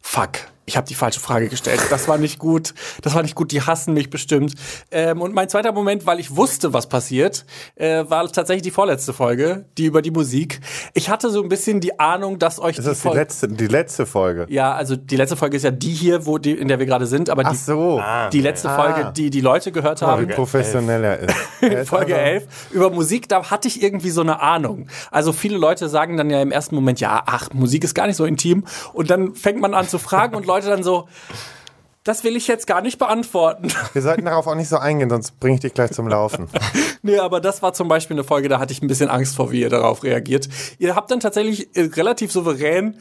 fuck, 0.00 0.38
ich 0.64 0.76
habe 0.76 0.86
die 0.86 0.94
falsche 0.94 1.18
Frage 1.20 1.48
gestellt. 1.48 1.80
Das 1.90 2.06
war 2.08 2.18
nicht 2.18 2.38
gut. 2.38 2.72
Das 3.02 3.14
war 3.14 3.22
nicht 3.22 3.34
gut. 3.34 3.50
Die 3.50 3.62
hassen 3.62 3.94
mich 3.94 4.10
bestimmt. 4.10 4.54
Ähm, 4.90 5.20
und 5.20 5.34
mein 5.34 5.48
zweiter 5.48 5.72
Moment, 5.72 6.06
weil 6.06 6.20
ich 6.20 6.36
wusste, 6.36 6.72
was 6.72 6.88
passiert, 6.88 7.44
äh, 7.74 8.04
war 8.08 8.30
tatsächlich 8.30 8.62
die 8.62 8.70
vorletzte 8.70 9.12
Folge, 9.12 9.64
die 9.76 9.86
über 9.86 10.02
die 10.02 10.10
Musik. 10.12 10.60
Ich 10.94 11.10
hatte 11.10 11.30
so 11.30 11.42
ein 11.42 11.48
bisschen 11.48 11.80
die 11.80 11.98
Ahnung, 11.98 12.38
dass 12.38 12.60
euch 12.60 12.76
Das 12.76 12.86
ist 12.86 13.04
die 13.04 13.08
letzte, 13.08 13.48
die 13.48 13.66
letzte 13.66 14.06
Folge. 14.06 14.46
ja, 14.50 14.72
also 14.74 14.94
die 14.94 15.16
letzte 15.16 15.36
Folge 15.36 15.56
ist 15.56 15.64
ja 15.64 15.72
die 15.72 15.90
hier, 15.90 16.26
wo 16.26 16.38
die, 16.38 16.52
in 16.52 16.68
der 16.68 16.78
wir 16.78 16.86
gerade 16.86 17.06
sind, 17.06 17.28
aber 17.28 17.42
Ach 17.44 17.50
die, 17.50 17.56
so. 17.56 18.00
die 18.32 18.40
letzte 18.40 18.68
Folge, 18.68 19.12
die 19.16 19.30
die 19.30 19.40
Leute 19.40 19.72
gehört 19.72 20.02
Oh, 20.02 20.06
haben. 20.06 20.28
wie 20.28 20.32
professionell 20.32 21.02
er 21.04 21.18
ist. 21.20 21.34
Folge 21.88 22.14
einfach- 22.14 22.26
11 22.26 22.46
über 22.70 22.90
Musik, 22.90 23.28
da 23.28 23.50
hatte 23.50 23.66
ich 23.68 23.82
irgendwie 23.82 24.10
so 24.10 24.20
eine 24.20 24.40
Ahnung. 24.40 24.86
Also 25.10 25.32
viele 25.32 25.58
Leute 25.58 25.88
sagen 25.88 26.16
dann 26.16 26.30
ja 26.30 26.40
im 26.40 26.52
ersten 26.52 26.74
Moment, 26.76 27.00
ja, 27.00 27.22
ach, 27.26 27.48
Musik 27.52 27.82
ist 27.84 27.94
gar 27.94 28.06
nicht 28.06 28.16
so 28.16 28.24
intim. 28.24 28.64
Und 28.92 29.10
dann 29.10 29.34
fängt 29.34 29.60
man 29.60 29.74
an 29.74 29.88
zu 29.88 29.98
fragen 29.98 30.36
und 30.36 30.46
Leute 30.52 30.68
dann 30.68 30.82
so, 30.82 31.08
das 32.04 32.24
will 32.24 32.36
ich 32.36 32.46
jetzt 32.46 32.66
gar 32.66 32.82
nicht 32.82 32.98
beantworten. 32.98 33.68
Wir 33.94 34.02
sollten 34.02 34.26
darauf 34.26 34.46
auch 34.46 34.54
nicht 34.54 34.68
so 34.68 34.76
eingehen, 34.76 35.08
sonst 35.08 35.40
bringe 35.40 35.54
ich 35.54 35.60
dich 35.60 35.72
gleich 35.72 35.92
zum 35.92 36.08
Laufen. 36.08 36.48
nee, 37.02 37.18
aber 37.18 37.40
das 37.40 37.62
war 37.62 37.72
zum 37.72 37.88
Beispiel 37.88 38.16
eine 38.16 38.24
Folge, 38.24 38.50
da 38.50 38.58
hatte 38.58 38.72
ich 38.72 38.82
ein 38.82 38.86
bisschen 38.86 39.08
Angst 39.08 39.34
vor, 39.34 39.50
wie 39.50 39.62
ihr 39.62 39.70
darauf 39.70 40.02
reagiert. 40.02 40.46
Ihr 40.78 40.94
habt 40.94 41.10
dann 41.10 41.20
tatsächlich 41.20 41.74
äh, 41.74 41.88
relativ 41.94 42.30
souverän 42.32 42.98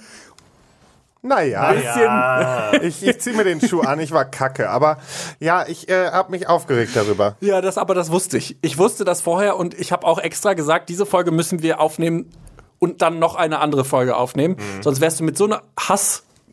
Naja, 1.24 1.74
bisschen, 1.74 2.82
ich, 2.88 3.06
ich 3.06 3.20
ziehe 3.20 3.36
mir 3.36 3.44
den 3.44 3.60
Schuh 3.60 3.82
an, 3.82 4.00
ich 4.00 4.14
war 4.14 4.24
kacke. 4.24 4.70
Aber 4.70 4.98
ja, 5.42 5.68
ich 5.68 5.90
äh, 5.90 6.12
habe 6.12 6.32
mich 6.32 6.48
aufgeregt 6.48 6.96
darüber. 6.96 7.36
Ja, 7.42 7.60
das, 7.60 7.78
aber 7.78 7.94
das 7.96 8.12
wusste 8.12 8.38
ich. 8.38 8.56
Ich 8.62 8.78
wusste 8.78 9.04
das 9.04 9.20
vorher 9.20 9.58
und 9.58 9.74
ich 9.74 9.92
habe 9.92 10.08
auch 10.08 10.20
extra 10.20 10.54
gesagt, 10.54 10.88
diese 10.88 11.06
Folge 11.06 11.32
müssen 11.32 11.62
wir 11.62 11.82
aufnehmen 11.82 12.32
und 12.80 13.02
dann 13.02 13.20
noch 13.20 13.36
eine 13.36 13.60
andere 13.60 13.84
Folge 13.84 14.16
aufnehmen. 14.16 14.56
Sonst 14.80 15.02
wärst 15.02 15.20
du 15.20 15.26
mit 15.26 15.38
so 15.38 15.46
einer 15.46 15.64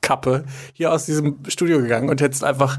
Hasskappe 0.09 0.44
hier 0.73 0.92
aus 0.92 1.07
diesem 1.07 1.38
Studio 1.47 1.79
gegangen 1.79 2.09
und 2.09 2.21
hättest 2.21 2.44
einfach 2.44 2.79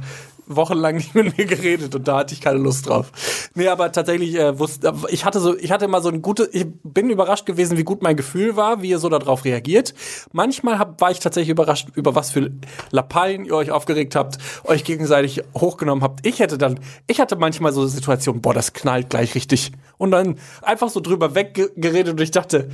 wochenlang 0.52 0.96
nicht 0.98 1.14
mit 1.14 1.38
mir 1.38 1.46
geredet 1.46 1.94
und 1.94 2.08
da 2.08 2.18
hatte 2.18 2.34
ich 2.34 2.42
keine 2.42 2.58
Lust 2.58 2.90
drauf. 2.90 3.12
Nee, 3.54 3.68
aber 3.68 3.92
tatsächlich 3.92 4.36
äh, 4.36 4.58
wusste 4.58 4.92
ich 5.10 5.24
hatte 5.24 5.40
so 5.40 5.56
ich 5.56 5.72
hatte 5.72 5.88
mal 5.88 6.02
so 6.02 6.10
ein 6.10 6.24
gutes 6.24 6.50
ich 6.52 6.66
bin 6.84 7.12
überrascht 7.12 7.46
gewesen, 7.46 7.78
wie 7.78 7.84
gut 7.84 8.02
mein 8.02 8.16
Gefühl 8.16 8.56
war, 8.56 8.82
wie 8.82 8.90
ihr 8.90 8.98
so 8.98 9.10
darauf 9.10 9.46
reagiert. 9.46 9.94
Manchmal 10.32 10.80
hab, 10.80 11.00
war 11.02 11.12
ich 11.12 11.20
tatsächlich 11.20 11.52
überrascht 11.52 11.90
über 11.94 12.16
was 12.16 12.32
für 12.32 12.52
Lappalien 12.90 13.46
ihr 13.46 13.54
euch 13.54 13.70
aufgeregt 13.70 14.16
habt, 14.16 14.40
euch 14.64 14.84
gegenseitig 14.84 15.44
hochgenommen 15.56 16.04
habt. 16.04 16.26
Ich 16.26 16.40
hätte 16.40 16.58
dann 16.58 16.80
ich 17.06 17.20
hatte 17.20 17.36
manchmal 17.36 17.72
so 17.72 17.86
Situationen, 17.86 18.42
boah, 18.42 18.56
das 18.56 18.74
knallt 18.74 19.12
gleich 19.12 19.36
richtig 19.36 19.72
und 20.00 20.10
dann 20.10 20.40
einfach 20.64 20.90
so 20.90 21.00
drüber 21.00 21.36
weggeredet 21.36 22.14
und 22.14 22.22
ich 22.22 22.32
dachte, 22.32 22.70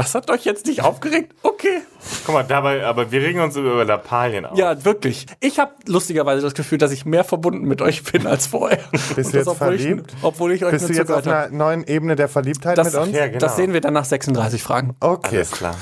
das 0.00 0.14
hat 0.14 0.30
euch 0.30 0.44
jetzt 0.44 0.66
nicht 0.66 0.82
aufgeregt? 0.82 1.34
Okay. 1.42 1.82
Guck 2.24 2.34
mal, 2.34 2.42
dabei, 2.42 2.84
aber 2.84 3.10
wir 3.12 3.20
regen 3.20 3.40
uns 3.40 3.56
über 3.56 3.84
Lappalien 3.84 4.46
auf. 4.46 4.56
Ja, 4.56 4.84
wirklich. 4.84 5.26
Ich 5.40 5.58
habe 5.58 5.72
lustigerweise 5.86 6.42
das 6.42 6.54
Gefühl, 6.54 6.78
dass 6.78 6.92
ich 6.92 7.04
mehr 7.04 7.24
verbunden 7.24 7.66
mit 7.66 7.82
euch 7.82 8.02
bin 8.02 8.26
als 8.26 8.46
vorher. 8.46 8.78
Bist 8.90 9.08
Und 9.10 9.16
du 9.16 9.22
das, 9.22 9.32
jetzt 9.32 9.48
obwohl 9.48 9.78
verliebt? 9.78 10.12
Ich, 10.16 10.24
obwohl 10.24 10.52
ich 10.52 10.64
euch 10.64 10.70
Bist 10.72 10.88
du 10.88 10.92
jetzt 10.92 11.10
auf 11.10 11.26
einer 11.26 11.48
neuen 11.50 11.84
Ebene 11.86 12.16
der 12.16 12.28
Verliebtheit 12.28 12.78
Das, 12.78 12.92
mit 12.92 13.02
uns? 13.02 13.16
Ja, 13.16 13.26
genau. 13.26 13.38
das 13.38 13.56
sehen 13.56 13.72
wir 13.72 13.80
dann 13.80 13.94
nach 13.94 14.04
36 14.04 14.62
Fragen. 14.62 14.96
Okay, 15.00 15.36
Alles 15.36 15.50
klar. 15.50 15.74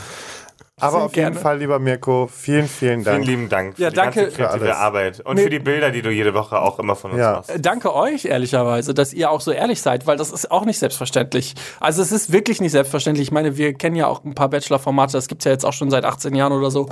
Aber 0.80 1.04
auf 1.04 1.16
jeden 1.16 1.30
gerne. 1.32 1.40
Fall, 1.40 1.58
lieber 1.58 1.78
Mirko, 1.78 2.28
vielen, 2.32 2.68
vielen 2.68 3.04
Dank. 3.04 3.24
Vielen 3.24 3.38
lieben 3.38 3.48
Dank 3.48 3.76
für 3.76 3.82
Ja, 3.82 3.90
die 3.90 3.96
danke 3.96 4.20
ganze 4.20 4.30
für 4.36 4.42
kreative 4.42 4.64
alles. 4.66 4.76
Arbeit 4.76 5.20
und 5.20 5.36
Nee. 5.36 5.42
für 5.44 5.50
die 5.50 5.58
Bilder, 5.58 5.90
die 5.90 6.02
du 6.02 6.10
jede 6.10 6.34
Woche 6.34 6.58
auch 6.60 6.78
immer 6.78 6.96
von 6.96 7.12
uns 7.12 7.20
Ja. 7.20 7.32
machst. 7.32 7.50
Äh, 7.50 7.60
Danke 7.60 7.94
euch, 7.94 8.24
ehrlicherweise, 8.24 8.94
dass 8.94 9.12
ihr 9.12 9.30
auch 9.30 9.40
so 9.40 9.50
ehrlich 9.52 9.80
seid, 9.82 10.06
weil 10.06 10.16
das 10.16 10.30
ist 10.30 10.50
auch 10.50 10.64
nicht 10.64 10.78
selbstverständlich. 10.78 11.54
Also 11.80 12.02
es 12.02 12.12
ist 12.12 12.32
wirklich 12.32 12.60
nicht 12.60 12.72
selbstverständlich. 12.72 13.28
Ich 13.28 13.32
meine, 13.32 13.56
wir 13.56 13.74
kennen 13.74 13.96
ja 13.96 14.06
auch 14.06 14.24
ein 14.24 14.34
paar 14.34 14.48
Bachelor-Formate, 14.48 15.12
das 15.12 15.28
gibt's 15.28 15.44
ja 15.44 15.52
jetzt 15.52 15.64
auch 15.64 15.72
schon 15.72 15.90
seit 15.90 16.04
18 16.04 16.34
Jahren 16.34 16.52
oder 16.52 16.70
so. 16.70 16.88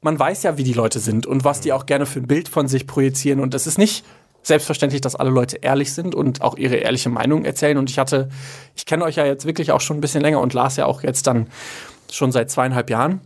Man 0.00 0.18
weiß 0.18 0.42
ja, 0.42 0.58
wie 0.58 0.64
die 0.64 0.74
Leute 0.74 0.98
sind 0.98 1.26
und 1.26 1.44
was 1.44 1.60
die 1.60 1.72
auch 1.72 1.86
gerne 1.86 2.04
für 2.06 2.18
ein 2.20 2.26
Bild 2.26 2.48
von 2.48 2.68
sich 2.68 2.86
projizieren. 2.86 3.40
Und 3.40 3.54
es 3.54 3.66
ist 3.66 3.78
nicht 3.78 4.04
selbstverständlich, 4.44 5.00
dass 5.00 5.16
alle 5.16 5.30
Leute 5.30 5.56
ehrlich 5.56 5.92
sind 5.92 6.14
und 6.14 6.42
auch 6.42 6.56
ihre 6.56 6.76
ehrliche 6.76 7.08
Meinung 7.08 7.44
erzählen. 7.44 7.78
Und 7.78 7.90
ich 7.90 7.98
hatte, 7.98 8.28
ich 8.76 8.86
kenne 8.86 9.04
euch 9.04 9.16
ja 9.16 9.26
jetzt 9.26 9.46
wirklich 9.46 9.72
auch 9.72 9.80
schon 9.80 9.96
ein 9.96 10.00
bisschen 10.00 10.22
länger 10.22 10.40
und 10.40 10.52
Lars 10.52 10.76
ja 10.76 10.86
auch 10.86 11.02
jetzt 11.02 11.26
dann 11.26 11.48
schon 12.10 12.30
seit 12.30 12.50
zweieinhalb 12.50 12.90
Jahren. 12.90 13.20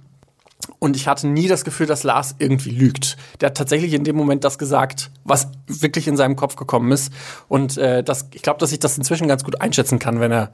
Und 0.78 0.96
ich 0.96 1.08
hatte 1.08 1.26
nie 1.26 1.48
das 1.48 1.64
Gefühl, 1.64 1.86
dass 1.86 2.02
Lars 2.02 2.34
irgendwie 2.38 2.70
lügt. 2.70 3.16
Der 3.40 3.48
hat 3.48 3.56
tatsächlich 3.56 3.94
in 3.94 4.04
dem 4.04 4.16
Moment 4.16 4.44
das 4.44 4.58
gesagt, 4.58 5.10
was 5.24 5.48
wirklich 5.66 6.08
in 6.08 6.16
seinem 6.16 6.36
Kopf 6.36 6.56
gekommen 6.56 6.92
ist. 6.92 7.12
Und 7.48 7.76
äh, 7.78 8.02
das, 8.02 8.28
ich 8.34 8.42
glaube, 8.42 8.60
dass 8.60 8.72
ich 8.72 8.78
das 8.78 8.98
inzwischen 8.98 9.28
ganz 9.28 9.44
gut 9.44 9.60
einschätzen 9.60 9.98
kann, 9.98 10.20
wenn 10.20 10.32
er, 10.32 10.52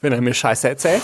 wenn 0.00 0.12
er 0.12 0.20
mir 0.20 0.34
Scheiße 0.34 0.68
erzählt. 0.68 1.02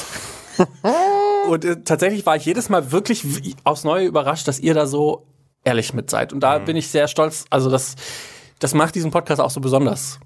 Und 1.49 1.65
äh, 1.65 1.83
tatsächlich 1.83 2.27
war 2.27 2.37
ich 2.37 2.45
jedes 2.45 2.69
Mal 2.69 2.93
wirklich 2.93 3.25
aufs 3.65 3.85
Neue 3.85 4.07
überrascht, 4.07 4.49
dass 4.49 4.59
ihr 4.59 4.75
da 4.75 4.87
so 4.87 5.27
ehrlich 5.65 5.93
mit 5.95 6.11
seid. 6.11 6.33
Und 6.33 6.41
da 6.41 6.59
bin 6.59 6.77
ich 6.77 6.89
sehr 6.89 7.09
stolz. 7.09 7.45
Also 7.51 7.71
das, 7.71 7.97
das 8.59 8.75
macht 8.75 8.95
diesen 8.95 9.11
Podcast 9.11 9.41
auch 9.41 9.51
so 9.51 9.61
besonders. 9.61 10.19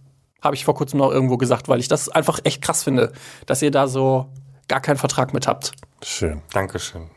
Habe 0.43 0.55
ich 0.55 0.65
vor 0.65 0.75
kurzem 0.75 0.99
noch 0.99 1.11
irgendwo 1.11 1.37
gesagt, 1.37 1.69
weil 1.69 1.81
ich 1.81 1.89
das 1.89 2.09
einfach 2.09 2.41
echt 2.45 2.63
krass 2.63 2.83
finde, 2.85 3.13
dass 3.47 3.61
ihr 3.63 3.71
da 3.71 3.89
so 3.89 4.27
gar 4.69 4.81
keinen 4.81 4.97
Vertrag 4.97 5.35
mit 5.35 5.47
habt. 5.47 5.73
Schön. 6.03 6.41
Dankeschön. 6.53 7.11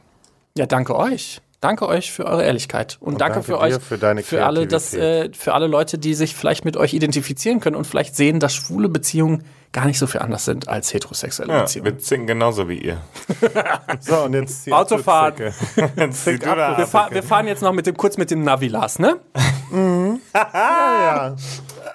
Ja, 0.58 0.66
danke 0.66 0.96
euch. 0.96 1.42
Danke 1.62 1.88
euch 1.88 2.12
für 2.12 2.26
eure 2.26 2.44
Ehrlichkeit. 2.44 2.98
Und, 3.00 3.22
danke, 3.22 3.36
danke 3.36 3.46
für 3.46 3.58
euch, 3.58 3.76
für 3.76 3.98
deine 3.98 4.22
für 4.22 4.46
alle, 4.46 4.68
das, 4.68 4.94
äh, 4.94 5.30
für 5.34 5.54
alle 5.54 5.68
Leute, 5.68 5.98
die 5.98 6.14
sich 6.14 6.36
vielleicht 6.36 6.66
mit 6.66 6.76
euch 6.76 6.94
identifizieren 6.94 7.62
können 7.62 7.78
und 7.78 7.88
vielleicht 7.88 8.18
sehen, 8.18 8.42
dass 8.42 8.54
schwule 8.54 8.90
Beziehungen 8.90 9.46
gar 9.72 9.86
nicht 9.86 9.98
so 9.98 10.06
viel 10.06 10.20
anders 10.20 10.44
sind 10.44 10.68
als 10.68 10.94
heterosexuelle 10.94 11.54
Ja, 11.54 11.62
Beziehungen. 11.62 11.86
wir 11.94 12.00
zingen 12.00 12.28
genauso 12.28 12.68
wie 12.68 12.80
ihr. 12.80 13.02
So, 14.02 14.24
und 14.24 14.34
jetzt 14.34 14.70
Autofahren. 14.72 15.36
Wir, 15.76 16.86
fahr, 16.86 17.12
wir 17.12 17.24
fahren 17.24 17.48
jetzt 17.48 17.62
noch 17.62 17.72
mit 17.72 17.86
dem, 17.88 17.96
kurz 17.96 18.18
mit 18.18 18.30
dem 18.30 18.44
Navi, 18.44 18.68
Lars, 18.68 19.00
ne? 19.00 19.20
Ja. 20.54 21.36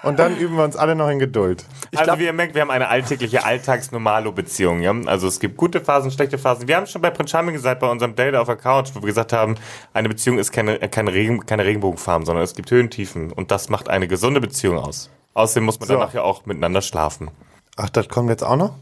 Und 0.03 0.19
dann 0.19 0.37
üben 0.37 0.57
wir 0.57 0.65
uns 0.65 0.77
alle 0.77 0.95
noch 0.95 1.09
in 1.09 1.19
Geduld. 1.19 1.65
Also 1.93 2.05
glaub- 2.05 2.19
wie 2.19 2.25
ihr 2.27 2.33
merkt, 2.33 2.55
wir 2.55 2.63
haben 2.63 2.71
eine 2.71 2.89
alltägliche 2.89 3.45
Alltags-Normalo-Beziehung. 3.45 4.81
Ja? 4.81 4.95
Also 5.07 5.27
es 5.27 5.41
gibt 5.41 5.57
gute 5.57 5.81
Phasen, 5.81 6.11
schlechte 6.11 6.39
Phasen. 6.39 6.69
Wir 6.69 6.77
haben 6.77 6.87
schon 6.87 7.03
bei 7.03 7.11
Prince 7.11 7.33
Charming 7.33 7.55
gesagt, 7.55 7.81
bei 7.81 7.91
unserem 7.91 8.15
Date 8.15 8.35
auf 8.37 8.47
der 8.47 8.57
Couch, 8.57 8.91
wo 8.95 9.01
wir 9.01 9.07
gesagt 9.07 9.33
haben, 9.33 9.57
eine 9.93 10.09
Beziehung 10.09 10.39
ist 10.39 10.53
keine, 10.53 10.79
keine, 10.89 11.13
Regen, 11.13 11.45
keine 11.47 11.65
Regenbogenfarben, 11.65 12.27
sondern 12.27 12.45
es 12.45 12.55
gibt 12.55 12.71
Höhen, 12.71 12.91
Tiefen. 12.91 13.33
Und 13.33 13.51
das 13.51 13.69
macht 13.69 13.89
eine 13.89 14.07
gesunde 14.09 14.41
Beziehung 14.41 14.79
aus. 14.79 15.11
Außerdem 15.35 15.65
muss 15.65 15.81
man 15.81 15.89
So. 15.89 15.95
danach 15.95 16.15
ja 16.15 16.23
auch 16.23 16.47
miteinander 16.47 16.83
schlafen. 16.83 17.31
Ach, 17.77 17.91
das 17.91 18.09
kommt 18.09 18.29
jetzt 18.31 18.45
auch 18.45 18.57
noch? 18.57 18.75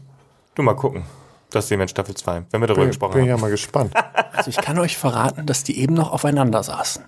Du 0.55 0.63
mal 0.63 0.75
gucken. 0.75 1.03
Das 1.49 1.67
sehen 1.69 1.79
wir 1.79 1.83
in 1.83 1.87
Staffel 1.89 2.13
2, 2.15 2.43
wenn 2.51 2.61
wir 2.61 2.67
darüber 2.67 2.81
Bin, 2.83 2.89
gesprochen 2.89 3.13
bin 3.13 3.23
ich 3.25 3.31
haben. 3.31 3.37
ja 3.39 3.41
mal 3.41 3.51
gespannt. 3.51 3.93
Also 4.33 4.49
ich 4.49 4.57
kann 4.57 4.77
euch 4.79 4.97
verraten, 4.97 5.45
dass 5.45 5.63
die 5.63 5.79
eben 5.79 5.93
noch 5.93 6.11
aufeinander 6.11 6.61
saßen. 6.61 7.03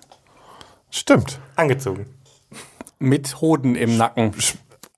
Stimmt. 0.90 1.38
Angezogen. 1.56 2.06
Mit 3.00 3.40
Hoden 3.40 3.74
im 3.74 3.96
Nacken. 3.96 4.32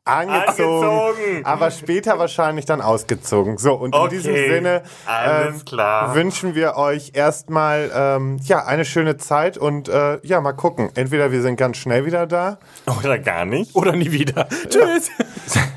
Angezogen, 0.05 0.85
Angezogen. 0.85 1.45
aber 1.47 1.71
später 1.71 2.19
wahrscheinlich 2.19 2.65
dann 2.65 2.81
ausgezogen. 2.81 3.57
So, 3.57 3.75
und 3.75 3.95
in 3.95 4.01
Okay, 4.01 4.17
diesem 4.17 4.35
Sinne 4.35 4.83
ähm, 5.09 5.65
klar. 5.65 6.13
wünschen 6.17 6.57
wir 6.57 6.75
euch 6.77 7.13
erstmal 7.15 7.89
ähm, 7.95 8.41
ja, 8.43 8.65
eine 8.67 8.85
schöne 8.85 9.17
Zeit 9.19 9.57
und 9.59 9.89
äh, 9.89 10.19
ja, 10.27 10.41
mal 10.41 10.55
gucken. 10.55 10.91
Entweder 10.97 11.31
wir 11.31 11.41
sind 11.41 11.55
ganz 11.55 11.77
schnell 11.77 12.05
wieder 12.05 12.27
da. 12.27 12.59
Oder 12.99 13.21
gar 13.21 13.45
nicht. 13.45 13.77
Oder 13.77 13.93
nie 13.93 14.11
wieder. 14.11 14.49
Tschüss. 14.69 15.09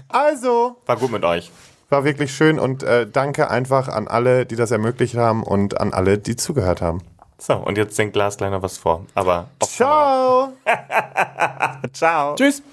Also, 0.09 0.77
War 0.87 0.97
gut 0.97 1.11
mit 1.11 1.23
euch. 1.23 1.51
war 1.89 2.03
wirklich 2.03 2.33
schön 2.35 2.57
und 2.57 2.81
äh, 2.81 3.05
danke 3.05 3.51
einfach 3.51 3.87
an 3.89 4.07
alle, 4.07 4.47
die 4.47 4.55
das 4.55 4.71
ermöglicht 4.71 5.15
haben 5.17 5.43
und 5.43 5.79
an 5.79 5.93
alle, 5.93 6.17
die 6.17 6.35
zugehört 6.35 6.81
haben. 6.81 7.03
So, 7.45 7.53
und 7.57 7.77
jetzt 7.77 7.95
singt 7.95 8.15
Lars 8.15 8.39
noch 8.39 8.63
was 8.63 8.79
vor. 8.79 9.05
Aber 9.13 9.45
Ciao! 9.61 10.53
Ciao. 11.93 12.33
Tschüss. 12.33 12.63